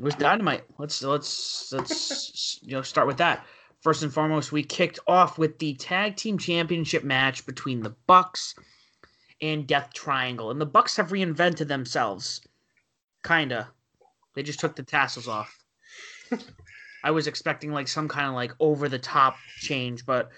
was 0.00 0.14
dynamite. 0.14 0.64
Let's 0.78 1.02
let's 1.02 1.72
let's 1.72 2.58
you 2.62 2.72
know 2.72 2.82
start 2.82 3.06
with 3.06 3.18
that. 3.18 3.46
First 3.80 4.02
and 4.02 4.12
foremost, 4.12 4.50
we 4.50 4.62
kicked 4.62 4.98
off 5.06 5.38
with 5.38 5.58
the 5.58 5.74
tag 5.74 6.16
team 6.16 6.38
championship 6.38 7.04
match 7.04 7.44
between 7.46 7.82
the 7.82 7.94
Bucks 8.06 8.54
and 9.42 9.66
Death 9.66 9.92
Triangle, 9.92 10.50
and 10.50 10.60
the 10.60 10.66
Bucks 10.66 10.96
have 10.96 11.10
reinvented 11.10 11.66
themselves, 11.68 12.40
kinda. 13.24 13.68
They 14.34 14.42
just 14.42 14.60
took 14.60 14.76
the 14.76 14.84
tassels 14.84 15.28
off. 15.28 15.58
I 17.04 17.10
was 17.10 17.26
expecting 17.26 17.72
like 17.72 17.88
some 17.88 18.08
kind 18.08 18.28
of 18.28 18.34
like 18.34 18.52
over 18.60 18.88
the 18.88 18.98
top 18.98 19.36
change, 19.58 20.06
but 20.06 20.30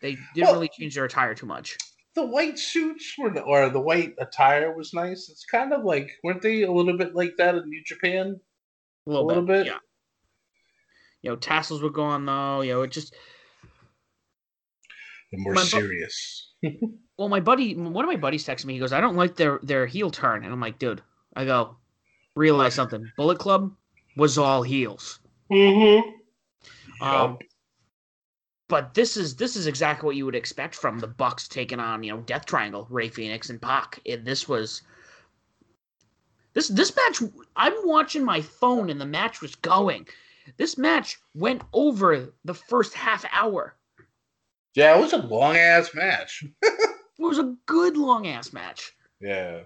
they 0.00 0.16
didn't 0.34 0.46
well, 0.46 0.54
really 0.54 0.70
change 0.78 0.94
their 0.94 1.04
attire 1.04 1.34
too 1.34 1.46
much. 1.46 1.76
The 2.14 2.24
white 2.24 2.58
suits 2.58 3.14
were, 3.18 3.36
or 3.40 3.68
the 3.68 3.80
white 3.80 4.14
attire 4.18 4.74
was 4.74 4.94
nice. 4.94 5.28
It's 5.28 5.44
kind 5.44 5.72
of 5.72 5.84
like 5.84 6.10
weren't 6.22 6.42
they 6.42 6.62
a 6.62 6.70
little 6.70 6.96
bit 6.96 7.14
like 7.14 7.32
that 7.38 7.56
in 7.56 7.68
New 7.68 7.82
Japan? 7.84 8.40
A 9.06 9.10
little, 9.10 9.26
a 9.26 9.26
little 9.26 9.42
bit, 9.42 9.64
bit, 9.64 9.66
yeah. 9.66 9.78
You 11.22 11.30
know, 11.30 11.36
tassels 11.36 11.82
were 11.82 11.90
gone 11.90 12.24
though. 12.26 12.60
You 12.60 12.74
know, 12.74 12.82
it 12.82 12.92
just 12.92 13.14
the 15.32 15.38
more 15.38 15.54
my 15.54 15.62
serious. 15.62 16.46
Bu- 16.48 16.51
well, 17.16 17.28
my 17.28 17.40
buddy, 17.40 17.74
one 17.74 18.04
of 18.04 18.10
my 18.10 18.16
buddies 18.16 18.46
texted 18.46 18.66
me. 18.66 18.74
He 18.74 18.80
goes, 18.80 18.92
"I 18.92 19.00
don't 19.00 19.16
like 19.16 19.36
their 19.36 19.58
their 19.62 19.86
heel 19.86 20.10
turn," 20.10 20.44
and 20.44 20.52
I'm 20.52 20.60
like, 20.60 20.78
"Dude," 20.78 21.02
I 21.34 21.44
go, 21.44 21.76
"Realize 22.34 22.74
something. 22.74 23.10
Bullet 23.16 23.38
Club 23.38 23.72
was 24.16 24.38
all 24.38 24.62
heels. 24.62 25.20
Mm-hmm. 25.50 27.04
Um, 27.04 27.38
but 28.68 28.94
this 28.94 29.16
is 29.16 29.36
this 29.36 29.56
is 29.56 29.66
exactly 29.66 30.06
what 30.06 30.16
you 30.16 30.24
would 30.24 30.34
expect 30.34 30.74
from 30.74 30.98
the 30.98 31.06
Bucks 31.06 31.48
taking 31.48 31.80
on 31.80 32.02
you 32.02 32.12
know 32.12 32.20
Death 32.22 32.46
Triangle, 32.46 32.86
Rey 32.88 33.10
Fénix, 33.10 33.50
and 33.50 33.60
Pac. 33.60 34.00
And 34.06 34.24
this 34.24 34.48
was 34.48 34.82
this 36.54 36.68
this 36.68 36.94
match. 36.96 37.22
I'm 37.56 37.74
watching 37.84 38.24
my 38.24 38.40
phone 38.40 38.88
and 38.88 39.00
the 39.00 39.06
match 39.06 39.40
was 39.40 39.54
going. 39.56 40.08
This 40.56 40.78
match 40.78 41.18
went 41.34 41.62
over 41.72 42.32
the 42.44 42.54
first 42.54 42.94
half 42.94 43.24
hour. 43.32 43.76
Yeah, 44.74 44.96
it 44.96 45.00
was 45.00 45.12
a 45.12 45.18
long 45.18 45.56
ass 45.56 45.90
match. 45.94 46.44
it 46.62 46.98
was 47.18 47.38
a 47.38 47.54
good 47.66 47.96
long 47.96 48.26
ass 48.26 48.52
match. 48.52 48.92
Yeah. 49.20 49.60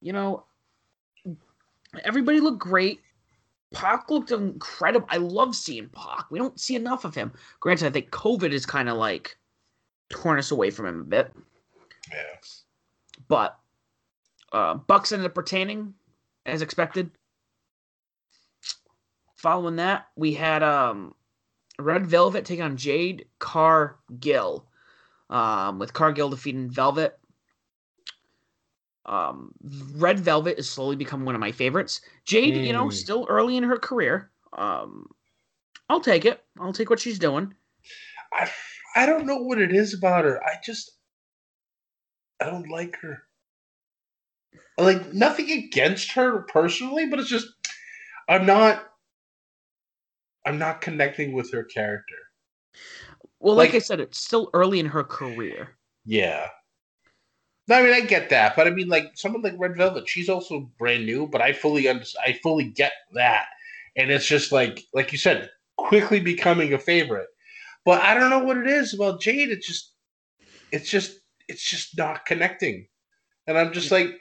You 0.00 0.12
know, 0.12 0.44
everybody 2.04 2.40
looked 2.40 2.58
great. 2.58 3.00
Pac 3.72 4.10
looked 4.10 4.30
incredible. 4.30 5.06
I 5.10 5.16
love 5.18 5.54
seeing 5.54 5.88
Pac. 5.88 6.30
We 6.30 6.38
don't 6.38 6.58
see 6.58 6.76
enough 6.76 7.04
of 7.04 7.14
him. 7.14 7.32
Granted, 7.60 7.86
I 7.86 7.90
think 7.90 8.10
COVID 8.10 8.50
is 8.50 8.66
kind 8.66 8.88
of 8.88 8.96
like 8.96 9.36
torn 10.10 10.38
us 10.38 10.50
away 10.50 10.70
from 10.70 10.86
him 10.86 11.00
a 11.00 11.04
bit. 11.04 11.32
Yeah. 12.10 12.36
But 13.28 13.58
uh, 14.52 14.74
Bucks 14.74 15.12
ended 15.12 15.26
up 15.26 15.36
retaining 15.36 15.94
as 16.46 16.62
expected. 16.62 17.10
Following 19.36 19.76
that, 19.76 20.06
we 20.16 20.34
had 20.34 20.62
um, 20.62 21.14
Red 21.78 22.06
Velvet 22.06 22.44
take 22.44 22.60
on 22.60 22.76
Jade 22.76 23.26
Cargill, 23.38 24.66
um, 25.30 25.78
with 25.78 25.92
Cargill 25.92 26.30
defeating 26.30 26.70
Velvet. 26.70 27.18
Um, 29.06 29.52
Red 29.94 30.20
Velvet 30.20 30.58
is 30.58 30.70
slowly 30.70 30.96
becoming 30.96 31.26
one 31.26 31.34
of 31.34 31.40
my 31.40 31.52
favorites. 31.52 32.02
Jade, 32.24 32.54
mm. 32.54 32.66
you 32.66 32.72
know, 32.72 32.84
hmm. 32.84 32.90
still 32.90 33.26
early 33.28 33.56
in 33.56 33.64
her 33.64 33.76
career. 33.76 34.30
Um, 34.52 35.08
I'll 35.88 36.00
take 36.00 36.24
it. 36.24 36.44
I'll 36.60 36.72
take 36.72 36.88
what 36.88 37.00
she's 37.00 37.18
doing. 37.18 37.52
I 38.32 38.50
I 38.94 39.06
don't 39.06 39.26
know 39.26 39.38
what 39.38 39.58
it 39.58 39.74
is 39.74 39.94
about 39.94 40.24
her. 40.24 40.42
I 40.44 40.54
just 40.64 40.92
I 42.40 42.46
don't 42.46 42.68
like 42.68 42.96
her. 43.02 43.22
Like 44.78 45.12
nothing 45.12 45.50
against 45.50 46.12
her 46.12 46.42
personally, 46.42 47.06
but 47.06 47.18
it's 47.18 47.28
just 47.28 47.48
I'm 48.28 48.46
not 48.46 48.91
I'm 50.44 50.58
not 50.58 50.80
connecting 50.80 51.32
with 51.32 51.52
her 51.52 51.64
character. 51.64 52.16
Well, 53.40 53.54
like, 53.54 53.70
like 53.70 53.76
I 53.76 53.80
said, 53.80 54.00
it's 54.00 54.18
still 54.18 54.50
early 54.54 54.80
in 54.80 54.86
her 54.86 55.04
career. 55.04 55.76
Yeah. 56.04 56.48
No, 57.68 57.76
I 57.76 57.82
mean 57.82 57.94
I 57.94 58.00
get 58.00 58.28
that, 58.30 58.56
but 58.56 58.66
I 58.66 58.70
mean 58.70 58.88
like 58.88 59.12
someone 59.14 59.42
like 59.42 59.54
Red 59.56 59.76
Velvet, 59.76 60.08
she's 60.08 60.28
also 60.28 60.70
brand 60.78 61.06
new, 61.06 61.28
but 61.28 61.40
I 61.40 61.52
fully 61.52 61.88
understand. 61.88 62.24
I 62.26 62.38
fully 62.42 62.64
get 62.64 62.92
that, 63.14 63.46
and 63.96 64.10
it's 64.10 64.26
just 64.26 64.50
like 64.50 64.82
like 64.92 65.12
you 65.12 65.18
said, 65.18 65.48
quickly 65.76 66.18
becoming 66.18 66.72
a 66.72 66.78
favorite. 66.78 67.28
But 67.84 68.02
I 68.02 68.14
don't 68.14 68.30
know 68.30 68.44
what 68.44 68.58
it 68.58 68.66
is 68.66 68.94
about 68.94 69.20
Jade. 69.20 69.50
It's 69.50 69.66
just, 69.66 69.92
it's 70.70 70.88
just, 70.88 71.18
it's 71.48 71.62
just 71.62 71.96
not 71.96 72.26
connecting, 72.26 72.86
and 73.46 73.56
I'm 73.56 73.72
just 73.72 73.90
like, 73.92 74.20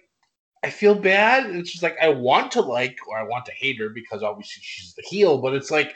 I 0.63 0.69
feel 0.69 0.95
bad. 0.95 1.47
It's 1.55 1.71
just 1.71 1.83
like 1.83 1.97
I 2.01 2.09
want 2.09 2.51
to 2.51 2.61
like 2.61 2.97
or 3.07 3.17
I 3.17 3.23
want 3.23 3.45
to 3.45 3.51
hate 3.53 3.79
her 3.79 3.89
because 3.89 4.21
obviously 4.21 4.61
she's 4.63 4.93
the 4.93 5.03
heel, 5.03 5.39
but 5.39 5.53
it's 5.55 5.71
like 5.71 5.95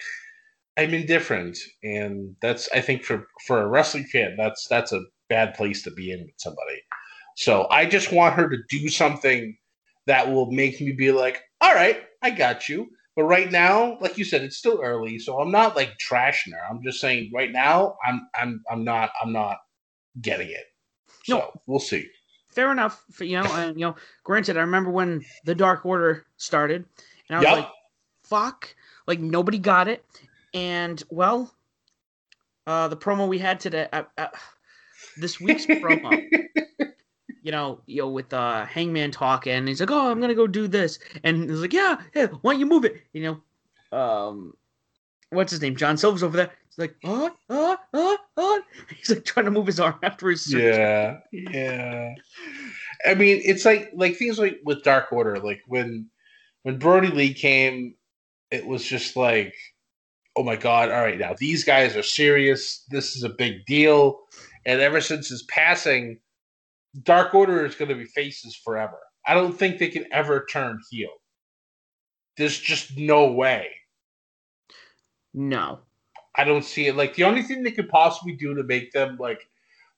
I'm 0.77 0.93
indifferent, 0.93 1.57
and 1.83 2.35
that's 2.41 2.67
I 2.73 2.81
think 2.81 3.03
for 3.03 3.27
for 3.45 3.61
a 3.61 3.67
wrestling 3.67 4.05
fan, 4.05 4.35
that's 4.37 4.67
that's 4.67 4.91
a 4.91 5.01
bad 5.29 5.53
place 5.53 5.83
to 5.83 5.91
be 5.91 6.11
in 6.11 6.21
with 6.21 6.33
somebody. 6.37 6.81
So 7.35 7.67
I 7.69 7.85
just 7.85 8.11
want 8.11 8.35
her 8.35 8.49
to 8.49 8.57
do 8.69 8.89
something 8.89 9.57
that 10.07 10.29
will 10.31 10.51
make 10.51 10.79
me 10.81 10.91
be 10.91 11.11
like, 11.11 11.41
all 11.61 11.73
right, 11.73 12.03
I 12.21 12.31
got 12.31 12.69
you. 12.69 12.89
But 13.15 13.23
right 13.23 13.51
now, 13.51 13.97
like 14.01 14.17
you 14.17 14.25
said, 14.25 14.41
it's 14.41 14.57
still 14.57 14.81
early, 14.83 15.19
so 15.19 15.39
I'm 15.39 15.51
not 15.51 15.75
like 15.75 15.97
trashing 15.97 16.51
her. 16.51 16.59
I'm 16.69 16.83
just 16.83 16.99
saying 16.99 17.31
right 17.33 17.51
now, 17.51 17.97
I'm 18.05 18.27
I'm 18.35 18.63
I'm 18.69 18.83
not 18.83 19.11
I'm 19.21 19.31
not 19.31 19.59
getting 20.21 20.49
it. 20.49 20.65
So 21.23 21.37
no. 21.37 21.51
we'll 21.67 21.79
see. 21.79 22.07
Fair 22.55 22.71
enough. 22.71 23.03
You 23.19 23.41
know, 23.41 23.53
and 23.53 23.77
you 23.77 23.85
know, 23.85 23.95
granted, 24.23 24.55
I 24.57 24.61
remember 24.61 24.89
when 24.89 25.25
the 25.43 25.53
Dark 25.53 25.85
Order 25.85 26.25
started, 26.37 26.85
and 27.27 27.35
I 27.35 27.39
was 27.39 27.43
yep. 27.43 27.57
like, 27.57 27.67
"Fuck!" 28.23 28.73
Like 29.07 29.19
nobody 29.19 29.59
got 29.59 29.89
it, 29.89 30.05
and 30.53 31.03
well, 31.09 31.53
uh, 32.65 32.87
the 32.87 32.95
promo 32.95 33.27
we 33.27 33.39
had 33.39 33.59
today, 33.59 33.89
uh, 33.91 34.03
uh, 34.17 34.27
this 35.17 35.39
week's 35.39 35.65
promo, 35.65 36.17
you 37.43 37.51
know, 37.51 37.81
you 37.85 38.01
know, 38.01 38.09
with 38.09 38.33
uh, 38.33 38.65
Hangman 38.65 39.11
talking, 39.11 39.53
and 39.53 39.67
he's 39.67 39.81
like, 39.81 39.91
"Oh, 39.91 40.09
I'm 40.09 40.21
gonna 40.21 40.33
go 40.33 40.47
do 40.47 40.69
this," 40.69 40.97
and 41.25 41.49
he's 41.49 41.59
like, 41.59 41.73
"Yeah, 41.73 42.01
yeah, 42.15 42.27
why 42.41 42.53
don't 42.53 42.61
you 42.61 42.65
move 42.65 42.85
it?" 42.85 43.01
You 43.11 43.41
know, 43.91 43.97
um, 43.97 44.53
what's 45.35 45.51
his 45.51 45.61
name? 45.61 45.75
John 45.75 45.97
Silver's 45.97 46.23
over 46.23 46.37
there. 46.37 46.51
He's 46.69 46.77
like, 46.77 46.95
"Uh, 47.03 47.29
uh, 47.49 47.75
uh, 47.93 48.17
uh." 48.37 48.59
He's 48.97 49.09
like 49.09 49.25
trying 49.25 49.45
to 49.45 49.51
move 49.51 49.67
his 49.67 49.79
arm 49.79 49.99
after 50.03 50.29
his 50.29 50.45
surgery. 50.45 50.73
Yeah, 50.73 51.17
yeah. 51.31 52.13
I 53.05 53.13
mean, 53.13 53.41
it's 53.43 53.65
like 53.65 53.91
like 53.93 54.15
things 54.15 54.39
like 54.39 54.59
with 54.63 54.83
Dark 54.83 55.11
Order, 55.11 55.39
like 55.39 55.61
when 55.67 56.09
when 56.63 56.79
Brodie 56.79 57.09
Lee 57.09 57.33
came, 57.33 57.95
it 58.51 58.65
was 58.65 58.83
just 58.83 59.15
like, 59.15 59.53
oh 60.35 60.43
my 60.43 60.55
god! 60.55 60.89
All 60.89 61.01
right, 61.01 61.19
now 61.19 61.35
these 61.37 61.63
guys 61.63 61.95
are 61.95 62.03
serious. 62.03 62.83
This 62.89 63.15
is 63.15 63.23
a 63.23 63.29
big 63.29 63.65
deal. 63.65 64.19
And 64.65 64.81
ever 64.81 64.99
since 64.99 65.29
his 65.29 65.43
passing, 65.43 66.19
Dark 67.03 67.35
Order 67.35 67.65
is 67.65 67.75
going 67.75 67.89
to 67.89 67.95
be 67.95 68.05
faces 68.05 68.55
forever. 68.55 68.97
I 69.27 69.33
don't 69.33 69.57
think 69.57 69.77
they 69.77 69.89
can 69.89 70.05
ever 70.11 70.45
turn 70.49 70.79
heel. 70.89 71.09
There's 72.37 72.59
just 72.59 72.97
no 72.97 73.31
way. 73.31 73.69
No. 75.35 75.79
I 76.35 76.45
don't 76.45 76.63
see 76.63 76.87
it. 76.87 76.95
Like 76.95 77.15
the 77.15 77.25
only 77.25 77.43
thing 77.43 77.61
they 77.61 77.71
could 77.71 77.89
possibly 77.89 78.33
do 78.33 78.55
to 78.55 78.63
make 78.63 78.91
them 78.91 79.17
like 79.19 79.41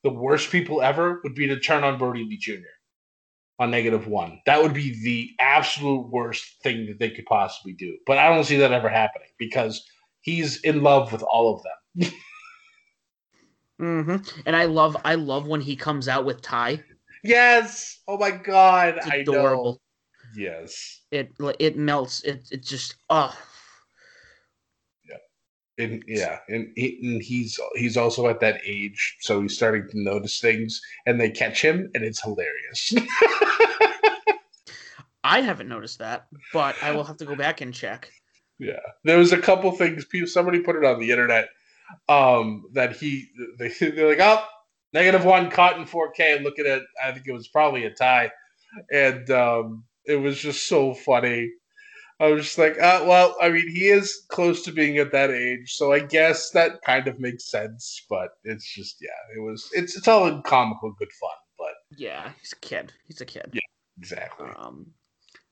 the 0.03 0.09
worst 0.09 0.51
people 0.51 0.81
ever 0.81 1.21
would 1.23 1.35
be 1.35 1.47
to 1.47 1.59
turn 1.59 1.83
on 1.83 1.97
Brodie 1.97 2.25
Lee 2.25 2.37
Jr. 2.37 2.65
on 3.59 3.71
negative 3.71 4.07
one. 4.07 4.41
That 4.45 4.61
would 4.61 4.73
be 4.73 5.01
the 5.03 5.29
absolute 5.39 6.09
worst 6.09 6.61
thing 6.63 6.87
that 6.87 6.99
they 6.99 7.11
could 7.11 7.25
possibly 7.25 7.73
do. 7.73 7.97
But 8.05 8.17
I 8.17 8.29
don't 8.29 8.43
see 8.43 8.57
that 8.57 8.71
ever 8.71 8.89
happening 8.89 9.29
because 9.37 9.85
he's 10.21 10.59
in 10.61 10.81
love 10.81 11.11
with 11.11 11.21
all 11.23 11.55
of 11.55 11.63
them. 11.63 12.11
Mm-hmm. 13.79 14.39
And 14.47 14.55
I 14.55 14.65
love 14.65 14.97
I 15.05 15.13
love 15.13 15.45
when 15.47 15.61
he 15.61 15.75
comes 15.75 16.07
out 16.07 16.25
with 16.25 16.41
Ty. 16.41 16.83
Yes. 17.23 17.99
Oh 18.07 18.17
my 18.17 18.31
god. 18.31 18.95
It's 18.97 19.07
adorable. 19.07 19.81
Yes. 20.35 21.01
It 21.11 21.31
it 21.59 21.77
melts. 21.77 22.23
It 22.23 22.47
it 22.51 22.63
just 22.63 22.95
oh. 23.11 23.37
Yeah. 25.77 25.85
And 25.85 26.03
yeah, 26.07 26.39
and, 26.49 26.71
he, 26.75 26.99
and 27.03 27.21
he's 27.21 27.59
he's 27.75 27.97
also 27.97 28.27
at 28.27 28.39
that 28.39 28.61
age, 28.65 29.17
so 29.19 29.41
he's 29.41 29.55
starting 29.55 29.87
to 29.89 29.99
notice 30.01 30.39
things, 30.39 30.81
and 31.05 31.21
they 31.21 31.29
catch 31.29 31.61
him, 31.61 31.91
and 31.93 32.03
it's 32.03 32.21
hilarious. 32.21 32.93
I 35.23 35.41
haven't 35.41 35.67
noticed 35.67 35.99
that, 35.99 36.27
but 36.53 36.75
I 36.81 36.91
will 36.91 37.03
have 37.03 37.17
to 37.17 37.25
go 37.25 37.35
back 37.35 37.61
and 37.61 37.73
check. 37.73 38.09
Yeah, 38.59 38.79
there 39.03 39.19
was 39.19 39.33
a 39.33 39.37
couple 39.37 39.71
things. 39.71 40.05
People, 40.05 40.27
somebody 40.27 40.61
put 40.61 40.77
it 40.77 40.85
on 40.85 40.99
the 40.99 41.11
internet 41.11 41.49
um, 42.09 42.65
that 42.73 42.95
he 42.95 43.29
they, 43.59 43.67
they're 43.79 44.09
like, 44.09 44.19
oh, 44.19 44.43
negative 44.93 45.25
one 45.25 45.51
caught 45.51 45.77
in 45.77 45.85
4K. 45.85 46.41
Look 46.43 46.59
at 46.59 46.65
it. 46.65 46.83
I 47.03 47.11
think 47.11 47.27
it 47.27 47.33
was 47.33 47.47
probably 47.47 47.85
a 47.85 47.91
tie, 47.91 48.31
and 48.91 49.29
um, 49.29 49.83
it 50.05 50.15
was 50.15 50.39
just 50.39 50.67
so 50.67 50.93
funny. 50.93 51.51
I 52.19 52.31
was 52.31 52.45
just 52.45 52.57
like, 52.57 52.79
uh, 52.79 53.03
well, 53.05 53.35
I 53.39 53.49
mean, 53.49 53.69
he 53.69 53.89
is 53.89 54.25
close 54.29 54.63
to 54.63 54.71
being 54.71 54.97
at 54.97 55.11
that 55.11 55.29
age, 55.29 55.73
so 55.73 55.93
I 55.93 55.99
guess 55.99 56.49
that 56.51 56.81
kind 56.81 57.07
of 57.07 57.19
makes 57.19 57.51
sense. 57.51 58.05
But 58.09 58.29
it's 58.43 58.73
just, 58.73 58.97
yeah, 59.01 59.35
it 59.35 59.39
was. 59.39 59.69
It's 59.73 59.95
it's 59.95 60.07
all 60.07 60.27
in 60.27 60.41
comical 60.41 60.93
good 60.97 61.11
fun, 61.19 61.29
but 61.59 61.73
yeah, 61.95 62.31
he's 62.39 62.53
a 62.53 62.59
kid. 62.65 62.91
He's 63.05 63.21
a 63.21 63.25
kid. 63.25 63.51
Yeah, 63.53 63.61
exactly. 63.99 64.49
Um, 64.57 64.87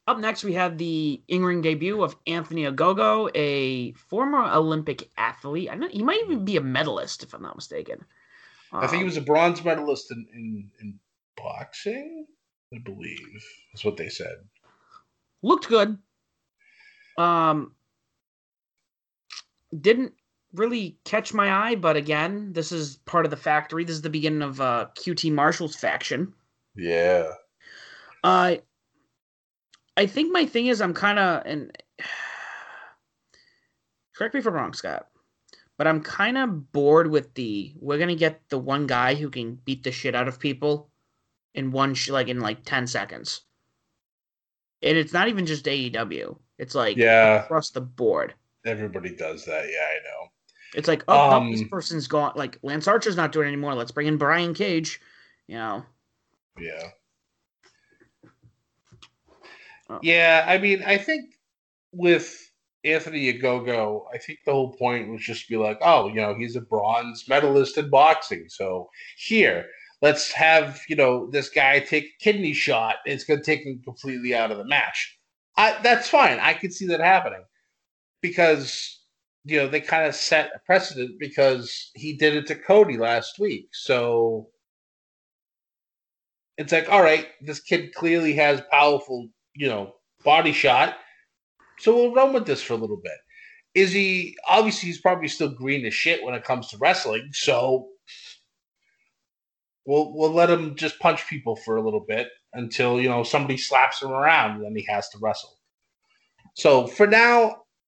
up 0.07 0.19
next, 0.19 0.43
we 0.43 0.53
have 0.53 0.77
the 0.77 1.21
in-ring 1.27 1.61
debut 1.61 2.03
of 2.03 2.15
Anthony 2.27 2.63
Ogogo, 2.63 3.29
a 3.33 3.93
former 3.93 4.45
Olympic 4.51 5.09
athlete. 5.17 5.69
I 5.71 5.75
know 5.75 5.87
he 5.87 6.03
might 6.03 6.21
even 6.25 6.45
be 6.45 6.57
a 6.57 6.61
medalist, 6.61 7.23
if 7.23 7.33
I'm 7.33 7.41
not 7.41 7.55
mistaken. 7.55 8.05
Um, 8.71 8.81
I 8.83 8.87
think 8.87 8.99
he 8.99 9.03
um, 9.03 9.05
was 9.05 9.17
a 9.17 9.21
bronze 9.21 9.63
medalist 9.63 10.11
in, 10.11 10.27
in, 10.33 10.71
in 10.79 10.99
boxing. 11.35 12.27
I 12.73 12.79
believe 12.79 13.43
That's 13.73 13.85
what 13.85 13.97
they 13.97 14.09
said. 14.09 14.35
Looked 15.41 15.67
good. 15.69 15.97
Um, 17.17 17.73
didn't 19.79 20.13
really 20.53 20.97
catch 21.05 21.33
my 21.33 21.51
eye, 21.51 21.75
but 21.75 21.95
again, 21.95 22.53
this 22.53 22.71
is 22.71 22.97
part 23.05 23.25
of 23.25 23.31
the 23.31 23.37
factory. 23.37 23.83
This 23.83 23.95
is 23.95 24.01
the 24.01 24.09
beginning 24.09 24.41
of 24.41 24.61
uh, 24.61 24.87
QT 24.95 25.31
Marshall's 25.31 25.75
faction. 25.75 26.33
Yeah. 26.75 27.31
Uh, 28.23 28.57
I 29.97 30.05
think 30.07 30.31
my 30.31 30.45
thing 30.45 30.67
is 30.67 30.81
I'm 30.81 30.93
kind 30.93 31.19
of 31.19 31.43
and 31.45 31.77
correct 34.15 34.33
me 34.33 34.39
if 34.39 34.47
I'm 34.47 34.53
wrong, 34.53 34.73
Scott, 34.73 35.07
but 35.77 35.87
I'm 35.87 36.01
kind 36.01 36.37
of 36.37 36.71
bored 36.71 37.09
with 37.09 37.33
the 37.35 37.73
we're 37.79 37.97
gonna 37.97 38.15
get 38.15 38.41
the 38.49 38.57
one 38.57 38.87
guy 38.87 39.15
who 39.15 39.29
can 39.29 39.55
beat 39.55 39.83
the 39.83 39.91
shit 39.91 40.15
out 40.15 40.27
of 40.27 40.39
people 40.39 40.89
in 41.53 41.71
one 41.71 41.93
sh- 41.93 42.09
like 42.09 42.27
in 42.27 42.39
like 42.39 42.65
ten 42.65 42.87
seconds, 42.87 43.41
and 44.81 44.97
it's 44.97 45.13
not 45.13 45.29
even 45.29 45.45
just 45.45 45.65
AEW. 45.65 46.37
It's 46.57 46.75
like 46.75 46.97
yeah 46.97 47.43
across 47.43 47.71
the 47.71 47.81
board. 47.81 48.33
Everybody 48.65 49.15
does 49.15 49.45
that. 49.45 49.65
Yeah, 49.65 49.85
I 49.85 49.97
know. 50.03 50.29
It's 50.73 50.87
like 50.87 51.03
oh, 51.07 51.31
um, 51.31 51.51
this 51.51 51.63
person's 51.63 52.07
gone. 52.07 52.33
Like 52.35 52.57
Lance 52.61 52.87
Archer's 52.87 53.15
not 53.15 53.31
doing 53.31 53.47
it 53.47 53.51
anymore. 53.53 53.75
Let's 53.75 53.91
bring 53.91 54.07
in 54.07 54.17
Brian 54.17 54.53
Cage. 54.53 54.99
You 55.47 55.55
know. 55.55 55.85
Yeah. 56.59 56.89
Oh. 59.89 59.99
Yeah, 60.01 60.45
I 60.47 60.57
mean, 60.57 60.83
I 60.83 60.97
think 60.97 61.35
with 61.91 62.51
Anthony 62.83 63.33
Ogogo, 63.33 64.05
I 64.13 64.17
think 64.17 64.39
the 64.45 64.51
whole 64.51 64.73
point 64.73 65.09
was 65.09 65.21
just 65.21 65.47
be 65.47 65.57
like, 65.57 65.77
oh, 65.81 66.07
you 66.07 66.15
know, 66.15 66.35
he's 66.35 66.55
a 66.55 66.61
bronze 66.61 67.25
medalist 67.27 67.77
in 67.77 67.89
boxing. 67.89 68.45
So 68.47 68.89
here, 69.17 69.67
let's 70.01 70.31
have, 70.31 70.81
you 70.87 70.95
know, 70.95 71.29
this 71.29 71.49
guy 71.49 71.79
take 71.79 72.05
a 72.05 72.23
kidney 72.23 72.53
shot. 72.53 72.95
It's 73.05 73.23
going 73.23 73.39
to 73.39 73.45
take 73.45 73.65
him 73.65 73.81
completely 73.83 74.33
out 74.33 74.51
of 74.51 74.57
the 74.57 74.65
match. 74.65 75.14
I, 75.57 75.77
that's 75.83 76.09
fine. 76.09 76.39
I 76.39 76.53
could 76.53 76.73
see 76.73 76.87
that 76.87 76.99
happening 76.99 77.43
because, 78.21 79.01
you 79.45 79.57
know, 79.57 79.67
they 79.67 79.81
kind 79.81 80.07
of 80.07 80.15
set 80.15 80.51
a 80.55 80.59
precedent 80.65 81.19
because 81.19 81.91
he 81.95 82.17
did 82.17 82.35
it 82.35 82.47
to 82.47 82.55
Cody 82.55 82.97
last 82.97 83.39
week. 83.39 83.69
So 83.71 84.49
it's 86.57 86.71
like, 86.73 86.89
all 86.89 87.01
right, 87.01 87.27
this 87.41 87.59
kid 87.59 87.93
clearly 87.93 88.33
has 88.33 88.61
powerful 88.71 89.29
you 89.55 89.67
know, 89.67 89.93
body 90.23 90.51
shot. 90.51 90.95
So 91.79 91.95
we'll 91.95 92.13
run 92.13 92.33
with 92.33 92.45
this 92.45 92.61
for 92.61 92.73
a 92.73 92.77
little 92.77 92.99
bit. 93.01 93.13
Is 93.73 93.91
he 93.91 94.37
obviously 94.47 94.87
he's 94.87 95.01
probably 95.01 95.27
still 95.27 95.49
green 95.49 95.85
as 95.85 95.93
shit 95.93 96.23
when 96.23 96.33
it 96.33 96.43
comes 96.43 96.67
to 96.69 96.77
wrestling, 96.77 97.29
so 97.33 97.89
we'll 99.85 100.13
we'll 100.13 100.31
let 100.31 100.49
him 100.49 100.75
just 100.75 100.99
punch 100.99 101.27
people 101.27 101.57
for 101.57 101.75
a 101.75 101.81
little 101.81 102.05
bit 102.07 102.29
until 102.55 102.99
you 102.99 103.09
know 103.09 103.23
somebody 103.23 103.57
slaps 103.57 104.01
him 104.01 104.11
around 104.11 104.55
and 104.55 104.65
then 104.65 104.75
he 104.75 104.85
has 104.89 105.09
to 105.09 105.17
wrestle. 105.21 105.57
So 106.55 106.87
for 106.87 107.05
now, 107.05 107.57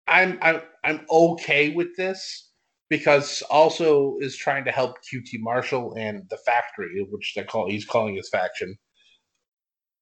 I'm 0.08 0.38
I'm 0.42 0.62
I'm 0.84 1.06
okay 1.10 1.70
with 1.70 1.96
this 1.96 2.50
because 2.88 3.42
also 3.50 4.16
is 4.20 4.36
trying 4.36 4.64
to 4.64 4.70
help 4.70 4.96
QT 5.02 5.40
Marshall 5.40 5.94
and 5.96 6.22
the 6.30 6.38
factory, 6.38 7.06
which 7.10 7.34
they 7.34 7.44
call 7.44 7.68
he's 7.68 7.84
calling 7.84 8.16
his 8.16 8.28
faction, 8.28 8.76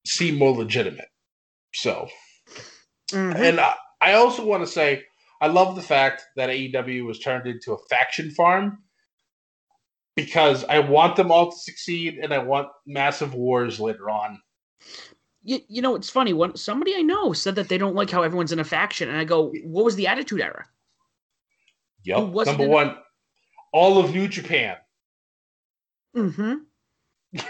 seem 0.07 0.37
more 0.37 0.53
legitimate. 0.53 1.09
So, 1.75 2.09
mm-hmm. 3.11 3.37
and 3.37 3.61
I, 3.61 3.75
I 4.01 4.13
also 4.15 4.45
want 4.45 4.65
to 4.65 4.71
say 4.71 5.03
I 5.41 5.49
love 5.49 5.75
the 5.75 5.83
fact 5.83 6.25
that 6.37 6.51
AEW 6.51 7.07
was 7.07 7.19
turned 7.19 7.47
into 7.47 7.73
a 7.73 7.79
faction 7.91 8.31
farm 8.31 8.79
because 10.17 10.65
I 10.65 10.79
want 10.79 11.17
them 11.17 11.31
all 11.31 11.51
to 11.51 11.59
succeed 11.59 12.19
and 12.23 12.33
I 12.33 12.39
want 12.39 12.69
massive 12.87 13.35
wars 13.35 13.81
later 13.81 14.11
on. 14.11 14.41
You, 15.43 15.61
you 15.69 15.83
know, 15.83 15.95
it's 15.95 16.11
funny. 16.11 16.33
When 16.33 16.57
somebody 16.57 16.95
I 16.97 17.03
know 17.03 17.33
said 17.33 17.57
that 17.57 17.69
they 17.69 17.79
don't 17.79 17.95
like 17.95 18.11
how 18.11 18.23
everyone's 18.23 18.53
in 18.53 18.61
a 18.61 18.65
faction, 18.65 19.11
and 19.11 19.19
I 19.19 19.25
go, 19.25 19.53
"What 19.65 19.85
was 19.85 19.95
the 19.95 20.07
Attitude 20.07 20.41
Era?" 20.41 20.65
Yep. 22.05 22.35
Number 22.47 22.67
one, 22.69 22.97
all 23.73 23.99
of 23.99 24.15
New 24.15 24.29
Japan. 24.29 24.77
Mm-hmm. 26.17 26.55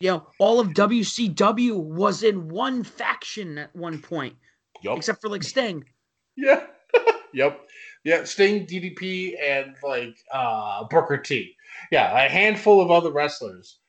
you 0.00 0.10
know, 0.10 0.26
all 0.38 0.60
of 0.60 0.68
WCW 0.68 1.74
was 1.76 2.22
in 2.22 2.48
one 2.48 2.84
faction 2.84 3.58
at 3.58 3.74
one 3.74 4.00
point, 4.00 4.36
yep. 4.82 4.96
except 4.96 5.20
for 5.20 5.28
like 5.28 5.42
Sting. 5.42 5.84
Yeah. 6.40 6.66
yep. 7.34 7.60
Yeah, 8.08 8.24
Sting, 8.24 8.66
DDP, 8.66 9.34
and 9.38 9.74
like 9.82 10.16
uh 10.32 10.84
Booker 10.84 11.18
T. 11.18 11.54
Yeah, 11.92 12.24
a 12.24 12.26
handful 12.26 12.80
of 12.80 12.90
other 12.90 13.12
wrestlers. 13.12 13.80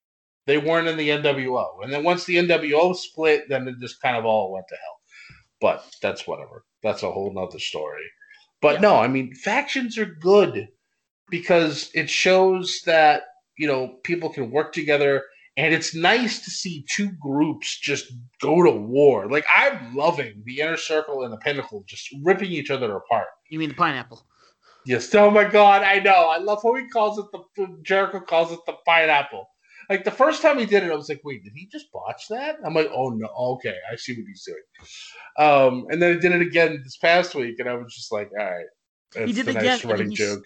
They 0.45 0.57
weren't 0.57 0.89
in 0.89 0.97
the 0.97 1.07
NWO, 1.07 1.81
and 1.81 1.93
then 1.93 2.03
once 2.03 2.25
the 2.25 2.35
NWO 2.35 2.93
split, 2.97 3.47
then 3.47 3.65
it 3.69 3.75
just 3.79 4.01
kind 4.01 4.17
of 4.17 4.25
all 4.25 4.51
went 4.51 4.65
to 4.67 4.75
hell. 4.75 4.99
But 5.61 5.85
that's 6.01 6.27
whatever. 6.27 6.65
That's 6.83 7.03
a 7.03 7.11
whole 7.11 7.33
nother 7.33 7.59
story. 7.59 8.03
But 8.61 8.75
yeah. 8.75 8.81
no, 8.81 8.95
I 8.97 9.07
mean 9.07 9.33
factions 9.35 9.97
are 9.97 10.05
good 10.05 10.67
because 11.29 11.89
it 11.93 12.09
shows 12.09 12.81
that 12.85 13.23
you 13.57 13.67
know 13.67 13.99
people 14.03 14.27
can 14.27 14.51
work 14.51 14.73
together 14.73 15.23
and 15.59 15.73
it's 15.73 15.93
nice 15.93 16.39
to 16.39 16.49
see 16.49 16.85
two 16.89 17.11
groups 17.21 17.77
just 17.77 18.13
go 18.41 18.63
to 18.63 18.71
war. 18.71 19.29
Like 19.29 19.45
I'm 19.53 19.93
loving 19.93 20.41
the 20.45 20.61
inner 20.61 20.77
circle 20.77 21.23
and 21.23 21.33
the 21.33 21.37
pinnacle 21.37 21.83
just 21.85 22.07
ripping 22.23 22.49
each 22.49 22.71
other 22.71 22.95
apart. 22.95 23.27
You 23.49 23.59
mean 23.59 23.69
the 23.69 23.75
pineapple? 23.75 24.25
Yes. 24.85 25.13
Oh 25.13 25.29
my 25.29 25.43
god, 25.43 25.83
I 25.83 25.99
know. 25.99 26.29
I 26.29 26.37
love 26.37 26.61
how 26.63 26.75
he 26.75 26.87
calls 26.87 27.19
it 27.19 27.25
the 27.33 27.77
Jericho 27.83 28.21
calls 28.21 28.53
it 28.53 28.59
the 28.65 28.77
pineapple. 28.87 29.49
Like 29.89 30.05
the 30.05 30.11
first 30.11 30.41
time 30.41 30.59
he 30.59 30.65
did 30.65 30.83
it, 30.83 30.91
I 30.91 30.95
was 30.95 31.09
like, 31.09 31.21
wait, 31.25 31.43
did 31.43 31.51
he 31.53 31.67
just 31.69 31.91
botch 31.91 32.27
that? 32.29 32.55
I'm 32.63 32.73
like, 32.73 32.89
oh 32.95 33.09
no, 33.09 33.27
okay, 33.55 33.75
I 33.91 33.97
see 33.97 34.13
what 34.13 34.27
he's 34.27 34.45
doing. 34.45 34.57
Um, 35.37 35.87
and 35.89 36.01
then 36.01 36.13
he 36.13 36.19
did 36.21 36.31
it 36.31 36.41
again 36.41 36.79
this 36.85 36.95
past 36.95 37.35
week, 37.35 37.59
and 37.59 37.67
I 37.67 37.73
was 37.73 37.93
just 37.93 38.13
like, 38.13 38.29
all 38.39 38.45
right, 38.45 38.65
that's 39.13 39.25
he 39.25 39.33
did 39.33 39.49
it 39.49 39.55
nice 39.55 39.83
again, 39.83 39.91
running 39.91 40.11
joke. 40.11 40.45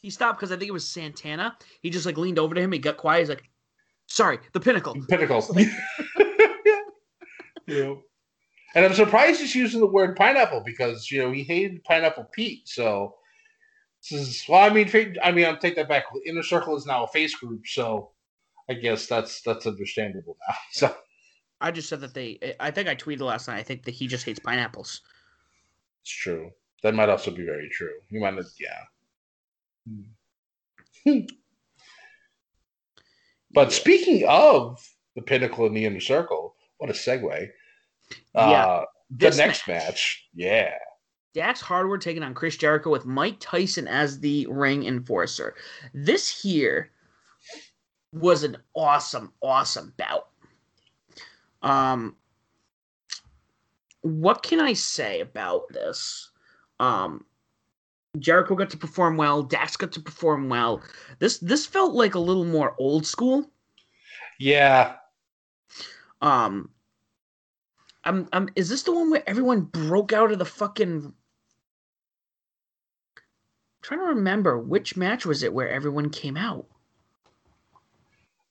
He 0.00 0.08
stopped 0.08 0.38
because 0.38 0.52
I 0.52 0.56
think 0.56 0.68
it 0.70 0.72
was 0.72 0.88
Santana. 0.88 1.58
He 1.82 1.90
just 1.90 2.06
like 2.06 2.16
leaned 2.16 2.38
over 2.38 2.54
to 2.54 2.60
him. 2.62 2.72
He 2.72 2.78
got 2.78 2.96
quiet. 2.96 3.20
He's 3.20 3.28
like, 3.28 3.44
Sorry, 4.14 4.38
the 4.52 4.60
pinnacle. 4.60 4.94
Pinnacle. 5.08 5.44
yeah. 7.66 7.94
And 8.76 8.84
I'm 8.84 8.94
surprised 8.94 9.40
he's 9.40 9.56
using 9.56 9.80
the 9.80 9.88
word 9.88 10.14
pineapple 10.14 10.62
because 10.64 11.10
you 11.10 11.20
know 11.20 11.32
he 11.32 11.42
hated 11.42 11.82
pineapple 11.82 12.28
Pete. 12.30 12.68
So 12.68 13.16
this 14.08 14.20
is 14.20 14.44
well, 14.48 14.62
I 14.62 14.72
mean, 14.72 14.88
I 15.20 15.32
mean, 15.32 15.46
I'll 15.46 15.56
take 15.56 15.74
that 15.74 15.88
back. 15.88 16.04
Inner 16.26 16.44
Circle 16.44 16.76
is 16.76 16.86
now 16.86 17.02
a 17.02 17.08
face 17.08 17.34
group, 17.34 17.66
so 17.66 18.12
I 18.70 18.74
guess 18.74 19.08
that's 19.08 19.42
that's 19.42 19.66
understandable 19.66 20.36
now. 20.48 20.54
So 20.70 20.96
I 21.60 21.72
just 21.72 21.88
said 21.88 22.00
that 22.02 22.14
they. 22.14 22.54
I 22.60 22.70
think 22.70 22.88
I 22.88 22.94
tweeted 22.94 23.22
last 23.22 23.48
night. 23.48 23.58
I 23.58 23.64
think 23.64 23.82
that 23.82 23.94
he 23.94 24.06
just 24.06 24.24
hates 24.24 24.38
pineapples. 24.38 25.00
It's 26.02 26.12
true. 26.12 26.52
That 26.84 26.94
might 26.94 27.08
also 27.08 27.32
be 27.32 27.44
very 27.44 27.68
true. 27.68 27.94
He 28.10 28.20
might 28.20 28.34
have, 28.34 28.46
yeah. 28.60 28.84
Hmm. 31.04 31.20
But 33.54 33.72
speaking 33.72 34.26
of 34.28 34.84
the 35.14 35.22
pinnacle 35.22 35.66
and 35.66 35.76
the 35.76 35.84
inner 35.84 36.00
circle, 36.00 36.56
what 36.78 36.90
a 36.90 36.92
segue. 36.92 37.48
Yeah. 38.34 38.40
Uh, 38.40 38.84
the 39.10 39.30
next 39.30 39.68
match. 39.68 39.68
match, 39.68 40.28
yeah. 40.34 40.74
Dax 41.34 41.60
Harwood 41.60 42.00
taking 42.00 42.22
on 42.22 42.34
Chris 42.34 42.56
Jericho 42.56 42.90
with 42.90 43.06
Mike 43.06 43.36
Tyson 43.40 43.88
as 43.88 44.20
the 44.20 44.46
ring 44.50 44.84
enforcer. 44.86 45.54
This 45.92 46.42
here 46.42 46.90
was 48.12 48.44
an 48.44 48.56
awesome, 48.74 49.32
awesome 49.42 49.92
bout. 49.96 50.28
Um, 51.62 52.16
what 54.02 54.42
can 54.42 54.60
I 54.60 54.74
say 54.74 55.20
about 55.20 55.68
this? 55.70 56.30
Um, 56.78 57.24
Jericho 58.18 58.54
got 58.54 58.70
to 58.70 58.76
perform 58.76 59.16
well. 59.16 59.42
Dax 59.42 59.76
got 59.76 59.92
to 59.92 60.00
perform 60.00 60.48
well. 60.48 60.82
This 61.18 61.38
this 61.38 61.66
felt 61.66 61.94
like 61.94 62.14
a 62.14 62.20
little 62.20 62.44
more 62.44 62.74
old 62.78 63.06
school. 63.06 63.50
Yeah. 64.38 64.96
Um. 66.20 66.70
I'm. 68.04 68.28
I'm. 68.32 68.48
Is 68.56 68.68
this 68.68 68.82
the 68.82 68.92
one 68.92 69.10
where 69.10 69.28
everyone 69.28 69.62
broke 69.62 70.12
out 70.12 70.32
of 70.32 70.38
the 70.38 70.44
fucking? 70.44 71.12
I'm 73.16 73.22
trying 73.82 74.00
to 74.00 74.06
remember 74.06 74.58
which 74.58 74.96
match 74.96 75.26
was 75.26 75.42
it 75.42 75.52
where 75.52 75.68
everyone 75.68 76.10
came 76.10 76.36
out. 76.36 76.66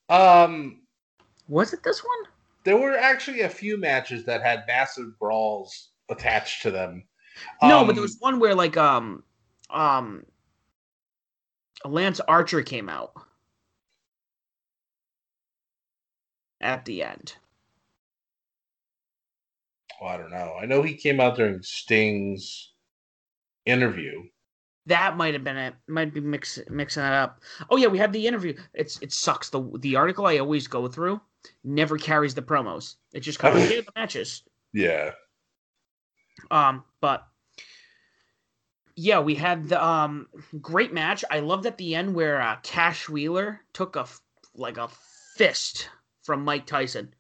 Um. 0.09 0.82
Was 1.47 1.74
it 1.74 1.84
this 1.84 2.03
one? 2.03 2.32
There 2.64 2.78
were 2.78 2.97
actually 2.97 3.41
a 3.41 3.49
few 3.49 3.78
matches 3.78 4.24
that 4.26 4.41
had 4.41 4.64
massive 4.68 5.18
brawls 5.20 5.89
attached 6.09 6.61
to 6.64 6.72
them. 6.72 7.03
No, 7.61 7.80
um, 7.80 7.88
but 7.88 7.93
there 7.93 8.01
was 8.01 8.18
one 8.20 8.39
where 8.39 8.55
like 8.55 8.78
um 8.78 9.24
um 9.74 10.26
Lance 11.86 12.19
Archer 12.21 12.61
came 12.61 12.88
out 12.88 13.13
at 16.61 16.86
the 16.86 17.03
end. 17.03 17.36
Well, 20.01 20.11
I 20.11 20.17
don't 20.17 20.32
know. 20.32 20.55
I 20.61 20.65
know 20.65 20.82
he 20.82 20.95
came 20.95 21.19
out 21.19 21.36
during 21.36 21.61
Sting's 21.61 22.74
interview. 23.65 24.24
That 24.86 25.15
might 25.15 25.34
have 25.34 25.43
been 25.43 25.57
it. 25.57 25.76
Might 25.88 26.13
be 26.13 26.19
mix, 26.19 26.59
mixing 26.69 27.03
that 27.03 27.13
up. 27.13 27.41
Oh 27.69 27.78
yeah, 27.78 27.88
we 27.88 27.97
had 27.97 28.11
the 28.11 28.28
interview. 28.28 28.53
It's 28.74 29.01
it 29.01 29.13
sucks. 29.13 29.49
The 29.49 29.61
the 29.80 29.95
article 29.95 30.26
I 30.26 30.39
always 30.39 30.67
go 30.67 30.88
through 30.88 31.21
never 31.63 31.97
carries 31.97 32.36
the 32.36 32.41
promos. 32.41 32.95
It 33.13 33.21
just 33.21 33.39
covers 33.39 33.67
the 33.69 33.86
matches. 33.95 34.43
Yeah. 34.74 35.11
Um, 36.51 36.84
but 36.99 37.26
yeah, 38.96 39.20
we 39.20 39.36
had 39.36 39.70
the 39.70 39.84
um 39.84 40.28
great 40.62 40.94
match. 40.94 41.24
I 41.30 41.39
loved 41.39 41.66
at 41.66 41.78
the 41.78 41.96
end 41.96 42.14
where 42.14 42.41
uh, 42.41 42.58
Cash 42.64 43.10
Wheeler 43.10 43.62
took 43.74 43.96
a 43.96 44.06
like 44.56 44.78
a 44.78 44.89
fist 45.36 45.89
from 46.24 46.44
Mike 46.44 46.66
Tyson. 46.66 47.14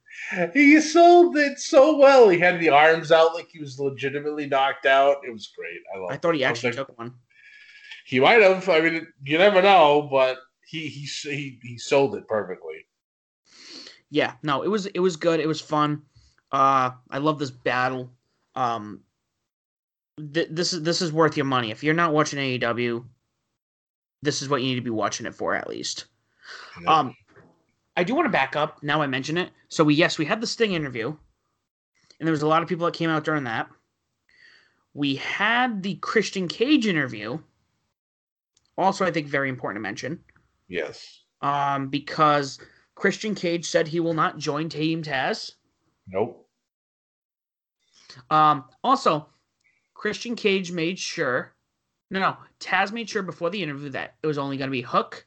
He 0.53 0.79
sold 0.79 1.35
it 1.37 1.59
so 1.59 1.97
well. 1.97 2.29
He 2.29 2.39
had 2.39 2.59
the 2.59 2.69
arms 2.69 3.11
out 3.11 3.33
like 3.33 3.49
he 3.49 3.59
was 3.59 3.79
legitimately 3.79 4.45
knocked 4.45 4.85
out. 4.85 5.17
It 5.27 5.33
was 5.33 5.51
great. 5.57 5.79
I 5.93 5.99
love. 5.99 6.11
I 6.11 6.17
thought 6.17 6.35
he 6.35 6.43
actually 6.43 6.73
took 6.73 6.97
one. 6.97 7.13
He 8.05 8.19
might 8.19 8.41
have. 8.41 8.67
I 8.69 8.81
mean, 8.81 9.07
you 9.23 9.37
never 9.37 9.61
know, 9.61 10.07
but 10.11 10.37
he 10.67 10.87
he 10.87 11.05
he 11.29 11.59
he 11.63 11.77
sold 11.77 12.15
it 12.15 12.27
perfectly. 12.27 12.85
Yeah, 14.09 14.33
no, 14.43 14.61
it 14.61 14.67
was 14.67 14.85
it 14.85 14.99
was 14.99 15.15
good. 15.15 15.39
It 15.39 15.47
was 15.47 15.61
fun. 15.61 16.03
Uh, 16.51 16.91
I 17.09 17.17
love 17.17 17.39
this 17.39 17.51
battle. 17.51 18.11
Um, 18.55 19.01
th- 20.17 20.49
this 20.51 20.73
is 20.73 20.83
this 20.83 21.01
is 21.01 21.11
worth 21.11 21.37
your 21.37 21.45
money. 21.45 21.71
If 21.71 21.83
you're 21.83 21.93
not 21.93 22.13
watching 22.13 22.39
AEW, 22.39 23.05
this 24.21 24.41
is 24.41 24.49
what 24.49 24.61
you 24.61 24.69
need 24.69 24.75
to 24.75 24.81
be 24.81 24.89
watching 24.89 25.25
it 25.25 25.35
for 25.35 25.55
at 25.55 25.67
least. 25.67 26.05
Um, 26.87 27.15
I 27.95 28.03
do 28.03 28.15
want 28.15 28.25
to 28.25 28.31
back 28.31 28.55
up. 28.55 28.81
Now 28.83 29.01
I 29.01 29.07
mention 29.07 29.37
it. 29.37 29.51
So 29.69 29.83
we 29.83 29.95
yes 29.95 30.17
we 30.17 30.25
had 30.25 30.41
the 30.41 30.47
Sting 30.47 30.73
interview, 30.73 31.07
and 31.07 32.27
there 32.27 32.31
was 32.31 32.41
a 32.41 32.47
lot 32.47 32.61
of 32.61 32.69
people 32.69 32.85
that 32.85 32.95
came 32.95 33.09
out 33.09 33.23
during 33.23 33.43
that. 33.45 33.69
We 34.93 35.15
had 35.15 35.81
the 35.81 35.95
Christian 35.95 36.47
Cage 36.47 36.85
interview. 36.85 37.39
Also, 38.77 39.05
I 39.05 39.11
think 39.11 39.27
very 39.27 39.49
important 39.49 39.77
to 39.77 39.87
mention. 39.87 40.19
Yes. 40.67 41.21
Um, 41.41 41.89
because 41.89 42.59
Christian 42.95 43.35
Cage 43.35 43.65
said 43.65 43.87
he 43.87 43.99
will 43.99 44.13
not 44.13 44.37
join 44.37 44.69
Team 44.69 45.03
Taz. 45.03 45.51
Nope. 46.07 46.47
Um, 48.29 48.65
also, 48.83 49.27
Christian 50.03 50.35
Cage 50.35 50.69
made 50.69 50.99
sure, 50.99 51.53
no, 52.11 52.19
no, 52.19 52.35
Taz 52.59 52.91
made 52.91 53.09
sure 53.09 53.23
before 53.23 53.49
the 53.49 53.63
interview 53.63 53.87
that 53.91 54.15
it 54.21 54.27
was 54.27 54.37
only 54.37 54.57
going 54.57 54.67
to 54.67 54.71
be 54.73 54.81
Hook, 54.81 55.25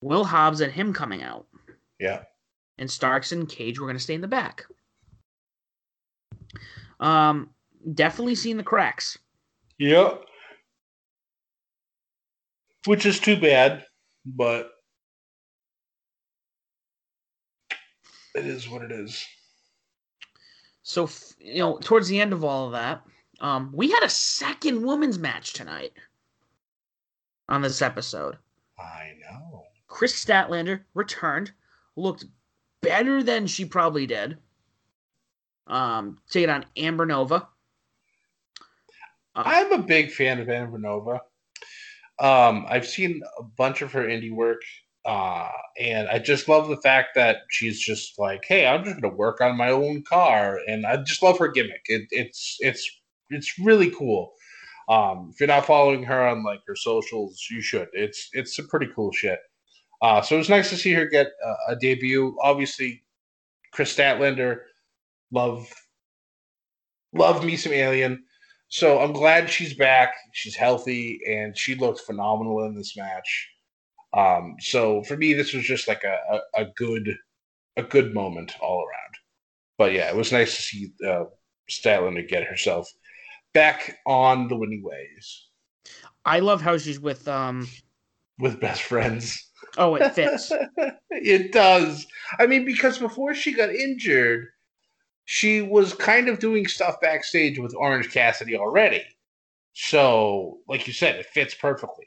Will 0.00 0.22
Hobbs, 0.22 0.60
and 0.60 0.72
him 0.72 0.92
coming 0.92 1.24
out. 1.24 1.48
Yeah. 1.98 2.22
And 2.78 2.88
Starks 2.88 3.32
and 3.32 3.48
Cage 3.48 3.80
were 3.80 3.88
going 3.88 3.96
to 3.96 4.02
stay 4.02 4.14
in 4.14 4.20
the 4.20 4.28
back. 4.28 4.66
Um, 7.00 7.50
definitely 7.94 8.36
seen 8.36 8.58
the 8.58 8.62
cracks. 8.62 9.18
Yeah. 9.76 10.18
Which 12.84 13.04
is 13.04 13.18
too 13.18 13.40
bad, 13.40 13.84
but 14.24 14.70
it 18.36 18.46
is 18.46 18.68
what 18.68 18.82
it 18.82 18.92
is. 18.92 19.26
So, 20.84 21.10
you 21.40 21.58
know, 21.58 21.78
towards 21.82 22.06
the 22.06 22.20
end 22.20 22.32
of 22.32 22.44
all 22.44 22.66
of 22.66 22.72
that, 22.72 23.02
um, 23.40 23.70
we 23.74 23.90
had 23.90 24.02
a 24.02 24.08
second 24.08 24.84
women's 24.84 25.18
match 25.18 25.52
tonight 25.52 25.92
on 27.48 27.62
this 27.62 27.82
episode. 27.82 28.36
I 28.78 29.12
know. 29.20 29.64
Kris 29.88 30.24
Statlander 30.24 30.80
returned, 30.94 31.52
looked 31.96 32.24
better 32.80 33.22
than 33.22 33.46
she 33.46 33.64
probably 33.64 34.06
did. 34.06 34.38
Um, 35.66 36.18
take 36.28 36.44
it 36.44 36.50
on 36.50 36.66
Amber 36.76 37.06
Nova. 37.06 37.48
Uh, 39.34 39.42
I'm 39.44 39.72
a 39.72 39.78
big 39.78 40.12
fan 40.12 40.40
of 40.40 40.48
Amber 40.48 40.78
Nova. 40.78 41.20
Um, 42.18 42.66
I've 42.68 42.86
seen 42.86 43.22
a 43.38 43.42
bunch 43.42 43.82
of 43.82 43.92
her 43.92 44.04
indie 44.04 44.32
work, 44.32 44.62
uh, 45.04 45.48
and 45.80 46.08
I 46.08 46.18
just 46.18 46.48
love 46.48 46.68
the 46.68 46.76
fact 46.76 47.14
that 47.16 47.38
she's 47.50 47.80
just 47.80 48.18
like, 48.18 48.44
"Hey, 48.44 48.66
I'm 48.66 48.84
just 48.84 49.00
going 49.00 49.12
to 49.12 49.16
work 49.16 49.40
on 49.40 49.56
my 49.56 49.70
own 49.70 50.02
car," 50.02 50.60
and 50.68 50.86
I 50.86 50.98
just 50.98 51.22
love 51.22 51.38
her 51.38 51.48
gimmick. 51.48 51.84
It, 51.86 52.06
it's 52.10 52.58
it's 52.60 53.00
it's 53.30 53.58
really 53.58 53.90
cool. 53.90 54.32
Um, 54.88 55.30
if 55.32 55.40
you're 55.40 55.46
not 55.46 55.66
following 55.66 56.02
her 56.04 56.26
on 56.26 56.44
like 56.44 56.60
her 56.66 56.76
socials, 56.76 57.46
you 57.50 57.62
should. 57.62 57.88
It's 57.92 58.28
it's 58.32 58.56
some 58.56 58.68
pretty 58.68 58.88
cool 58.94 59.12
shit. 59.12 59.38
Uh, 60.02 60.20
so 60.20 60.34
it 60.34 60.38
was 60.38 60.50
nice 60.50 60.68
to 60.70 60.76
see 60.76 60.92
her 60.92 61.06
get 61.06 61.28
uh, 61.44 61.54
a 61.68 61.76
debut. 61.76 62.36
Obviously, 62.42 63.02
Kris 63.72 63.96
Statlander, 63.96 64.60
love 65.30 65.72
love 67.14 67.44
me 67.44 67.56
some 67.56 67.72
Alien. 67.72 68.24
So 68.68 69.00
I'm 69.00 69.12
glad 69.12 69.48
she's 69.48 69.74
back. 69.74 70.14
She's 70.32 70.56
healthy 70.56 71.20
and 71.28 71.56
she 71.56 71.74
looked 71.74 72.00
phenomenal 72.00 72.64
in 72.64 72.74
this 72.74 72.96
match. 72.96 73.48
Um, 74.14 74.56
so 74.60 75.02
for 75.04 75.16
me, 75.16 75.32
this 75.32 75.52
was 75.52 75.64
just 75.64 75.88
like 75.88 76.02
a, 76.04 76.18
a, 76.30 76.62
a, 76.62 76.64
good 76.76 77.16
a 77.76 77.82
good 77.82 78.14
moment 78.14 78.52
all 78.60 78.78
around. 78.78 79.14
But 79.78 79.92
yeah, 79.92 80.08
it 80.08 80.16
was 80.16 80.32
nice 80.32 80.56
to 80.56 80.62
see 80.62 80.92
uh, 81.06 81.24
Statlander 81.70 82.28
get 82.28 82.44
herself 82.44 82.92
back 83.54 83.98
on 84.06 84.48
the 84.48 84.56
winning 84.56 84.82
ways. 84.82 85.46
I 86.24 86.40
love 86.40 86.60
how 86.60 86.76
she's 86.76 87.00
with 87.00 87.26
um 87.28 87.68
with 88.38 88.60
best 88.60 88.82
friends. 88.82 89.50
Oh, 89.78 89.94
it 89.94 90.12
fits. 90.14 90.52
it 91.10 91.52
does. 91.52 92.06
I 92.38 92.46
mean, 92.46 92.64
because 92.64 92.98
before 92.98 93.34
she 93.34 93.52
got 93.52 93.70
injured, 93.70 94.48
she 95.24 95.62
was 95.62 95.94
kind 95.94 96.28
of 96.28 96.38
doing 96.38 96.66
stuff 96.66 97.00
backstage 97.00 97.58
with 97.58 97.74
Orange 97.74 98.10
Cassidy 98.12 98.56
already. 98.56 99.02
So, 99.72 100.58
like 100.68 100.86
you 100.86 100.92
said, 100.92 101.16
it 101.16 101.26
fits 101.26 101.54
perfectly. 101.54 102.06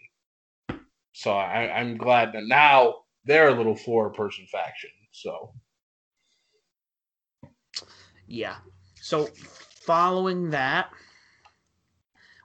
So 1.14 1.32
I, 1.32 1.80
I'm 1.80 1.98
glad 1.98 2.32
that 2.34 2.44
now 2.46 2.96
they're 3.26 3.50
a 3.50 3.58
little 3.58 3.76
four 3.76 4.12
person 4.12 4.46
faction. 4.52 4.92
So 5.12 5.52
yeah. 8.28 8.58
So 9.02 9.28
following 9.86 10.52
that, 10.52 10.90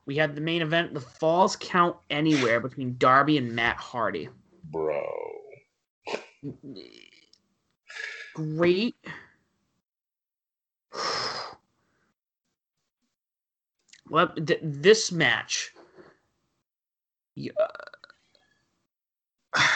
we 0.04 0.16
had 0.16 0.34
the 0.34 0.40
main 0.40 0.62
event, 0.62 0.94
the 0.94 1.00
Falls 1.00 1.56
Count 1.56 1.96
Anywhere 2.10 2.60
between 2.60 2.96
Darby 2.98 3.38
and 3.38 3.52
Matt 3.52 3.76
Hardy. 3.76 4.28
Bro. 4.64 5.02
Great. 8.34 8.96
Well, 14.08 14.32
this 14.36 15.12
match. 15.12 15.72
Yeah. 17.34 17.52
Uh, 19.54 19.60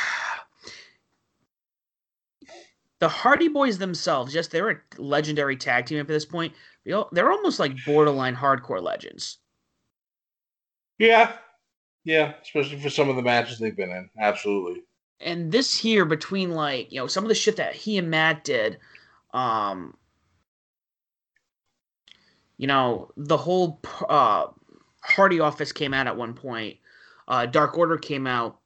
the 2.99 3.09
Hardy 3.09 3.49
Boys 3.49 3.79
themselves, 3.79 4.35
yes, 4.35 4.49
they're 4.49 4.71
a 4.71 4.77
legendary 4.99 5.57
tag 5.57 5.87
team 5.87 6.01
at 6.01 6.09
this 6.09 6.27
point. 6.27 6.53
They're 6.85 7.31
almost 7.31 7.61
like 7.61 7.73
borderline 7.87 8.37
hardcore 8.37 8.83
legends. 8.83 9.39
Yeah, 10.99 11.33
yeah, 12.05 12.35
especially 12.43 12.81
for 12.81 12.91
some 12.91 13.09
of 13.09 13.17
the 13.17 13.23
matches 13.23 13.59
they've 13.59 13.77
been 13.77 13.91
in. 13.91 14.09
Absolutely. 14.19 14.83
And 15.21 15.51
this 15.51 15.77
here 15.77 16.05
between 16.05 16.53
like 16.53 16.93
you 16.93 17.01
know 17.01 17.07
some 17.07 17.25
of 17.25 17.29
the 17.29 17.35
shit 17.35 17.57
that 17.57 17.75
he 17.75 17.99
and 17.99 18.11
Matt 18.11 18.45
did, 18.45 18.79
um, 19.35 19.97
you 22.59 22.67
know 22.67 23.11
the 23.17 23.37
whole 23.37 23.81
uh, 24.09 24.47
Hardy 25.03 25.41
office 25.41 25.73
came 25.73 25.95
out 25.95 26.07
at 26.07 26.17
one 26.17 26.35
point. 26.35 26.77
Uh, 27.29 27.47
Dark 27.47 27.77
Order 27.77 27.99
came 27.99 28.27
out. 28.27 28.61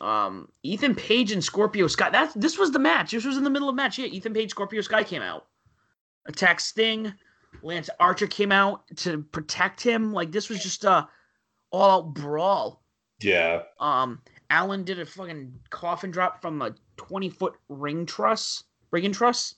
Um, 0.00 0.48
Ethan 0.62 0.94
Page 0.94 1.30
and 1.32 1.44
Scorpio 1.44 1.86
Sky. 1.88 2.10
That 2.10 2.32
this 2.34 2.56
was 2.58 2.72
the 2.72 2.78
match. 2.78 3.10
This 3.10 3.24
was 3.24 3.36
in 3.36 3.44
the 3.44 3.50
middle 3.50 3.68
of 3.68 3.74
match. 3.74 3.98
Yeah, 3.98 4.06
Ethan 4.06 4.32
Page, 4.32 4.50
Scorpio 4.50 4.80
Sky 4.80 5.04
came 5.04 5.22
out. 5.22 5.46
Attack 6.26 6.60
Sting. 6.60 7.12
Lance 7.62 7.90
Archer 7.98 8.26
came 8.26 8.52
out 8.52 8.84
to 8.96 9.22
protect 9.22 9.82
him. 9.82 10.12
Like 10.12 10.32
this 10.32 10.48
was 10.48 10.62
just 10.62 10.84
a 10.84 11.08
all 11.70 12.02
out 12.02 12.14
brawl. 12.14 12.82
Yeah. 13.20 13.62
Um, 13.78 14.22
Allin 14.50 14.84
did 14.84 14.98
a 14.98 15.06
fucking 15.06 15.52
coffin 15.70 16.10
drop 16.10 16.40
from 16.40 16.62
a 16.62 16.74
twenty 16.96 17.30
foot 17.30 17.54
ring 17.68 18.06
truss, 18.06 18.64
ring 18.90 19.12
truss. 19.12 19.54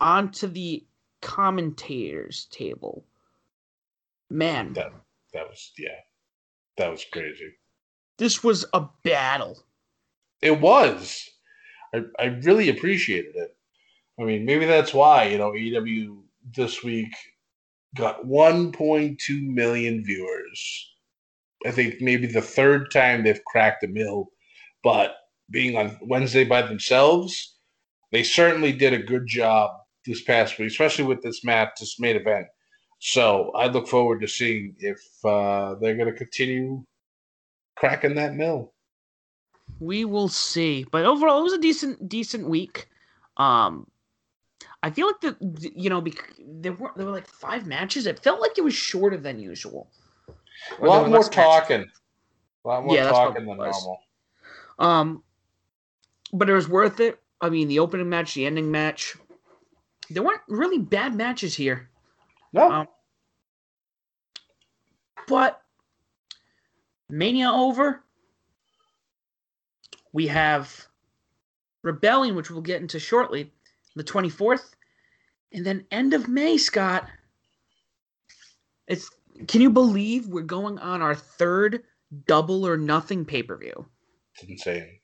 Onto 0.00 0.46
the 0.46 0.86
commentators 1.20 2.46
table. 2.50 3.04
Man, 4.30 4.72
that 4.74 4.92
that 5.34 5.48
was 5.48 5.72
yeah, 5.76 5.98
that 6.76 6.90
was 6.90 7.04
crazy. 7.12 7.52
This 8.16 8.44
was 8.44 8.64
a 8.72 8.86
battle. 9.02 9.58
It 10.40 10.60
was. 10.60 11.28
I 11.94 12.02
I 12.18 12.24
really 12.26 12.68
appreciated 12.68 13.34
it. 13.34 13.56
I 14.20 14.24
mean, 14.24 14.44
maybe 14.44 14.66
that's 14.66 14.92
why 14.92 15.24
you 15.24 15.38
know 15.38 15.52
AEW 15.52 16.18
this 16.54 16.82
week 16.82 17.12
got 17.96 18.24
1.2 18.24 19.18
million 19.42 20.04
viewers. 20.04 20.92
I 21.66 21.70
think 21.70 22.00
maybe 22.00 22.26
the 22.26 22.40
third 22.40 22.90
time 22.90 23.22
they've 23.22 23.44
cracked 23.44 23.84
a 23.84 23.88
mill, 23.88 24.28
but 24.82 25.16
being 25.50 25.76
on 25.76 25.98
Wednesday 26.02 26.44
by 26.44 26.62
themselves, 26.62 27.56
they 28.12 28.22
certainly 28.22 28.72
did 28.72 28.92
a 28.92 29.02
good 29.02 29.26
job 29.26 29.72
this 30.06 30.22
past 30.22 30.58
week, 30.58 30.70
especially 30.70 31.04
with 31.04 31.22
this 31.22 31.44
match, 31.44 31.70
this 31.78 32.00
main 32.00 32.16
event. 32.16 32.46
So 33.00 33.50
I 33.54 33.66
look 33.66 33.88
forward 33.88 34.20
to 34.20 34.28
seeing 34.28 34.74
if 34.78 35.00
uh, 35.24 35.74
they're 35.80 35.96
going 35.96 36.12
to 36.12 36.16
continue 36.16 36.84
cracking 37.76 38.14
that 38.14 38.34
mill. 38.34 38.72
We 39.78 40.04
will 40.04 40.28
see, 40.28 40.84
but 40.90 41.04
overall, 41.04 41.40
it 41.40 41.44
was 41.44 41.52
a 41.52 41.58
decent, 41.58 42.08
decent 42.08 42.48
week. 42.48 42.88
Um, 43.36 43.86
I 44.82 44.90
feel 44.90 45.06
like 45.06 45.20
the 45.20 45.36
you 45.74 45.90
know 45.90 46.04
there 46.40 46.72
were 46.72 46.90
there 46.96 47.06
were 47.06 47.12
like 47.12 47.26
five 47.26 47.66
matches. 47.66 48.06
It 48.06 48.18
felt 48.18 48.40
like 48.40 48.56
it 48.56 48.64
was 48.64 48.74
shorter 48.74 49.16
than 49.16 49.38
usual. 49.38 49.90
A 50.80 50.84
lot 50.84 51.08
more 51.08 51.22
talking. 51.24 51.80
Matches. 51.80 52.00
A 52.64 52.68
lot 52.68 52.84
more 52.84 52.94
yeah, 52.94 53.08
talking 53.08 53.46
than 53.46 53.56
normal. 53.56 54.00
Um, 54.78 55.22
but 56.32 56.48
it 56.48 56.54
was 56.54 56.68
worth 56.68 57.00
it. 57.00 57.18
I 57.40 57.50
mean, 57.50 57.68
the 57.68 57.78
opening 57.78 58.08
match, 58.08 58.34
the 58.34 58.46
ending 58.46 58.70
match, 58.70 59.16
there 60.08 60.22
weren't 60.22 60.42
really 60.48 60.78
bad 60.78 61.14
matches 61.14 61.54
here. 61.54 61.88
No. 62.52 62.70
Um, 62.70 62.88
but 65.28 65.62
Mania 67.08 67.50
over. 67.50 68.02
We 70.12 70.26
have 70.26 70.88
Rebellion, 71.82 72.34
which 72.34 72.50
we'll 72.50 72.62
get 72.62 72.80
into 72.80 72.98
shortly 72.98 73.52
the 74.00 74.12
24th, 74.12 74.72
and 75.52 75.66
then 75.66 75.84
end 75.90 76.14
of 76.14 76.26
May, 76.26 76.56
Scott. 76.56 77.06
It's 78.86 79.10
can 79.46 79.60
you 79.60 79.70
believe 79.70 80.26
we're 80.26 80.42
going 80.42 80.78
on 80.78 81.02
our 81.02 81.14
third 81.14 81.82
double 82.26 82.66
or 82.66 82.76
nothing 82.76 83.24
pay 83.26 83.42
per 83.42 83.56
view? 83.58 83.86
It's 84.34 84.48
insane. 84.48 84.98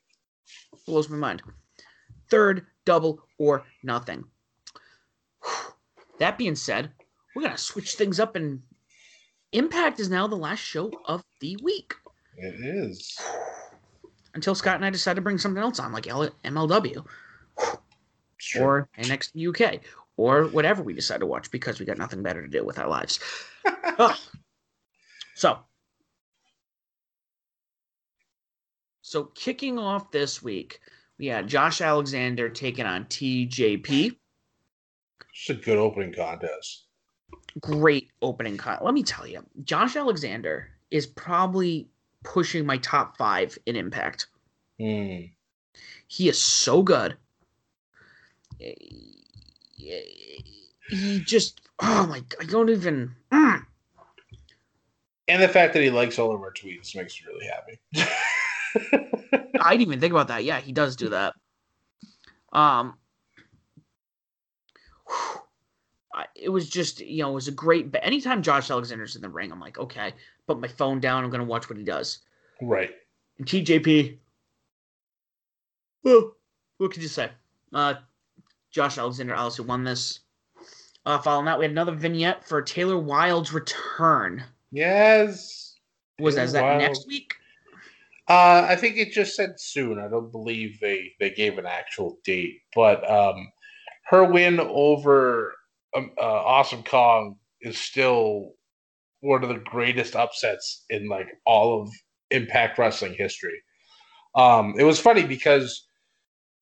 Blows 0.87 1.09
my 1.09 1.17
mind. 1.17 1.43
Third 2.29 2.65
double 2.85 3.21
or 3.37 3.65
nothing. 3.83 4.23
That 6.19 6.39
being 6.39 6.55
said, 6.55 6.91
we're 7.35 7.43
gonna 7.43 7.57
switch 7.57 7.93
things 7.93 8.19
up, 8.19 8.35
and 8.35 8.63
Impact 9.51 9.99
is 9.99 10.09
now 10.09 10.27
the 10.27 10.35
last 10.35 10.59
show 10.59 10.91
of 11.05 11.23
the 11.39 11.55
week. 11.61 11.93
It 12.35 12.55
is. 12.55 13.17
Until 14.33 14.55
Scott 14.55 14.75
and 14.75 14.85
I 14.85 14.89
decide 14.89 15.15
to 15.15 15.21
bring 15.21 15.37
something 15.37 15.61
else 15.61 15.79
on, 15.79 15.93
like 15.93 16.05
MLW 16.05 17.05
or 18.55 18.89
NXT 18.97 19.49
UK 19.49 19.81
or 20.17 20.45
whatever 20.45 20.81
we 20.83 20.93
decide 20.93 21.19
to 21.19 21.25
watch 21.25 21.51
because 21.51 21.79
we 21.79 21.85
got 21.85 21.97
nothing 21.97 22.23
better 22.23 22.41
to 22.41 22.47
do 22.47 22.65
with 22.65 22.79
our 22.79 22.87
lives. 22.87 23.19
so, 25.35 25.59
so 29.01 29.23
kicking 29.35 29.77
off 29.77 30.11
this 30.11 30.41
week, 30.41 30.79
we 31.19 31.27
had 31.27 31.47
Josh 31.47 31.81
Alexander 31.81 32.49
taking 32.49 32.85
on 32.85 33.05
TJP. 33.05 34.15
It's 35.31 35.49
a 35.49 35.53
good 35.53 35.77
opening 35.77 36.13
contest. 36.13 36.85
Great 37.59 38.09
opening 38.21 38.57
contest. 38.57 38.83
Let 38.83 38.93
me 38.93 39.03
tell 39.03 39.27
you, 39.27 39.45
Josh 39.63 39.95
Alexander 39.95 40.69
is 40.89 41.05
probably 41.05 41.89
pushing 42.23 42.65
my 42.65 42.77
top 42.77 43.17
five 43.17 43.57
in 43.65 43.75
Impact. 43.75 44.27
Mm. 44.79 45.31
He 46.07 46.29
is 46.29 46.39
so 46.39 46.81
good 46.81 47.17
he 50.89 51.21
just 51.25 51.61
oh 51.79 52.07
my 52.07 52.23
I 52.39 52.45
don't 52.45 52.69
even. 52.69 53.15
Mm. 53.31 53.65
And 55.29 55.43
the 55.43 55.47
fact 55.47 55.73
that 55.73 55.83
he 55.83 55.89
likes 55.89 56.17
all 56.17 56.33
of 56.33 56.41
our 56.41 56.53
tweets 56.53 56.95
makes 56.95 57.19
me 57.19 57.27
really 57.27 57.47
happy. 57.47 57.79
I 59.59 59.71
didn't 59.71 59.81
even 59.81 59.99
think 59.99 60.13
about 60.13 60.29
that. 60.29 60.45
Yeah, 60.45 60.59
he 60.59 60.71
does 60.71 60.95
do 60.95 61.09
that. 61.09 61.33
Um, 62.53 62.97
it 66.35 66.49
was 66.49 66.69
just 66.69 67.01
you 67.01 67.23
know 67.23 67.31
it 67.31 67.35
was 67.35 67.47
a 67.47 67.51
great. 67.51 67.91
But 67.91 68.05
anytime 68.05 68.41
Josh 68.41 68.71
Alexander's 68.71 69.15
in 69.15 69.21
the 69.21 69.29
ring, 69.29 69.51
I'm 69.51 69.59
like, 69.59 69.77
okay, 69.77 70.13
put 70.47 70.59
my 70.59 70.67
phone 70.67 70.99
down. 70.99 71.23
I'm 71.23 71.29
gonna 71.29 71.43
watch 71.43 71.69
what 71.69 71.77
he 71.77 71.83
does. 71.83 72.19
Right. 72.61 72.91
And 73.37 73.47
TJP. 73.47 74.17
Well, 76.03 76.31
what 76.77 76.91
could 76.91 77.01
you 77.01 77.09
say? 77.09 77.29
Uh, 77.73 77.95
Josh 78.71 78.97
Alexander 78.97 79.35
obviously 79.35 79.65
won 79.65 79.83
this. 79.83 80.19
Uh, 81.05 81.17
following 81.17 81.45
that, 81.45 81.57
we 81.57 81.63
had 81.65 81.71
another 81.71 81.93
vignette 81.93 82.45
for 82.45 82.61
Taylor 82.61 82.97
Wilde's 82.97 83.53
return. 83.53 84.43
Yes. 84.71 85.75
Was 86.19 86.35
that, 86.35 86.51
that 86.51 86.63
Wilde. 86.63 86.81
next 86.81 87.07
week? 87.07 87.33
Uh, 88.27 88.65
I 88.67 88.75
think 88.75 88.97
it 88.97 89.11
just 89.11 89.35
said 89.35 89.57
soon. 89.57 89.99
I 89.99 90.09
don't 90.09 90.31
believe 90.31 90.79
they, 90.81 91.13
they 91.19 91.29
gave 91.29 91.57
an 91.57 91.65
actual 91.65 92.17
date. 92.25 92.59
But 92.75 93.09
um, 93.09 93.49
her 94.09 94.25
win 94.25 94.59
over 94.59 95.55
um, 95.95 96.11
uh, 96.17 96.23
Awesome 96.23 96.83
Kong 96.83 97.37
is 97.61 97.77
still 97.77 98.51
one 99.21 99.43
of 99.43 99.49
the 99.49 99.63
greatest 99.63 100.15
upsets 100.15 100.83
in 100.89 101.07
like 101.07 101.27
all 101.45 101.81
of 101.81 101.89
Impact 102.31 102.77
Wrestling 102.77 103.15
history. 103.17 103.61
Um, 104.35 104.75
it 104.77 104.83
was 104.83 104.99
funny 104.99 105.23
because 105.23 105.87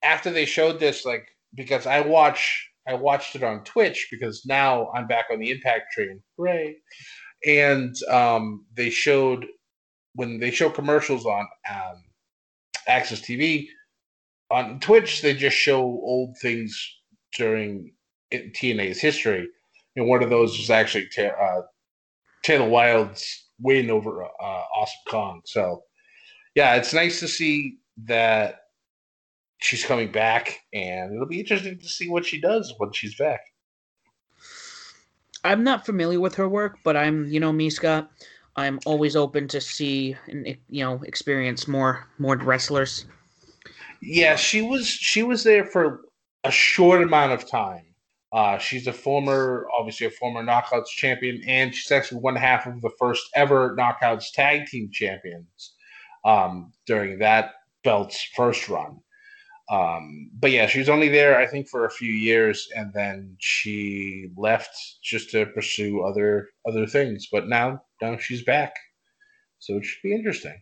after 0.03 0.29
they 0.29 0.45
showed 0.45 0.79
this, 0.79 1.03
like 1.03 1.27
because 1.55 1.85
I 1.85 2.01
watch 2.01 2.69
I 2.87 2.93
watched 2.93 3.35
it 3.35 3.43
on 3.43 3.63
Twitch 3.63 4.07
because 4.11 4.45
now 4.45 4.91
I'm 4.93 5.07
back 5.07 5.25
on 5.31 5.39
the 5.39 5.51
Impact 5.51 5.91
train. 5.93 6.21
Right. 6.37 6.75
And 7.45 7.95
um, 8.09 8.65
they 8.75 8.89
showed 8.89 9.45
when 10.13 10.39
they 10.39 10.51
show 10.51 10.69
commercials 10.69 11.25
on 11.25 11.47
um, 11.69 12.03
AXS 12.87 13.21
TV 13.21 13.67
on 14.51 14.79
Twitch, 14.79 15.21
they 15.21 15.33
just 15.33 15.57
show 15.57 15.81
old 15.81 16.37
things 16.41 16.75
during 17.37 17.91
TNA's 18.31 18.99
history. 18.99 19.47
And 19.95 20.07
one 20.07 20.23
of 20.23 20.29
those 20.29 20.57
was 20.57 20.69
actually 20.69 21.09
uh, 21.17 21.61
Taylor 22.43 22.69
Wilde's 22.69 23.47
win 23.59 23.89
over 23.89 24.23
uh, 24.23 24.27
Awesome 24.39 25.01
Kong. 25.09 25.41
So, 25.45 25.83
yeah, 26.53 26.75
it's 26.75 26.93
nice 26.93 27.19
to 27.21 27.27
see 27.27 27.77
that 28.05 28.59
she's 29.65 29.83
coming 29.83 30.11
back, 30.11 30.59
and 30.73 31.13
it'll 31.13 31.25
be 31.25 31.39
interesting 31.39 31.79
to 31.79 31.87
see 31.87 32.07
what 32.07 32.25
she 32.25 32.39
does 32.39 32.73
when 32.77 32.91
she's 32.93 33.15
back. 33.15 33.41
I'm 35.43 35.63
not 35.63 35.85
familiar 35.85 36.19
with 36.19 36.35
her 36.35 36.47
work, 36.47 36.77
but 36.83 36.95
I'm, 36.95 37.25
you 37.25 37.39
know, 37.39 37.51
me, 37.51 37.69
Scott. 37.69 38.09
I'm 38.55 38.79
always 38.85 39.15
open 39.15 39.49
to 39.49 39.59
see 39.59 40.15
and 40.27 40.47
you 40.69 40.81
know 40.83 41.01
experience 41.03 41.67
more 41.67 42.07
more 42.19 42.37
wrestlers. 42.37 43.05
Yeah, 44.01 44.37
she 44.37 44.61
was 44.61 44.87
she 44.87 45.23
was 45.23 45.43
there 45.43 45.65
for 45.65 46.01
a 46.45 46.51
short 46.51 47.01
amount 47.01 47.33
of 47.33 47.49
time. 47.49 47.83
Uh, 48.31 48.57
she's 48.57 48.87
a 48.87 48.93
former, 48.93 49.67
obviously 49.77 50.07
a 50.07 50.11
former 50.11 50.41
Knockouts 50.41 50.87
champion, 50.87 51.41
and 51.47 51.75
she's 51.75 51.91
actually 51.91 52.21
one 52.21 52.35
half 52.35 52.65
of 52.65 52.81
the 52.81 52.91
first 52.97 53.23
ever 53.35 53.75
Knockouts 53.75 54.31
tag 54.33 54.67
team 54.67 54.89
champions 54.91 55.73
um, 56.23 56.71
during 56.85 57.19
that 57.19 57.55
belt's 57.83 58.21
first 58.35 58.69
run. 58.69 58.99
Um, 59.69 60.29
but 60.39 60.51
yeah, 60.51 60.67
she 60.67 60.79
was 60.79 60.89
only 60.89 61.09
there, 61.09 61.37
I 61.37 61.47
think, 61.47 61.67
for 61.67 61.85
a 61.85 61.91
few 61.91 62.11
years, 62.13 62.69
and 62.75 62.93
then 62.93 63.35
she 63.39 64.29
left 64.37 64.69
just 65.01 65.31
to 65.31 65.47
pursue 65.47 66.03
other 66.03 66.49
other 66.67 66.85
things. 66.85 67.27
But 67.31 67.47
now, 67.47 67.81
now 68.01 68.17
she's 68.17 68.43
back, 68.43 68.75
so 69.59 69.77
it 69.77 69.85
should 69.85 70.03
be 70.03 70.13
interesting. 70.13 70.61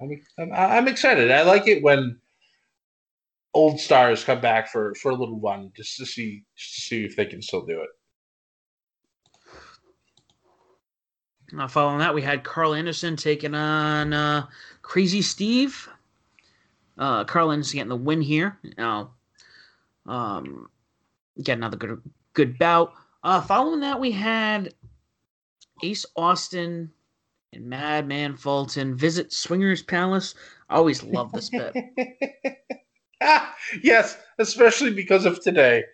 I'm, 0.00 0.20
I'm, 0.38 0.52
I'm 0.52 0.88
excited. 0.88 1.30
I 1.30 1.42
like 1.42 1.68
it 1.68 1.82
when 1.82 2.18
old 3.54 3.78
stars 3.78 4.24
come 4.24 4.40
back 4.40 4.68
for 4.68 4.94
for 4.96 5.12
a 5.12 5.14
little 5.14 5.38
run, 5.38 5.70
just 5.76 5.96
to 5.98 6.06
see 6.06 6.44
just 6.56 6.74
to 6.74 6.80
see 6.80 7.04
if 7.04 7.14
they 7.14 7.26
can 7.26 7.40
still 7.40 7.64
do 7.64 7.82
it. 7.82 7.90
Now, 11.52 11.68
following 11.68 11.98
that, 11.98 12.14
we 12.14 12.22
had 12.22 12.44
Karl 12.44 12.74
Anderson 12.74 13.14
taking 13.14 13.54
on 13.54 14.14
uh, 14.14 14.46
Crazy 14.80 15.20
Steve. 15.20 15.88
Uh, 16.98 17.24
Anderson 17.34 17.76
getting 17.76 17.88
the 17.88 17.96
win 17.96 18.20
here. 18.20 18.58
Now, 18.76 19.12
um, 20.06 20.68
get 21.42 21.58
another 21.58 21.76
good 21.76 22.00
good 22.34 22.58
bout. 22.58 22.92
Uh, 23.24 23.40
following 23.40 23.80
that, 23.80 24.00
we 24.00 24.10
had 24.10 24.74
Ace 25.82 26.04
Austin 26.16 26.90
and 27.52 27.66
Madman 27.66 28.36
Fulton 28.36 28.96
visit 28.96 29.32
Swingers 29.32 29.82
Palace. 29.82 30.34
I 30.68 30.76
always 30.76 31.02
love 31.02 31.32
this 31.32 31.50
bit. 31.50 31.74
yes, 33.82 34.18
especially 34.38 34.92
because 34.92 35.24
of 35.24 35.40
today. 35.40 35.84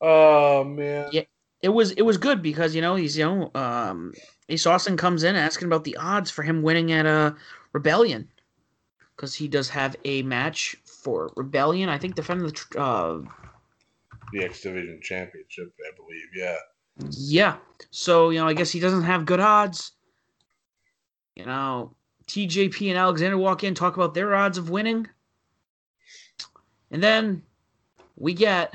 Oh 0.00 0.64
man. 0.64 1.08
Yeah, 1.12 1.22
it 1.60 1.68
was 1.68 1.92
it 1.92 2.02
was 2.02 2.18
good 2.18 2.42
because 2.42 2.74
you 2.74 2.80
know 2.80 2.96
he's 2.96 3.16
you 3.16 3.24
know 3.24 3.50
um, 3.54 4.12
Ace 4.48 4.66
Austin 4.66 4.96
comes 4.96 5.22
in 5.22 5.36
asking 5.36 5.66
about 5.66 5.84
the 5.84 5.96
odds 5.96 6.30
for 6.30 6.42
him 6.42 6.62
winning 6.62 6.92
at 6.92 7.06
a 7.06 7.08
uh, 7.08 7.32
Rebellion 7.72 8.28
because 9.16 9.34
he 9.34 9.48
does 9.48 9.68
have 9.68 9.96
a 10.04 10.22
match 10.22 10.76
for 10.84 11.30
Rebellion. 11.36 11.88
I 11.88 11.98
think 11.98 12.14
defending 12.14 12.46
the 12.46 12.80
uh, 12.80 13.20
the 14.32 14.44
X 14.44 14.62
Division 14.62 15.00
Championship, 15.02 15.72
I 15.80 15.96
believe. 15.96 16.28
Yeah. 16.34 16.56
Yeah. 17.10 17.56
So 17.90 18.30
you 18.30 18.40
know, 18.40 18.46
I 18.46 18.54
guess 18.54 18.70
he 18.70 18.80
doesn't 18.80 19.04
have 19.04 19.26
good 19.26 19.40
odds. 19.40 19.92
You 21.36 21.46
know, 21.46 21.94
TJP 22.26 22.88
and 22.88 22.98
Alexander 22.98 23.38
walk 23.38 23.64
in, 23.64 23.74
talk 23.74 23.96
about 23.96 24.14
their 24.14 24.34
odds 24.34 24.58
of 24.58 24.70
winning, 24.70 25.06
and 26.90 27.02
then 27.02 27.42
we 28.16 28.34
get 28.34 28.74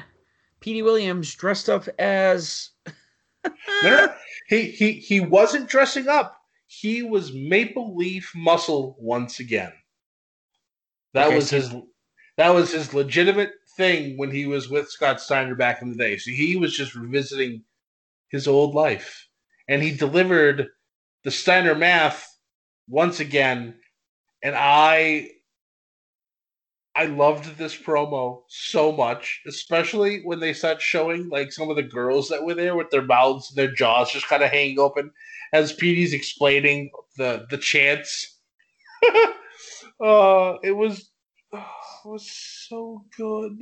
Petey 0.59 0.81
Williams 0.81 1.33
dressed 1.35 1.69
up 1.69 1.87
as. 1.99 2.71
no, 3.45 3.51
no, 3.83 4.13
he 4.47 4.71
he 4.71 4.93
he 4.93 5.19
wasn't 5.19 5.69
dressing 5.69 6.07
up. 6.07 6.41
He 6.67 7.01
was 7.01 7.33
Maple 7.33 7.95
Leaf 7.95 8.31
Muscle 8.35 8.97
once 8.99 9.39
again. 9.39 9.71
That 11.17 11.27
okay, 11.27 11.35
was 11.35 11.49
his 11.49 11.73
that 12.37 12.53
was 12.53 12.71
his 12.71 12.93
legitimate 12.93 13.51
thing 13.75 14.17
when 14.17 14.29
he 14.29 14.45
was 14.45 14.69
with 14.69 14.89
Scott 14.89 15.19
Steiner 15.19 15.55
back 15.55 15.81
in 15.81 15.89
the 15.89 15.97
day. 15.97 16.17
So 16.17 16.31
he 16.31 16.55
was 16.55 16.75
just 16.75 16.95
revisiting 16.95 17.63
his 18.29 18.47
old 18.47 18.75
life. 18.75 19.27
And 19.67 19.81
he 19.81 19.91
delivered 19.91 20.67
the 21.23 21.31
Steiner 21.31 21.75
math 21.75 22.37
once 22.87 23.19
again. 23.19 23.75
And 24.43 24.55
I 24.55 25.31
I 26.95 27.05
loved 27.05 27.57
this 27.57 27.75
promo 27.75 28.43
so 28.47 28.91
much, 28.91 29.41
especially 29.47 30.21
when 30.23 30.39
they 30.39 30.53
start 30.53 30.81
showing 30.81 31.29
like 31.29 31.51
some 31.51 31.69
of 31.69 31.75
the 31.75 31.83
girls 31.83 32.29
that 32.29 32.43
were 32.43 32.55
there 32.55 32.75
with 32.75 32.89
their 32.89 33.03
mouths 33.03 33.49
and 33.49 33.57
their 33.57 33.73
jaws 33.73 34.11
just 34.11 34.27
kind 34.27 34.43
of 34.43 34.51
hanging 34.51 34.79
open 34.79 35.11
as 35.53 35.73
Petey's 35.73 36.13
explaining 36.13 36.91
the 37.17 37.47
the 37.49 37.57
chants. 37.57 38.39
uh, 40.03 40.55
it 40.63 40.71
was 40.71 41.11
oh, 41.53 41.57
it 42.05 42.07
was 42.07 42.29
so 42.67 43.05
good. 43.15 43.57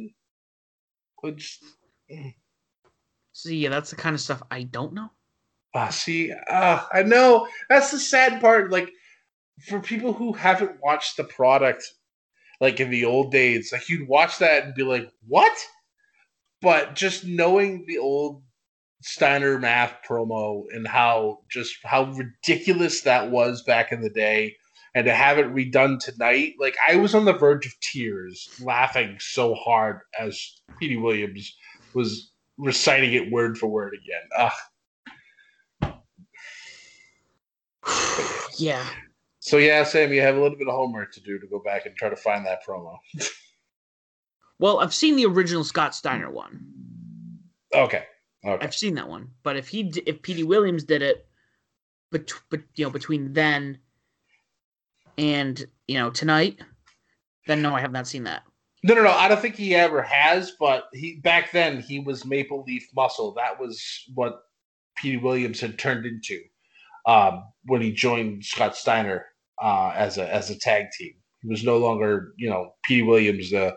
Which, 1.22 1.60
see, 3.34 3.58
yeah, 3.58 3.70
that's 3.70 3.90
the 3.90 3.96
kind 3.96 4.14
of 4.14 4.22
stuff 4.22 4.44
I 4.52 4.64
don't 4.64 4.94
know. 4.94 5.10
Uh, 5.74 5.90
see, 5.90 6.32
uh, 6.50 6.84
I 6.94 7.04
know 7.04 7.48
that's 7.70 7.92
the 7.92 8.00
sad 8.00 8.40
part. 8.40 8.72
Like 8.72 8.92
for 9.68 9.80
people 9.80 10.14
who 10.14 10.34
haven't 10.34 10.80
watched 10.82 11.18
the 11.18 11.24
product, 11.24 11.84
like 12.62 12.80
in 12.80 12.90
the 12.90 13.06
old 13.06 13.32
days, 13.32 13.72
like 13.72 13.90
you'd 13.90 14.08
watch 14.08 14.38
that 14.40 14.66
and 14.66 14.76
be 14.76 14.84
like, 14.84 15.10
"What?" 15.28 15.58
But 16.62 16.96
just 16.96 17.26
knowing 17.26 17.86
the 17.88 17.98
old 17.98 18.44
Steiner 19.02 19.60
math 19.60 19.98
promo 20.08 20.64
and 20.74 20.88
how 20.88 21.40
just 21.50 21.76
how 21.84 22.06
ridiculous 22.12 23.02
that 23.02 23.30
was 23.30 23.64
back 23.64 23.92
in 23.92 24.02
the 24.02 24.10
day 24.10 24.56
and 24.96 25.06
to 25.06 25.14
have 25.14 25.38
it 25.38 25.54
redone 25.54 26.00
tonight, 26.00 26.54
like 26.58 26.78
I 26.90 26.96
was 26.96 27.14
on 27.14 27.26
the 27.26 27.34
verge 27.34 27.66
of 27.66 27.74
tears, 27.82 28.50
laughing 28.64 29.18
so 29.20 29.54
hard 29.54 30.00
as 30.18 30.62
Petey 30.80 30.96
Williams 30.96 31.56
was 31.94 32.32
reciting 32.58 33.14
it 33.14 33.30
word 33.30 33.58
for 33.58 33.68
word 33.68 33.94
again. 33.94 34.22
Ugh. 34.38 35.94
Yeah. 38.58 38.86
So 39.40 39.58
yeah, 39.58 39.84
Sam, 39.84 40.14
you 40.14 40.22
have 40.22 40.38
a 40.38 40.42
little 40.42 40.58
bit 40.58 40.70
of 40.70 40.74
homework 40.74 41.14
to 41.14 41.20
do 41.22 41.38
to 41.40 41.48
go 41.48 41.60
back 41.60 41.86
and 41.86 41.94
try 41.96 42.08
to 42.08 42.16
find 42.16 42.46
that 42.46 42.66
promo. 42.66 42.98
well, 44.60 44.80
I've 44.80 44.94
seen 44.94 45.18
the 45.18 45.26
original 45.26 45.66
Scott 45.66 45.94
Steiner 45.94 46.32
one. 46.32 46.66
Okay. 47.74 48.06
Okay. 48.46 48.64
I've 48.64 48.76
seen 48.76 48.96
that 48.96 49.10
one, 49.10 49.32
but 49.44 49.58
if 49.58 49.68
he 49.68 49.92
if 50.06 50.22
Petey 50.22 50.44
Williams 50.44 50.86
did 50.86 51.02
it, 51.02 51.28
but 52.12 52.32
but 52.50 52.62
you 52.76 52.86
know 52.86 52.92
between 52.92 53.34
then 53.34 53.80
and 55.18 55.66
you 55.88 55.98
know 55.98 56.10
tonight, 56.10 56.60
then 57.48 57.62
no, 57.62 57.76
I 57.76 57.82
have 57.82 57.92
not 57.92 58.08
seen 58.08 58.24
that. 58.24 58.44
No, 58.84 58.94
no, 58.94 59.04
no. 59.04 59.12
I 59.12 59.28
don't 59.28 59.42
think 59.42 59.56
he 59.56 59.74
ever 59.74 60.02
has. 60.02 60.54
But 60.60 60.86
he 60.94 61.20
back 61.24 61.52
then 61.52 61.82
he 61.82 62.00
was 62.00 62.26
Maple 62.26 62.64
Leaf 62.68 62.88
Muscle. 62.96 63.34
That 63.34 63.60
was 63.60 63.84
what 64.14 64.42
Petey 64.98 65.18
Williams 65.18 65.60
had 65.60 65.80
turned 65.80 66.06
into 66.06 66.40
um, 67.06 67.44
when 67.66 67.82
he 67.82 67.92
joined 67.92 68.44
Scott 68.44 68.76
Steiner 68.76 69.26
uh, 69.62 69.92
as 69.96 70.18
a 70.18 70.32
as 70.34 70.50
a 70.50 70.60
tag 70.60 70.86
team. 70.98 71.14
He 71.42 71.50
was 71.50 71.64
no 71.64 71.78
longer 71.78 72.34
you 72.38 72.50
know 72.50 72.74
Petey 72.84 73.04
Williams, 73.04 73.52
the 73.52 73.76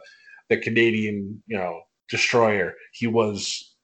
the 0.48 0.58
Canadian 0.58 1.42
you 1.46 1.56
know 1.56 1.80
destroyer. 2.08 2.74
He 2.92 3.06
was 3.06 3.74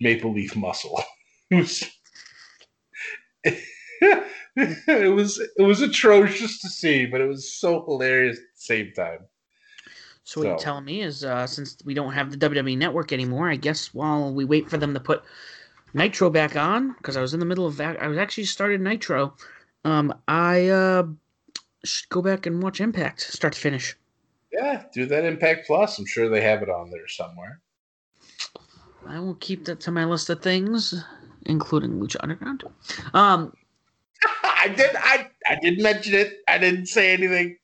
Maple 0.00 0.32
Leaf 0.32 0.56
Muscle. 0.56 1.02
it 1.50 1.56
was. 1.56 1.84
it 4.88 5.14
was 5.14 5.38
it 5.38 5.62
was 5.62 5.82
atrocious 5.82 6.60
to 6.60 6.68
see, 6.68 7.04
but 7.04 7.20
it 7.20 7.26
was 7.26 7.52
so 7.52 7.84
hilarious 7.84 8.38
at 8.38 8.42
the 8.54 8.60
same 8.60 8.92
time. 8.96 9.18
So, 10.24 10.40
what 10.40 10.46
you're 10.48 10.58
telling 10.58 10.86
me 10.86 11.02
is, 11.02 11.24
uh, 11.24 11.46
since 11.46 11.76
we 11.84 11.92
don't 11.92 12.12
have 12.12 12.30
the 12.30 12.38
WWE 12.38 12.76
Network 12.78 13.12
anymore, 13.12 13.50
I 13.50 13.56
guess 13.56 13.92
while 13.92 14.32
we 14.32 14.46
wait 14.46 14.68
for 14.68 14.78
them 14.78 14.94
to 14.94 14.98
put 14.98 15.22
Nitro 15.92 16.30
back 16.30 16.56
on, 16.56 16.94
because 16.94 17.18
I 17.18 17.20
was 17.20 17.34
in 17.34 17.38
the 17.38 17.46
middle 17.46 17.66
of 17.66 17.76
that, 17.76 18.02
I 18.02 18.08
was 18.08 18.16
actually 18.16 18.44
started 18.44 18.80
Nitro. 18.80 19.36
Um, 19.84 20.12
I 20.26 20.68
uh, 20.68 21.04
should 21.84 22.08
go 22.08 22.22
back 22.22 22.46
and 22.46 22.62
watch 22.62 22.80
Impact, 22.80 23.20
start 23.20 23.52
to 23.52 23.60
finish. 23.60 23.94
Yeah, 24.52 24.84
do 24.92 25.04
that 25.06 25.24
Impact 25.24 25.66
Plus. 25.66 25.98
I'm 25.98 26.06
sure 26.06 26.30
they 26.30 26.40
have 26.40 26.62
it 26.62 26.70
on 26.70 26.90
there 26.90 27.06
somewhere. 27.08 27.60
I 29.06 29.20
will 29.20 29.34
keep 29.36 29.66
that 29.66 29.80
to 29.80 29.92
my 29.92 30.06
list 30.06 30.30
of 30.30 30.42
things, 30.42 30.94
including 31.44 32.00
Lucha 32.00 32.16
Underground. 32.20 32.64
Um, 33.14 33.52
I 34.66 34.74
did. 34.74 34.96
I 34.96 35.28
I 35.46 35.56
didn't 35.60 35.82
mention 35.82 36.14
it. 36.14 36.38
I 36.48 36.58
didn't 36.58 36.86
say 36.86 37.12
anything. 37.12 37.56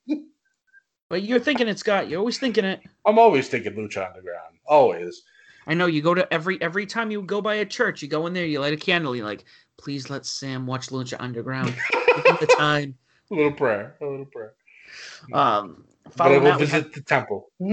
but 1.08 1.22
you're 1.22 1.40
thinking 1.40 1.68
it, 1.68 1.78
Scott. 1.78 2.08
You're 2.08 2.20
always 2.20 2.38
thinking 2.38 2.64
it. 2.64 2.80
I'm 3.06 3.18
always 3.18 3.48
thinking 3.48 3.72
Lucha 3.74 4.08
Underground. 4.08 4.56
Always. 4.66 5.22
I 5.66 5.74
know 5.74 5.86
you 5.86 6.02
go 6.02 6.14
to 6.14 6.32
every 6.32 6.60
every 6.62 6.86
time 6.86 7.10
you 7.10 7.22
go 7.22 7.40
by 7.40 7.56
a 7.56 7.66
church, 7.66 8.02
you 8.02 8.08
go 8.08 8.26
in 8.26 8.32
there, 8.32 8.46
you 8.46 8.60
light 8.60 8.72
a 8.72 8.76
candle, 8.76 9.14
you're 9.16 9.26
like, 9.26 9.44
please 9.78 10.10
let 10.10 10.26
Sam 10.26 10.66
watch 10.66 10.88
Lucha 10.88 11.16
Underground. 11.18 11.74
the 11.90 12.54
time. 12.58 12.96
A 13.30 13.34
little 13.34 13.52
prayer. 13.52 13.96
A 14.00 14.06
little 14.06 14.26
prayer. 14.26 14.54
Um, 15.32 15.84
but 16.16 16.32
I 16.32 16.38
will 16.38 16.58
visit 16.58 16.84
had... 16.84 16.92
the 16.92 17.00
temple. 17.00 17.50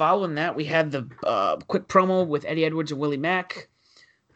following 0.00 0.34
that, 0.36 0.56
we 0.56 0.64
had 0.64 0.90
the 0.90 1.06
uh, 1.24 1.56
quick 1.56 1.86
promo 1.86 2.26
with 2.26 2.44
Eddie 2.46 2.64
Edwards 2.64 2.90
and 2.90 2.98
Willie 2.98 3.18
Mack, 3.18 3.68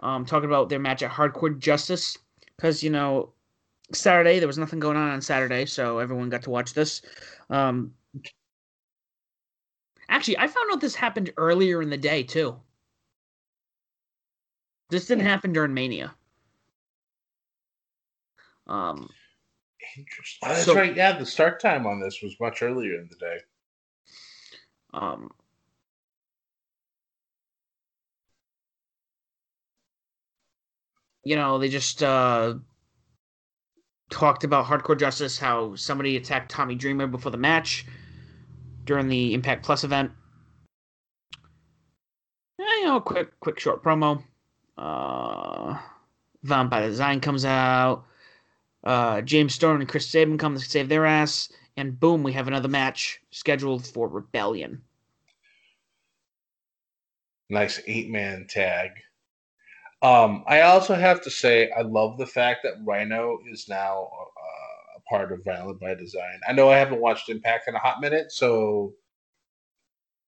um, 0.00 0.26
talking 0.26 0.48
about 0.48 0.68
their 0.68 0.78
match 0.78 1.02
at 1.02 1.10
Hardcore 1.10 1.58
Justice. 1.58 2.18
Because 2.56 2.82
you 2.82 2.90
know, 2.90 3.32
Saturday 3.92 4.38
there 4.38 4.48
was 4.48 4.58
nothing 4.58 4.80
going 4.80 4.96
on 4.96 5.10
on 5.10 5.20
Saturday, 5.20 5.66
so 5.66 5.98
everyone 5.98 6.30
got 6.30 6.42
to 6.42 6.50
watch 6.50 6.74
this. 6.74 7.02
Um, 7.50 7.94
actually, 10.08 10.38
I 10.38 10.46
found 10.46 10.72
out 10.72 10.80
this 10.80 10.94
happened 10.94 11.32
earlier 11.36 11.82
in 11.82 11.90
the 11.90 11.96
day 11.96 12.22
too. 12.22 12.56
This 14.90 15.06
didn't 15.06 15.26
happen 15.26 15.52
during 15.52 15.74
Mania. 15.74 16.14
Um, 18.66 19.08
Interesting. 19.96 20.48
Oh, 20.48 20.54
that's 20.54 20.64
so, 20.64 20.74
right. 20.74 20.96
Yeah, 20.96 21.18
the 21.18 21.26
start 21.26 21.60
time 21.60 21.86
on 21.86 22.00
this 22.00 22.22
was 22.22 22.38
much 22.40 22.62
earlier 22.62 22.98
in 22.98 23.08
the 23.08 23.16
day. 23.16 23.38
Um, 24.92 25.30
you 31.24 31.36
know, 31.36 31.58
they 31.58 31.68
just 31.68 32.02
uh, 32.02 32.54
talked 34.10 34.44
about 34.44 34.66
Hardcore 34.66 34.98
Justice, 34.98 35.38
how 35.38 35.74
somebody 35.74 36.16
attacked 36.16 36.50
Tommy 36.50 36.74
Dreamer 36.74 37.06
before 37.06 37.32
the 37.32 37.38
match 37.38 37.86
during 38.84 39.08
the 39.08 39.34
Impact 39.34 39.64
Plus 39.64 39.84
event. 39.84 40.12
Yeah, 42.58 42.76
you 42.76 42.84
know, 42.84 43.00
quick, 43.00 43.38
quick, 43.40 43.58
short 43.58 43.82
promo. 43.82 44.22
Uh, 44.76 45.78
Violent 46.42 46.70
by 46.70 46.80
Design 46.80 47.20
comes 47.20 47.44
out. 47.44 48.04
Uh, 48.84 49.22
James 49.22 49.54
Storm 49.54 49.80
and 49.80 49.88
Chris 49.88 50.06
Sabin 50.06 50.36
come 50.36 50.54
to 50.54 50.60
save 50.60 50.90
their 50.90 51.06
ass, 51.06 51.50
and 51.76 51.98
boom, 51.98 52.22
we 52.22 52.32
have 52.32 52.48
another 52.48 52.68
match 52.68 53.20
scheduled 53.30 53.86
for 53.86 54.08
Rebellion. 54.08 54.82
Nice 57.48 57.80
eight 57.86 58.10
man 58.10 58.46
tag. 58.48 58.90
Um, 60.04 60.44
I 60.46 60.60
also 60.60 60.94
have 60.94 61.22
to 61.22 61.30
say, 61.30 61.70
I 61.70 61.80
love 61.80 62.18
the 62.18 62.26
fact 62.26 62.60
that 62.64 62.74
Rhino 62.86 63.38
is 63.50 63.70
now 63.70 64.10
uh, 64.12 64.98
a 64.98 65.00
part 65.08 65.32
of 65.32 65.42
Violent 65.46 65.80
by 65.80 65.94
Design. 65.94 66.40
I 66.46 66.52
know 66.52 66.68
I 66.68 66.76
haven't 66.76 67.00
watched 67.00 67.30
Impact 67.30 67.68
in 67.68 67.74
a 67.74 67.78
hot 67.78 68.02
minute, 68.02 68.30
so 68.30 68.92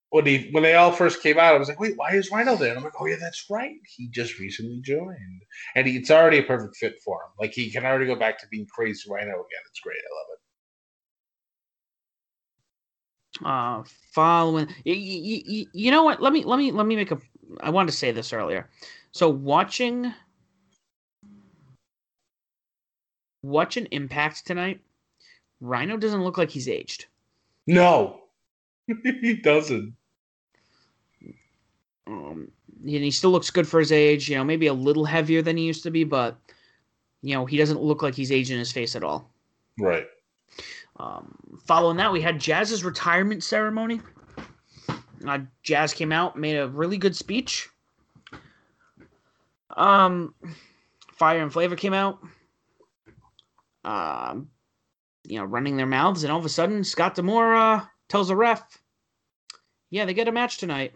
when 0.09 0.25
he 0.25 0.49
when 0.53 0.63
they 0.63 0.77
all 0.77 0.93
first 0.93 1.23
came 1.23 1.39
out, 1.39 1.55
I 1.55 1.59
was 1.59 1.69
like, 1.69 1.79
wait, 1.79 1.99
why 1.99 2.13
is 2.13 2.31
Rhino 2.31 2.57
there? 2.57 2.71
And 2.71 2.79
I'm 2.79 2.85
like, 2.85 2.95
oh 2.99 3.05
yeah, 3.05 3.17
that's 3.21 3.51
right. 3.51 3.77
He 3.95 4.09
just 4.09 4.39
recently 4.39 4.81
joined, 4.81 5.43
and 5.75 5.87
he, 5.87 5.97
it's 5.99 6.11
already 6.11 6.39
a 6.39 6.43
perfect 6.45 6.77
fit 6.77 6.95
for 7.05 7.17
him. 7.17 7.31
Like 7.39 7.53
he 7.53 7.71
can 7.71 7.85
already 7.85 8.07
go 8.07 8.17
back 8.17 8.39
to 8.41 8.49
being 8.51 8.67
crazy 8.75 9.11
Rhino 9.11 9.29
again. 9.29 9.63
It's 9.69 9.81
great. 9.81 9.99
I 9.99 10.15
love 10.17 10.27
it. 10.33 10.37
Uh, 13.45 13.85
following, 14.15 14.69
you, 14.85 14.95
you, 14.95 15.67
you 15.75 15.91
know 15.91 16.03
what? 16.03 16.23
Let 16.23 16.33
me 16.33 16.45
let 16.45 16.57
me 16.57 16.73
let 16.73 16.87
me 16.87 16.97
make 16.97 17.11
a. 17.11 17.19
I 17.61 17.69
wanted 17.69 17.91
to 17.91 17.97
say 17.99 18.11
this 18.11 18.33
earlier. 18.33 18.71
So 19.17 19.31
watching 19.31 20.13
watching 23.43 23.87
Impact 23.91 24.45
tonight, 24.45 24.83
Rhino 25.63 25.97
doesn't 25.97 26.23
look 26.23 26.37
like 26.37 26.51
he's 26.51 26.69
aged. 26.69 27.07
No, 27.67 28.25
he 29.03 29.37
doesn't. 29.37 29.95
Um, 32.07 32.49
and 32.83 32.91
he 32.91 33.11
still 33.11 33.31
looks 33.31 33.49
good 33.49 33.67
for 33.67 33.81
his 33.81 33.91
age. 33.91 34.29
You 34.29 34.37
know, 34.37 34.45
maybe 34.45 34.67
a 34.67 34.75
little 34.75 35.07
heavier 35.07 35.41
than 35.41 35.57
he 35.57 35.65
used 35.65 35.83
to 35.85 35.91
be, 35.91 36.05
but 36.05 36.37
you 37.23 37.33
know, 37.33 37.47
he 37.47 37.57
doesn't 37.57 37.81
look 37.81 38.03
like 38.03 38.15
he's 38.15 38.31
aging 38.31 38.59
his 38.59 38.71
face 38.71 38.95
at 38.95 39.03
all. 39.03 39.31
Right. 39.79 40.09
Um, 40.99 41.59
following 41.65 41.97
that, 41.97 42.13
we 42.13 42.21
had 42.21 42.39
Jazz's 42.39 42.85
retirement 42.85 43.43
ceremony. 43.43 44.03
Uh, 45.27 45.39
Jazz 45.63 45.95
came 45.95 46.13
out, 46.13 46.39
made 46.39 46.57
a 46.57 46.69
really 46.69 46.99
good 46.99 47.17
speech. 47.17 47.71
Um, 49.77 50.35
Fire 51.13 51.43
and 51.43 51.53
Flavor 51.53 51.77
came 51.77 51.95
out. 51.95 52.19
Um, 53.85 54.49
you 55.25 55.39
know, 55.39 55.45
running 55.45 55.77
their 55.77 55.87
mouths, 55.87 56.25
and 56.25 56.33
all 56.33 56.39
of 56.39 56.45
a 56.45 56.49
sudden, 56.49 56.83
Scott 56.83 57.15
D'Amore 57.15 57.55
uh, 57.55 57.85
tells 58.09 58.29
the 58.29 58.37
ref, 58.37 58.63
"Yeah, 59.91 60.05
they 60.05 60.15
get 60.15 60.29
a 60.29 60.33
match 60.33 60.59
tonight." 60.59 60.93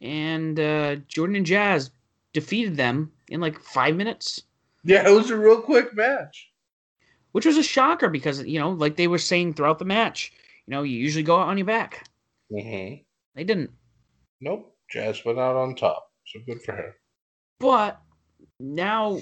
And 0.00 0.58
uh, 0.58 0.96
Jordynne 1.08 1.36
and 1.36 1.46
Jazz 1.46 1.90
defeated 2.32 2.76
them 2.76 3.12
in 3.28 3.40
like 3.40 3.58
five 3.60 3.94
minutes. 3.94 4.42
Yeah, 4.84 5.08
it 5.08 5.12
was 5.12 5.30
a 5.30 5.36
real 5.36 5.60
quick 5.60 5.94
match. 5.94 6.50
Which 7.32 7.46
was 7.46 7.56
a 7.56 7.62
shocker 7.62 8.08
because, 8.08 8.42
you 8.44 8.58
know, 8.58 8.70
like 8.70 8.96
they 8.96 9.08
were 9.08 9.18
saying 9.18 9.54
throughout 9.54 9.78
the 9.78 9.84
match, 9.84 10.32
you 10.66 10.72
know, 10.72 10.82
you 10.82 10.98
usually 10.98 11.22
go 11.22 11.38
out 11.38 11.48
on 11.48 11.56
your 11.56 11.66
back. 11.66 12.06
Mm-hmm. 12.52 13.02
They 13.34 13.44
didn't. 13.44 13.70
Nope. 14.40 14.76
Jazz 14.90 15.24
went 15.24 15.38
out 15.38 15.56
on 15.56 15.74
top. 15.74 16.11
So 16.32 16.40
good 16.46 16.62
for 16.62 16.72
her. 16.72 16.96
But 17.58 18.00
now 18.58 19.20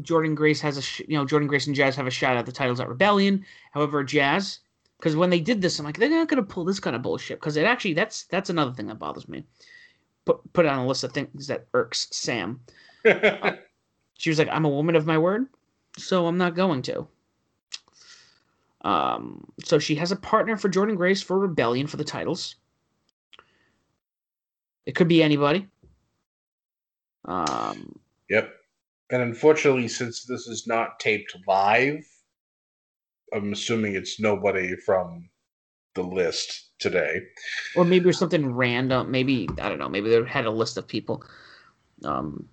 Jordynne 0.00 0.34
Grace 0.34 0.60
has 0.60 0.76
a 0.76 0.82
sh- 0.82 1.02
you 1.08 1.16
know 1.16 1.24
Jordynne 1.24 1.48
Grace 1.48 1.66
and 1.66 1.76
Jazz 1.76 1.96
have 1.96 2.06
a 2.06 2.10
shot 2.10 2.36
at 2.36 2.46
the 2.46 2.52
titles 2.52 2.80
at 2.80 2.88
Rebellion. 2.88 3.44
However, 3.72 4.04
Jazz 4.04 4.60
because 4.98 5.16
when 5.16 5.30
they 5.30 5.40
did 5.40 5.60
this, 5.60 5.78
I'm 5.78 5.84
like 5.84 5.98
they're 5.98 6.08
not 6.08 6.28
gonna 6.28 6.42
pull 6.42 6.64
this 6.64 6.80
kind 6.80 6.94
of 6.94 7.02
bullshit 7.02 7.40
because 7.40 7.56
it 7.56 7.64
actually 7.64 7.94
that's 7.94 8.24
that's 8.24 8.50
another 8.50 8.72
thing 8.72 8.86
that 8.86 8.98
bothers 8.98 9.28
me. 9.28 9.44
Put 10.24 10.52
put 10.52 10.66
on 10.66 10.78
a 10.78 10.86
list 10.86 11.04
of 11.04 11.12
things 11.12 11.48
that 11.48 11.66
irks 11.74 12.06
Sam. 12.12 12.60
uh, 13.04 13.52
she 14.18 14.30
was 14.30 14.38
like, 14.38 14.48
"I'm 14.50 14.64
a 14.64 14.70
woman 14.70 14.94
of 14.94 15.06
my 15.06 15.18
word, 15.18 15.46
so 15.98 16.26
I'm 16.26 16.38
not 16.38 16.54
going 16.54 16.82
to." 16.82 17.08
Um, 18.82 19.52
so 19.64 19.78
she 19.78 19.94
has 19.96 20.12
a 20.12 20.16
partner 20.16 20.56
for 20.56 20.68
Jordynne 20.68 20.96
Grace 20.96 21.22
for 21.22 21.38
Rebellion 21.38 21.86
for 21.86 21.96
the 21.96 22.04
titles. 22.04 22.56
It 24.86 24.94
could 24.94 25.08
be 25.08 25.22
anybody. 25.22 25.68
Um, 27.24 27.98
yep. 28.28 28.52
And 29.10 29.22
unfortunately, 29.22 29.88
since 29.88 30.24
this 30.24 30.46
is 30.46 30.66
not 30.66 30.98
taped 30.98 31.36
live, 31.46 32.06
I'm 33.34 33.52
assuming 33.52 33.94
it's 33.94 34.18
nobody 34.20 34.76
from 34.76 35.28
the 35.94 36.02
list 36.02 36.70
today. 36.78 37.20
Or 37.76 37.84
maybe 37.84 38.08
it's 38.08 38.18
something 38.18 38.54
random. 38.54 39.10
Maybe 39.10 39.48
I 39.60 39.68
don't 39.68 39.78
know. 39.78 39.88
Maybe 39.88 40.10
they 40.10 40.22
had 40.24 40.46
a 40.46 40.50
list 40.50 40.76
of 40.76 40.88
people. 40.88 41.22
Um, 42.04 42.48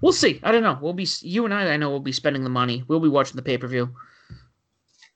we'll 0.00 0.12
see. 0.12 0.40
I 0.42 0.52
don't 0.52 0.62
know. 0.62 0.78
We'll 0.80 0.92
be 0.92 1.06
you 1.20 1.44
and 1.44 1.52
I. 1.52 1.72
I 1.72 1.76
know 1.76 1.90
we'll 1.90 2.00
be 2.00 2.12
spending 2.12 2.44
the 2.44 2.50
money. 2.50 2.84
We'll 2.86 3.00
be 3.00 3.08
watching 3.08 3.36
the 3.36 3.42
pay 3.42 3.58
per 3.58 3.66
view. 3.66 3.94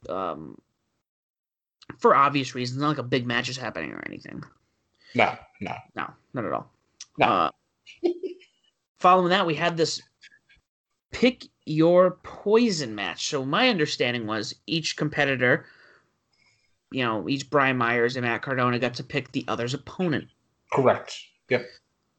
Um, 0.09 0.61
for 1.99 2.15
obvious 2.15 2.55
reasons, 2.55 2.81
not 2.81 2.89
like 2.89 2.99
a 2.99 3.03
big 3.03 3.27
match 3.27 3.49
is 3.49 3.57
happening 3.57 3.93
or 3.93 4.03
anything. 4.07 4.43
No, 5.15 5.37
no, 5.61 5.75
no, 5.95 6.07
not 6.35 6.45
at 6.45 6.53
all. 6.53 6.71
No. 7.21 7.27
Uh, 7.27 7.51
following 8.99 9.31
that, 9.31 9.47
we 9.47 9.55
had 9.55 9.77
this 9.77 10.03
pick 11.13 11.45
your 11.67 12.19
poison 12.23 12.95
match. 12.95 13.29
So 13.29 13.45
my 13.45 13.69
understanding 13.69 14.27
was 14.27 14.55
each 14.67 14.97
competitor, 14.97 15.67
you 16.91 17.05
know, 17.05 17.29
each 17.29 17.51
Brian 17.51 17.77
Myers 17.77 18.17
and 18.17 18.25
Matt 18.25 18.43
Cardona 18.43 18.79
got 18.79 18.95
to 18.95 19.05
pick 19.05 19.31
the 19.31 19.45
other's 19.47 19.75
opponent. 19.75 20.29
Correct. 20.73 21.17
Yep. 21.49 21.67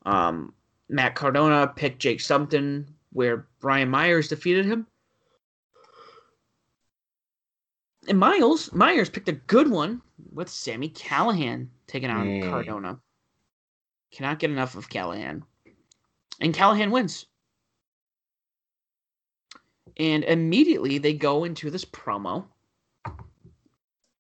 Um, 0.06 0.54
Matt 0.88 1.16
Cardona 1.16 1.72
picked 1.76 2.00
Jake 2.00 2.22
Something, 2.22 2.88
where 3.12 3.48
Brian 3.60 3.90
Myers 3.90 4.28
defeated 4.28 4.66
him. 4.66 4.88
And 8.08 8.20
Miles 8.20 8.74
Myers 8.74 9.10
picked 9.10 9.30
a 9.30 9.34
good 9.34 9.70
one 9.70 10.02
with 10.34 10.50
Sami 10.50 10.90
Callihan 10.90 11.68
taking 11.88 12.10
on 12.10 12.26
mm. 12.26 12.50
Cardona. 12.50 13.00
Cannot 14.12 14.40
get 14.40 14.52
enough 14.52 14.76
of 14.76 14.90
Callihan. 14.90 15.44
And 16.40 16.54
Callihan 16.54 16.92
wins. 16.92 17.26
And 19.98 20.24
immediately 20.24 20.98
they 20.98 21.14
go 21.14 21.44
into 21.44 21.70
this 21.70 21.86
promo 21.86 22.46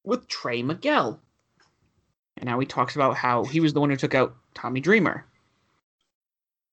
with 0.03 0.27
Trey 0.27 0.63
Miguel. 0.63 1.19
And 2.37 2.45
now 2.45 2.59
he 2.59 2.65
talks 2.65 2.95
about 2.95 3.15
how 3.15 3.43
he 3.43 3.59
was 3.59 3.73
the 3.73 3.79
one 3.79 3.89
who 3.89 3.95
took 3.95 4.15
out 4.15 4.35
Tommy 4.53 4.79
Dreamer. 4.79 5.25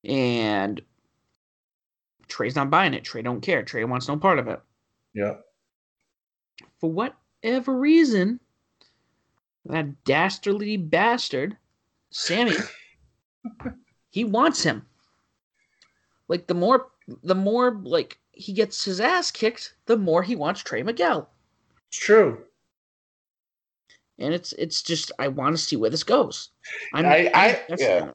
And 0.04 0.80
Trey's 2.28 2.56
not 2.56 2.70
buying 2.70 2.94
it. 2.94 3.04
Trey 3.04 3.22
don't 3.22 3.40
care. 3.40 3.62
Trey 3.62 3.84
wants 3.84 4.08
no 4.08 4.16
part 4.16 4.38
of 4.38 4.48
it. 4.48 4.60
Yeah. 5.14 5.34
For 6.80 6.90
whatever 6.90 7.76
reason, 7.76 8.40
that 9.64 10.04
dastardly 10.04 10.76
bastard, 10.76 11.56
Sami, 12.10 12.52
he 14.10 14.24
wants 14.24 14.62
him. 14.62 14.86
Like 16.28 16.46
the 16.46 16.54
more 16.54 16.88
the 17.22 17.34
more 17.34 17.72
like 17.82 18.18
he 18.32 18.52
gets 18.52 18.84
his 18.84 19.00
ass 19.00 19.30
kicked, 19.30 19.74
the 19.86 19.96
more 19.96 20.22
he 20.22 20.36
wants 20.36 20.62
Trey 20.62 20.82
Miguel. 20.82 21.28
It's 21.88 21.98
true. 21.98 22.44
And 24.18 24.34
it's 24.34 24.52
it's 24.52 24.82
just 24.82 25.12
I 25.18 25.28
want 25.28 25.56
to 25.56 25.62
see 25.62 25.76
where 25.76 25.90
this 25.90 26.04
goes. 26.04 26.50
I'm, 26.92 27.06
I 27.06 27.30
I, 27.34 27.60
yeah. 27.78 28.10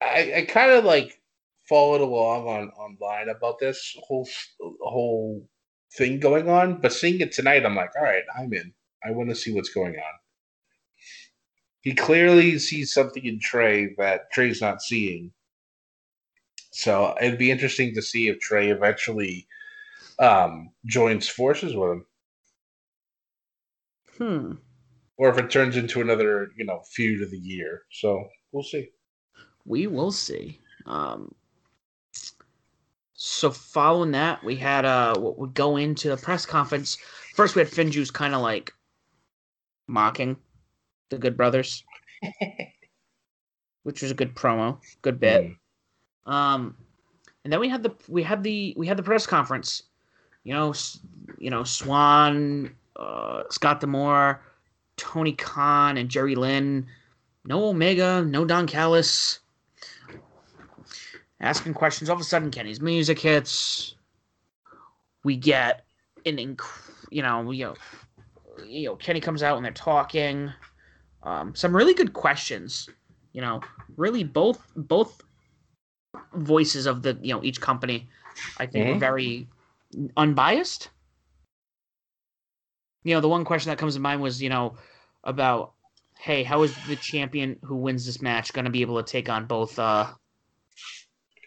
I, 0.00 0.32
I 0.36 0.46
kind 0.48 0.70
of 0.72 0.84
like 0.84 1.20
followed 1.68 2.00
along 2.00 2.48
on 2.48 2.70
online 2.70 3.28
about 3.28 3.58
this 3.58 3.96
whole 4.02 4.28
whole 4.80 5.46
thing 5.92 6.20
going 6.20 6.48
on, 6.48 6.80
but 6.80 6.92
seeing 6.92 7.20
it 7.20 7.32
tonight, 7.32 7.64
I'm 7.64 7.76
like, 7.76 7.90
all 7.96 8.02
right, 8.02 8.24
I'm 8.38 8.52
in. 8.52 8.72
I 9.04 9.10
want 9.12 9.28
to 9.30 9.36
see 9.36 9.52
what's 9.52 9.70
going 9.70 9.94
on. 9.94 10.19
He 11.82 11.94
clearly 11.94 12.58
sees 12.58 12.92
something 12.92 13.24
in 13.24 13.40
Trey 13.40 13.94
that 13.96 14.30
Trey's 14.32 14.60
not 14.60 14.82
seeing. 14.82 15.32
So 16.72 17.16
it'd 17.20 17.38
be 17.38 17.50
interesting 17.50 17.94
to 17.94 18.02
see 18.02 18.28
if 18.28 18.38
Trey 18.38 18.70
eventually 18.70 19.46
um, 20.18 20.70
joins 20.86 21.28
forces 21.28 21.74
with 21.74 21.90
him. 21.90 22.06
Hmm. 24.18 24.52
Or 25.16 25.30
if 25.30 25.38
it 25.38 25.50
turns 25.50 25.76
into 25.76 26.00
another, 26.00 26.50
you 26.56 26.64
know, 26.64 26.82
feud 26.92 27.22
of 27.22 27.30
the 27.30 27.38
year. 27.38 27.82
So 27.90 28.28
we'll 28.52 28.62
see. 28.62 28.90
We 29.64 29.86
will 29.86 30.12
see. 30.12 30.60
Um, 30.86 31.34
so 33.14 33.50
following 33.50 34.12
that, 34.12 34.42
we 34.42 34.56
had 34.56 34.84
uh 34.86 35.18
what 35.18 35.38
would 35.38 35.52
go 35.52 35.76
into 35.76 36.08
the 36.08 36.16
press 36.16 36.46
conference. 36.46 36.96
First, 37.34 37.54
we 37.54 37.60
had 37.60 37.70
FinJuice 37.70 38.12
kind 38.12 38.34
of 38.34 38.40
like 38.40 38.72
mocking 39.86 40.36
the 41.10 41.18
Good 41.18 41.36
Brothers, 41.36 41.84
which 43.82 44.02
was 44.02 44.10
a 44.10 44.14
good 44.14 44.34
promo, 44.34 44.78
good 45.02 45.20
bit. 45.20 45.52
Mm. 46.26 46.32
Um, 46.32 46.76
and 47.44 47.52
then 47.52 47.60
we 47.60 47.68
had 47.68 47.82
the 47.82 47.94
we 48.08 48.22
had 48.22 48.42
the 48.42 48.74
we 48.76 48.86
had 48.86 48.96
the 48.96 49.02
press 49.02 49.26
conference. 49.26 49.84
You 50.44 50.54
know, 50.54 50.72
you 51.38 51.50
know 51.50 51.64
Swann, 51.64 52.74
uh, 52.96 53.42
Scott 53.50 53.80
D'Amore, 53.80 54.40
Tony 54.96 55.32
Khan, 55.32 55.96
and 55.96 56.08
Jerry 56.08 56.34
Lynn. 56.34 56.86
No 57.44 57.68
Omega, 57.68 58.22
no 58.22 58.44
Don 58.44 58.66
Callis 58.66 59.40
asking 61.40 61.74
questions. 61.74 62.10
All 62.10 62.16
of 62.16 62.20
a 62.20 62.24
sudden, 62.24 62.50
Kenny's 62.50 62.80
music 62.80 63.18
hits. 63.18 63.94
We 65.24 65.36
get 65.36 65.84
an, 66.26 66.36
inc- 66.36 67.06
you 67.10 67.22
know, 67.22 67.50
you 67.50 67.66
know, 67.66 67.74
you 68.66 68.88
know, 68.88 68.96
Kenny 68.96 69.20
comes 69.20 69.42
out 69.42 69.56
and 69.56 69.64
they're 69.64 69.72
talking. 69.72 70.52
Um, 71.22 71.54
some 71.54 71.74
really 71.74 71.94
good 71.94 72.12
questions. 72.12 72.88
You 73.32 73.40
know, 73.40 73.60
really 73.96 74.24
both 74.24 74.60
both 74.74 75.22
voices 76.34 76.86
of 76.86 77.02
the 77.02 77.18
you 77.22 77.32
know 77.34 77.42
each 77.44 77.60
company, 77.60 78.08
I 78.58 78.66
think, 78.66 78.84
mm-hmm. 78.84 78.94
were 78.94 78.98
very 78.98 79.48
unbiased. 80.16 80.90
You 83.04 83.14
know, 83.14 83.20
the 83.20 83.28
one 83.28 83.44
question 83.44 83.70
that 83.70 83.78
comes 83.78 83.94
to 83.94 84.00
mind 84.00 84.20
was, 84.20 84.42
you 84.42 84.50
know, 84.50 84.76
about, 85.24 85.72
hey, 86.18 86.42
how 86.42 86.62
is 86.62 86.74
the 86.86 86.96
champion 86.96 87.58
who 87.62 87.76
wins 87.76 88.04
this 88.04 88.20
match 88.20 88.52
going 88.52 88.66
to 88.66 88.70
be 88.70 88.82
able 88.82 89.02
to 89.02 89.10
take 89.10 89.28
on 89.28 89.46
both 89.46 89.78
uh 89.78 90.06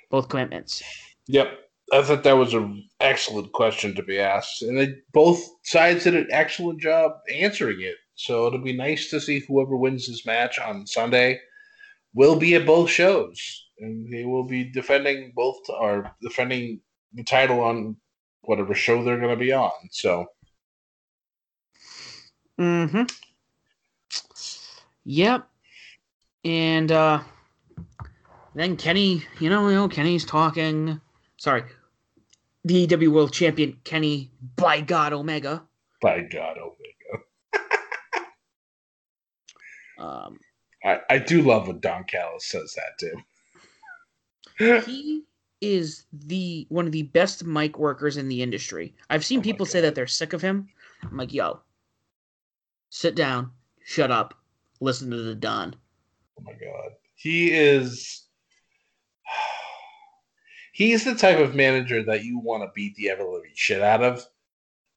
both 0.09 0.29
commitments? 0.29 0.83
Yep. 1.27 1.59
I 1.91 2.01
thought 2.01 2.23
that 2.23 2.37
was 2.37 2.53
an 2.53 2.87
excellent 2.99 3.51
question 3.51 3.93
to 3.95 4.03
be 4.03 4.19
asked. 4.19 4.61
And 4.63 4.77
they 4.77 4.95
both 5.11 5.43
sides 5.63 6.05
did 6.05 6.15
an 6.15 6.27
excellent 6.31 6.79
job 6.79 7.11
answering 7.31 7.81
it. 7.81 7.95
So 8.15 8.47
it'll 8.47 8.59
be 8.59 8.77
nice 8.77 9.09
to 9.09 9.19
see 9.19 9.39
whoever 9.39 9.75
wins 9.75 10.07
this 10.07 10.25
match 10.25 10.59
on 10.59 10.85
Sunday 10.87 11.39
will 12.13 12.35
be 12.35 12.55
at 12.55 12.65
both 12.65 12.89
shows. 12.89 13.65
And 13.79 14.11
they 14.13 14.23
will 14.25 14.43
be 14.43 14.63
defending 14.63 15.33
both 15.35 15.61
or 15.69 16.15
defending 16.21 16.81
the 17.13 17.23
title 17.23 17.61
on 17.61 17.97
whatever 18.41 18.75
show 18.75 19.03
they're 19.03 19.19
gonna 19.19 19.35
be 19.35 19.51
on. 19.51 19.71
So 19.91 20.27
Mm-hmm. 22.59 23.03
Yep. 25.05 25.47
And 26.45 26.91
uh 26.91 27.21
then 28.55 28.77
Kenny, 28.77 29.23
you 29.39 29.49
know, 29.49 29.67
you 29.69 29.75
know, 29.75 29.87
Kenny's 29.87 30.25
talking. 30.25 31.01
Sorry, 31.37 31.63
the 32.63 32.87
AEW 32.87 33.11
World 33.11 33.33
Champion 33.33 33.77
Kenny, 33.83 34.31
by 34.55 34.81
God 34.81 35.11
Omega. 35.13 35.63
By 36.01 36.21
God 36.21 36.57
Omega. 36.57 36.82
Um, 40.03 40.39
I 40.83 40.99
I 41.09 41.17
do 41.17 41.41
love 41.41 41.67
when 41.67 41.79
Don 41.79 42.03
Callis 42.03 42.45
says 42.45 42.75
that 42.75 42.97
too. 42.99 44.81
he 44.85 45.23
is 45.61 46.05
the 46.11 46.65
one 46.69 46.85
of 46.85 46.91
the 46.91 47.03
best 47.03 47.45
mic 47.45 47.79
workers 47.79 48.17
in 48.17 48.27
the 48.27 48.41
industry. 48.41 48.93
I've 49.09 49.25
seen 49.25 49.39
oh 49.39 49.43
people 49.43 49.65
say 49.65 49.81
that 49.81 49.95
they're 49.95 50.07
sick 50.07 50.33
of 50.33 50.41
him. 50.41 50.67
I'm 51.01 51.17
like, 51.17 51.33
yo, 51.33 51.61
sit 52.89 53.15
down, 53.15 53.51
shut 53.85 54.11
up, 54.11 54.33
listen 54.81 55.09
to 55.11 55.17
the 55.17 55.35
Don. 55.35 55.75
Oh 56.37 56.43
my 56.43 56.53
god, 56.53 56.91
he 57.15 57.51
is 57.53 58.23
he's 60.73 61.05
the 61.05 61.15
type 61.15 61.39
of 61.39 61.55
manager 61.55 62.03
that 62.03 62.25
you 62.25 62.39
want 62.39 62.63
to 62.63 62.71
beat 62.75 62.95
the 62.95 63.09
ever 63.09 63.23
living 63.23 63.51
shit 63.53 63.81
out 63.81 64.03
of. 64.03 64.25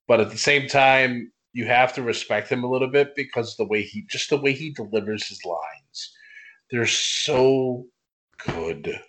But 0.08 0.20
at 0.20 0.30
the 0.30 0.38
same 0.38 0.68
time, 0.68 1.32
you 1.56 1.64
have 1.64 1.94
to 1.94 2.02
respect 2.02 2.50
him 2.52 2.64
a 2.64 2.70
little 2.70 2.90
bit 2.90 3.14
because 3.14 3.56
the 3.56 3.64
way 3.64 3.80
he 3.80 4.02
just 4.10 4.28
the 4.28 4.36
way 4.36 4.52
he 4.52 4.68
delivers 4.68 5.26
his 5.26 5.42
lines, 5.42 6.12
they're 6.70 6.84
so 6.84 7.86
good. 8.46 9.00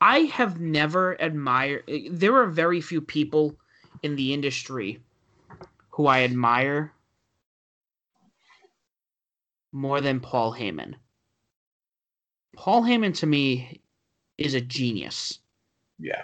I 0.00 0.20
have 0.20 0.58
never 0.58 1.18
admired. 1.20 1.84
There 2.10 2.34
are 2.36 2.46
very 2.46 2.80
few 2.80 3.02
people 3.02 3.56
in 4.02 4.16
the 4.16 4.32
industry 4.32 5.02
who 5.90 6.06
I 6.06 6.22
admire 6.22 6.94
more 9.70 10.00
than 10.00 10.18
Paul 10.18 10.54
Heyman. 10.54 10.94
Paul 12.56 12.84
Heyman 12.84 13.14
to 13.18 13.26
me 13.26 13.82
is 14.38 14.54
a 14.54 14.62
genius. 14.62 15.40
Yeah. 15.98 16.22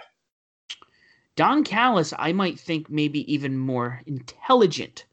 Don 1.35 1.63
Callis, 1.63 2.11
I 2.17 2.33
might 2.33 2.59
think 2.59 2.89
maybe 2.89 3.31
even 3.31 3.55
more 3.55 4.01
intelligent. 4.07 5.05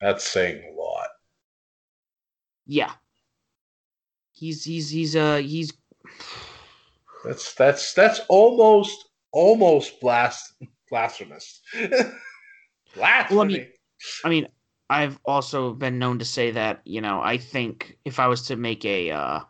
That's 0.00 0.28
saying 0.28 0.62
a 0.72 0.80
lot. 0.80 1.08
Yeah. 2.66 2.92
He's 4.32 4.64
he's 4.64 4.88
he's 4.88 5.16
uh 5.16 5.36
he's 5.36 5.72
That's 7.24 7.54
that's 7.54 7.92
that's 7.92 8.20
almost 8.28 9.10
almost 9.32 10.00
blast 10.00 10.54
blasphemous. 10.88 11.60
Blasphemy. 12.94 13.36
Well, 13.36 13.44
I 13.44 13.48
mean, 13.48 13.66
I 14.24 14.28
mean, 14.28 14.48
I've 14.88 15.20
also 15.24 15.74
been 15.74 16.00
known 16.00 16.18
to 16.18 16.24
say 16.24 16.50
that, 16.50 16.80
you 16.84 17.00
know, 17.00 17.20
I 17.20 17.36
think 17.38 17.96
if 18.04 18.18
I 18.18 18.26
was 18.26 18.42
to 18.48 18.56
make 18.56 18.84
a 18.84 19.10
uh 19.10 19.40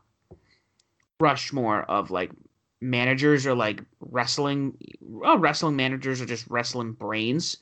Rushmore 1.21 1.83
of 1.85 2.11
like 2.11 2.33
managers 2.81 3.47
or 3.47 3.55
like 3.55 3.83
wrestling 4.01 4.77
well, 5.01 5.39
wrestling 5.39 5.77
managers 5.77 6.21
or 6.21 6.27
just 6.27 6.47
wrestling 6.49 6.93
brains 6.93 7.59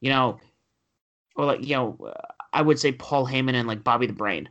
you 0.00 0.10
know 0.10 0.38
or 1.40 1.46
like 1.46 1.66
you 1.66 1.74
know 1.74 2.12
i 2.52 2.60
would 2.60 2.78
say 2.78 2.92
paul 2.92 3.26
heyman 3.26 3.54
and 3.54 3.66
like 3.66 3.82
bobby 3.82 4.06
the 4.06 4.12
brain 4.12 4.48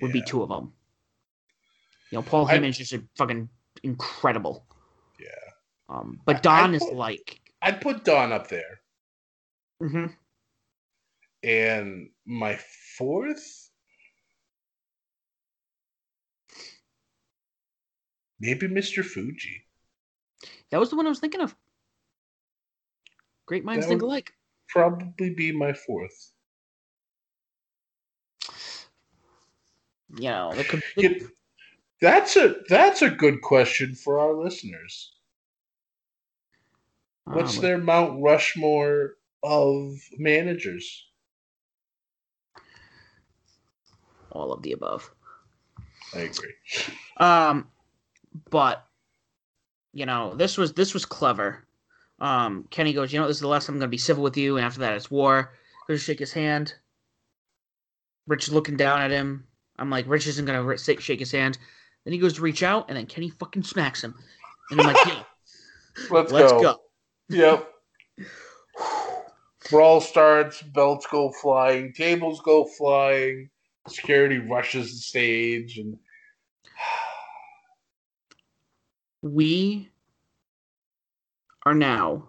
would 0.00 0.08
yeah. 0.08 0.20
be 0.20 0.22
two 0.22 0.42
of 0.42 0.48
them 0.48 0.72
you 2.10 2.18
know 2.18 2.22
paul 2.22 2.46
I, 2.46 2.58
heyman's 2.58 2.76
just 2.76 2.92
a 2.92 3.02
fucking 3.16 3.48
incredible 3.82 4.64
yeah 5.18 5.28
um 5.88 6.20
but 6.26 6.42
don 6.42 6.74
is 6.74 6.84
like 6.92 7.40
i'd 7.62 7.80
put 7.80 8.04
don 8.04 8.32
up 8.32 8.48
there 8.48 8.80
mm-hmm. 9.82 10.06
and 11.42 12.10
my 12.26 12.58
fourth 12.96 13.68
Maybe 18.40 18.68
Mr. 18.68 19.04
Fuji. 19.04 19.64
That 20.70 20.78
was 20.78 20.90
the 20.90 20.96
one 20.96 21.06
I 21.06 21.08
was 21.08 21.18
thinking 21.18 21.40
of. 21.40 21.56
Great 23.46 23.64
minds 23.64 23.86
that 23.86 23.88
think 23.88 24.02
alike. 24.02 24.32
Probably 24.68 25.30
be 25.30 25.52
my 25.52 25.72
fourth. 25.72 26.32
You 30.16 30.30
know, 30.30 30.52
could, 30.68 30.82
it, 30.96 31.22
that's 32.00 32.36
a 32.36 32.56
that's 32.68 33.02
a 33.02 33.10
good 33.10 33.42
question 33.42 33.94
for 33.94 34.18
our 34.20 34.32
listeners. 34.32 35.12
What's 37.24 37.56
um, 37.56 37.62
their 37.62 37.78
Mount 37.78 38.22
Rushmore 38.22 39.16
of 39.42 39.98
managers? 40.18 41.06
All 44.32 44.52
of 44.52 44.62
the 44.62 44.72
above. 44.72 45.10
I 46.14 46.20
agree. 46.20 46.54
Um, 47.18 47.68
but 48.50 48.86
you 49.92 50.06
know, 50.06 50.34
this 50.34 50.56
was 50.56 50.72
this 50.72 50.94
was 50.94 51.04
clever. 51.04 51.67
Um, 52.20 52.66
Kenny 52.70 52.92
goes, 52.92 53.12
you 53.12 53.20
know, 53.20 53.26
this 53.26 53.36
is 53.36 53.42
the 53.42 53.48
last 53.48 53.66
time 53.66 53.76
I'm 53.76 53.80
gonna 53.80 53.88
be 53.88 53.98
civil 53.98 54.22
with 54.22 54.36
you, 54.36 54.56
and 54.56 54.66
after 54.66 54.80
that 54.80 54.94
it's 54.94 55.10
war. 55.10 55.52
Goes 55.86 56.00
to 56.00 56.04
shake 56.04 56.18
his 56.18 56.32
hand. 56.32 56.74
Rich 58.26 58.48
is 58.48 58.54
looking 58.54 58.76
down 58.76 59.00
at 59.00 59.10
him. 59.10 59.46
I'm 59.78 59.90
like, 59.90 60.06
Rich 60.08 60.26
isn't 60.26 60.44
gonna 60.44 60.76
shake 60.76 61.20
his 61.20 61.32
hand. 61.32 61.58
Then 62.04 62.12
he 62.12 62.18
goes 62.18 62.34
to 62.34 62.42
reach 62.42 62.62
out, 62.62 62.86
and 62.88 62.96
then 62.96 63.06
Kenny 63.06 63.30
fucking 63.30 63.62
smacks 63.62 64.02
him. 64.02 64.14
And 64.70 64.80
I'm 64.80 64.86
like, 64.86 65.06
yeah, 65.06 65.22
let's, 66.10 66.32
let's 66.32 66.52
go. 66.52 66.60
go. 66.62 66.80
Yep. 67.28 67.72
Brawl 69.70 70.00
starts, 70.00 70.62
belts 70.62 71.06
go 71.10 71.30
flying, 71.30 71.92
tables 71.92 72.40
go 72.40 72.64
flying, 72.64 73.50
security 73.86 74.38
rushes 74.38 74.92
the 74.92 74.98
stage, 74.98 75.78
and 75.78 75.98
we 79.22 79.90
are 81.64 81.74
now 81.74 82.28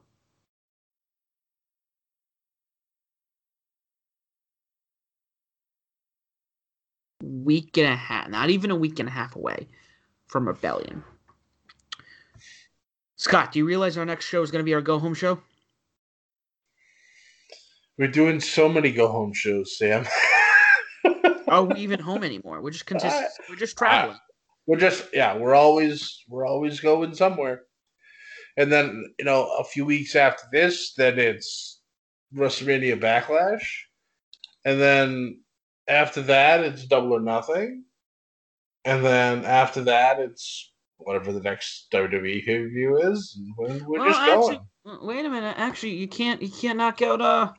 week 7.24 7.78
and 7.78 7.88
a 7.88 7.96
half, 7.96 8.30
not 8.30 8.50
even 8.50 8.72
a 8.72 8.76
week 8.76 9.00
and 9.00 9.10
a 9.10 9.12
half 9.12 9.36
away 9.36 9.68
from 10.28 10.48
Rebellion. 10.48 11.04
Scott, 13.18 13.52
do 13.52 13.60
you 13.60 13.66
realize 13.66 13.98
our 13.98 14.06
next 14.06 14.26
show 14.26 14.42
is 14.42 14.52
going 14.52 14.62
to 14.62 14.66
be 14.66 14.74
our 14.74 14.82
go 14.82 14.98
home 14.98 15.14
show? 15.14 15.40
We're 17.98 18.08
doing 18.08 18.40
so 18.40 18.70
many 18.70 18.92
go 18.92 19.10
home 19.10 19.34
shows, 19.34 19.78
Sam. 19.78 20.06
Are 21.50 21.64
we 21.64 21.82
even 21.82 22.00
home 22.00 22.24
anymore? 22.24 22.62
We're 22.62 22.72
just 22.72 22.86
consist- 22.86 23.14
uh, 23.14 23.28
we're 23.50 23.58
just 23.58 23.78
traveling. 23.78 24.16
Uh, 24.16 24.20
we're 24.68 24.78
just 24.78 25.08
yeah, 25.14 25.36
we're 25.36 25.56
always 25.56 26.24
we're 26.30 26.46
always 26.46 26.80
going 26.80 27.14
somewhere. 27.14 27.64
And 28.60 28.70
then, 28.70 29.06
you 29.18 29.24
know, 29.24 29.50
a 29.58 29.64
few 29.64 29.86
weeks 29.86 30.18
after 30.18 30.44
this, 30.52 30.94
then 30.94 31.18
it's 31.18 31.80
WrestleMania 32.36 33.00
Backlash. 33.00 33.66
And 34.66 34.82
then 34.82 35.40
after 35.88 36.22
that, 36.24 36.60
it's 36.60 36.86
Double 36.86 37.14
or 37.14 37.22
Nothing. 37.22 37.86
And 38.84 39.04
then 39.04 39.46
after 39.46 39.82
that, 39.86 40.20
it's 40.20 40.74
whatever 40.98 41.32
the 41.32 41.40
next 41.40 41.88
WWE 41.94 42.46
pay 42.46 42.60
per 42.60 42.68
view 42.68 42.98
is. 42.98 43.40
And 43.60 43.82
we're, 43.88 44.06
just 44.06 44.20
actually, 44.20 44.60
going. 44.86 45.08
Wait 45.08 45.26
a 45.26 45.30
minute. 45.30 45.56
Actually, 45.58 45.96
you 45.96 46.10
can't 46.10 46.42
you 46.42 46.50
can't 46.50 46.80
knock 46.80 47.02
out 47.02 47.22
uh, 47.22 47.54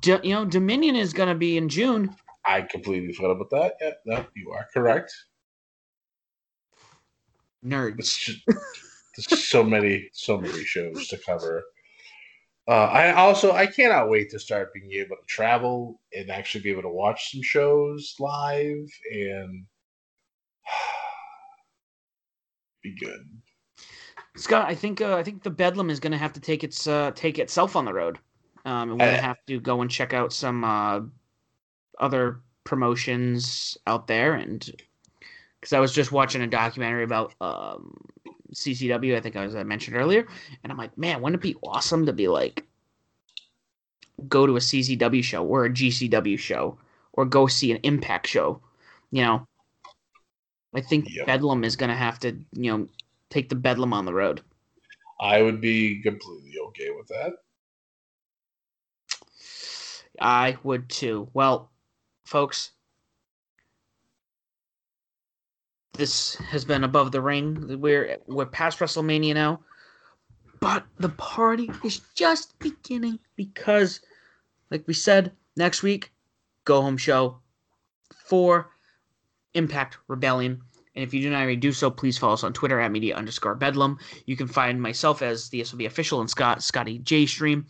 D- 0.00 0.18
you 0.22 0.34
know, 0.34 0.46
Dominion 0.46 0.96
is 0.96 1.12
going 1.12 1.28
to 1.28 1.34
be 1.34 1.58
in 1.58 1.68
June. 1.68 2.14
I 2.46 2.62
completely 2.62 3.12
forgot 3.12 3.32
about 3.32 3.50
that. 3.50 3.74
Yeah, 3.82 3.90
no, 4.06 4.26
you 4.34 4.50
are 4.50 4.66
correct. 4.72 5.12
Nerds. 7.64 8.18
Just, 8.18 8.46
there's 8.46 8.58
so 9.16 9.62
many, 9.62 10.08
so 10.12 10.38
many 10.38 10.64
shows 10.64 11.08
to 11.08 11.18
cover. 11.18 11.64
Uh, 12.66 12.86
I 12.86 13.12
also 13.12 13.52
I 13.52 13.66
cannot 13.66 14.08
wait 14.08 14.30
to 14.30 14.38
start 14.38 14.72
being 14.72 14.90
able 14.92 15.16
to 15.16 15.26
travel 15.26 16.00
and 16.14 16.30
actually 16.30 16.62
be 16.62 16.70
able 16.70 16.82
to 16.82 16.88
watch 16.88 17.32
some 17.32 17.42
shows 17.42 18.14
live 18.18 18.88
and 19.12 19.66
be 22.82 22.96
good. 22.98 23.28
Scott, 24.36 24.66
I 24.66 24.74
think 24.74 25.00
uh, 25.00 25.16
I 25.16 25.22
think 25.22 25.42
the 25.42 25.50
Bedlam 25.50 25.90
is 25.90 26.00
going 26.00 26.12
to 26.12 26.18
have 26.18 26.32
to 26.32 26.40
take 26.40 26.64
its 26.64 26.86
uh, 26.86 27.12
take 27.14 27.38
itself 27.38 27.76
on 27.76 27.84
the 27.84 27.92
road. 27.92 28.18
Um, 28.64 28.90
and 28.90 28.92
we're 28.92 29.06
going 29.06 29.16
to 29.16 29.22
have 29.22 29.44
to 29.46 29.60
go 29.60 29.82
and 29.82 29.90
check 29.90 30.14
out 30.14 30.32
some 30.32 30.64
uh, 30.64 31.00
other 32.00 32.40
promotions 32.64 33.76
out 33.86 34.06
there, 34.06 34.32
and 34.32 34.70
because 35.60 35.74
I 35.74 35.80
was 35.80 35.92
just 35.92 36.12
watching 36.12 36.40
a 36.40 36.46
documentary 36.46 37.04
about 37.04 37.34
um, 37.42 37.94
CCW. 38.54 39.16
I 39.16 39.20
think 39.20 39.36
I 39.36 39.44
was 39.44 39.54
I 39.54 39.62
mentioned 39.62 39.96
earlier, 39.96 40.26
and 40.62 40.72
I'm 40.72 40.78
like, 40.78 40.96
man, 40.96 41.20
wouldn't 41.20 41.42
it 41.42 41.46
be 41.46 41.56
awesome 41.62 42.06
to 42.06 42.12
be 42.12 42.28
like 42.28 42.64
go 44.28 44.46
to 44.46 44.56
a 44.56 44.60
CCW 44.60 45.22
show 45.22 45.44
or 45.44 45.64
a 45.64 45.70
GCW 45.70 46.38
show 46.38 46.78
or 47.12 47.24
go 47.24 47.46
see 47.46 47.72
an 47.72 47.80
Impact 47.82 48.26
show? 48.26 48.60
You 49.10 49.22
know, 49.22 49.46
I 50.74 50.80
think 50.80 51.08
yep. 51.10 51.26
Bedlam 51.26 51.64
is 51.64 51.76
going 51.76 51.90
to 51.90 51.96
have 51.96 52.18
to 52.20 52.36
you 52.52 52.76
know 52.76 52.88
take 53.30 53.48
the 53.48 53.54
Bedlam 53.54 53.92
on 53.92 54.04
the 54.04 54.14
road. 54.14 54.40
I 55.20 55.42
would 55.42 55.60
be 55.60 56.02
completely 56.02 56.54
okay 56.68 56.90
with 56.90 57.08
that. 57.08 57.32
I 60.20 60.56
would 60.62 60.88
too. 60.88 61.28
Well, 61.32 61.70
folks, 62.24 62.70
this 65.94 66.34
has 66.36 66.64
been 66.64 66.84
above 66.84 67.12
the 67.12 67.20
ring. 67.20 67.80
We're 67.80 68.18
we're 68.26 68.46
past 68.46 68.78
WrestleMania 68.78 69.34
now, 69.34 69.60
but 70.60 70.84
the 70.98 71.08
party 71.10 71.70
is 71.84 72.00
just 72.14 72.58
beginning 72.58 73.18
because, 73.36 74.00
like 74.70 74.84
we 74.86 74.94
said, 74.94 75.32
next 75.56 75.82
week, 75.82 76.12
go 76.64 76.82
home 76.82 76.96
show 76.96 77.38
for 78.14 78.70
Impact 79.54 79.98
Rebellion. 80.08 80.60
And 80.96 81.02
if 81.02 81.12
you 81.12 81.20
do 81.22 81.30
not 81.30 81.38
already 81.38 81.56
do 81.56 81.72
so, 81.72 81.90
please 81.90 82.18
follow 82.18 82.34
us 82.34 82.44
on 82.44 82.52
Twitter 82.52 82.78
at 82.80 82.92
media 82.92 83.16
underscore 83.16 83.54
bedlam. 83.54 83.98
You 84.26 84.36
can 84.36 84.46
find 84.46 84.80
myself 84.80 85.22
as 85.22 85.48
the 85.48 85.64
SOB 85.64 85.82
official 85.82 86.20
and 86.20 86.30
Scott 86.30 86.62
Scotty 86.62 86.98
J 86.98 87.26
Stream. 87.26 87.66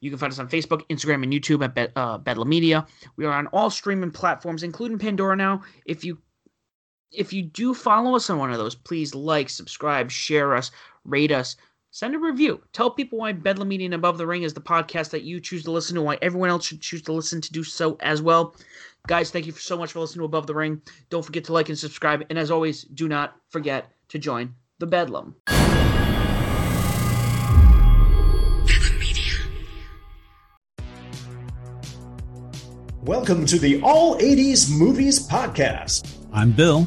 You 0.00 0.10
can 0.10 0.18
find 0.18 0.32
us 0.32 0.38
on 0.38 0.48
Facebook, 0.48 0.82
Instagram, 0.88 1.24
and 1.24 1.32
YouTube 1.32 1.64
at 1.64 1.74
Be- 1.74 1.92
uh, 1.96 2.18
Bedlam 2.18 2.48
Media. 2.48 2.86
We 3.16 3.24
are 3.26 3.32
on 3.32 3.48
all 3.48 3.68
streaming 3.68 4.12
platforms, 4.12 4.62
including 4.62 4.98
Pandora 4.98 5.34
now. 5.34 5.62
If 5.86 6.04
you 6.04 6.18
if 7.10 7.32
you 7.32 7.42
do 7.42 7.72
follow 7.72 8.14
us 8.14 8.28
on 8.28 8.38
one 8.38 8.52
of 8.52 8.58
those, 8.58 8.74
please 8.74 9.14
like, 9.14 9.48
subscribe, 9.48 10.10
share 10.10 10.54
us, 10.54 10.70
rate 11.04 11.32
us, 11.32 11.56
send 11.90 12.14
a 12.14 12.18
review. 12.18 12.62
Tell 12.72 12.90
people 12.90 13.18
why 13.18 13.32
Bedlam 13.32 13.68
Media 13.68 13.86
and 13.86 13.94
Above 13.94 14.18
the 14.18 14.26
Ring 14.26 14.42
is 14.42 14.52
the 14.52 14.60
podcast 14.60 15.10
that 15.10 15.22
you 15.22 15.40
choose 15.40 15.64
to 15.64 15.70
listen 15.70 15.94
to, 15.94 16.02
why 16.02 16.18
everyone 16.20 16.50
else 16.50 16.66
should 16.66 16.82
choose 16.82 17.02
to 17.02 17.12
listen 17.12 17.40
to 17.40 17.52
do 17.52 17.64
so 17.64 17.96
as 18.00 18.20
well. 18.20 18.54
Guys, 19.06 19.30
thank 19.30 19.46
you 19.46 19.52
so 19.52 19.78
much 19.78 19.92
for 19.92 20.00
listening 20.00 20.20
to 20.20 20.26
Above 20.26 20.46
the 20.46 20.54
Ring. 20.54 20.82
Don't 21.08 21.24
forget 21.24 21.44
to 21.44 21.52
like 21.52 21.70
and 21.70 21.78
subscribe. 21.78 22.24
And 22.28 22.38
as 22.38 22.50
always, 22.50 22.82
do 22.82 23.08
not 23.08 23.36
forget 23.48 23.90
to 24.08 24.18
join 24.18 24.54
the 24.78 24.86
Bedlam. 24.86 25.34
Welcome 33.02 33.46
to 33.46 33.58
the 33.58 33.80
All 33.82 34.18
80s 34.18 34.70
Movies 34.70 35.26
Podcast. 35.26 36.14
I'm 36.30 36.52
Bill. 36.52 36.86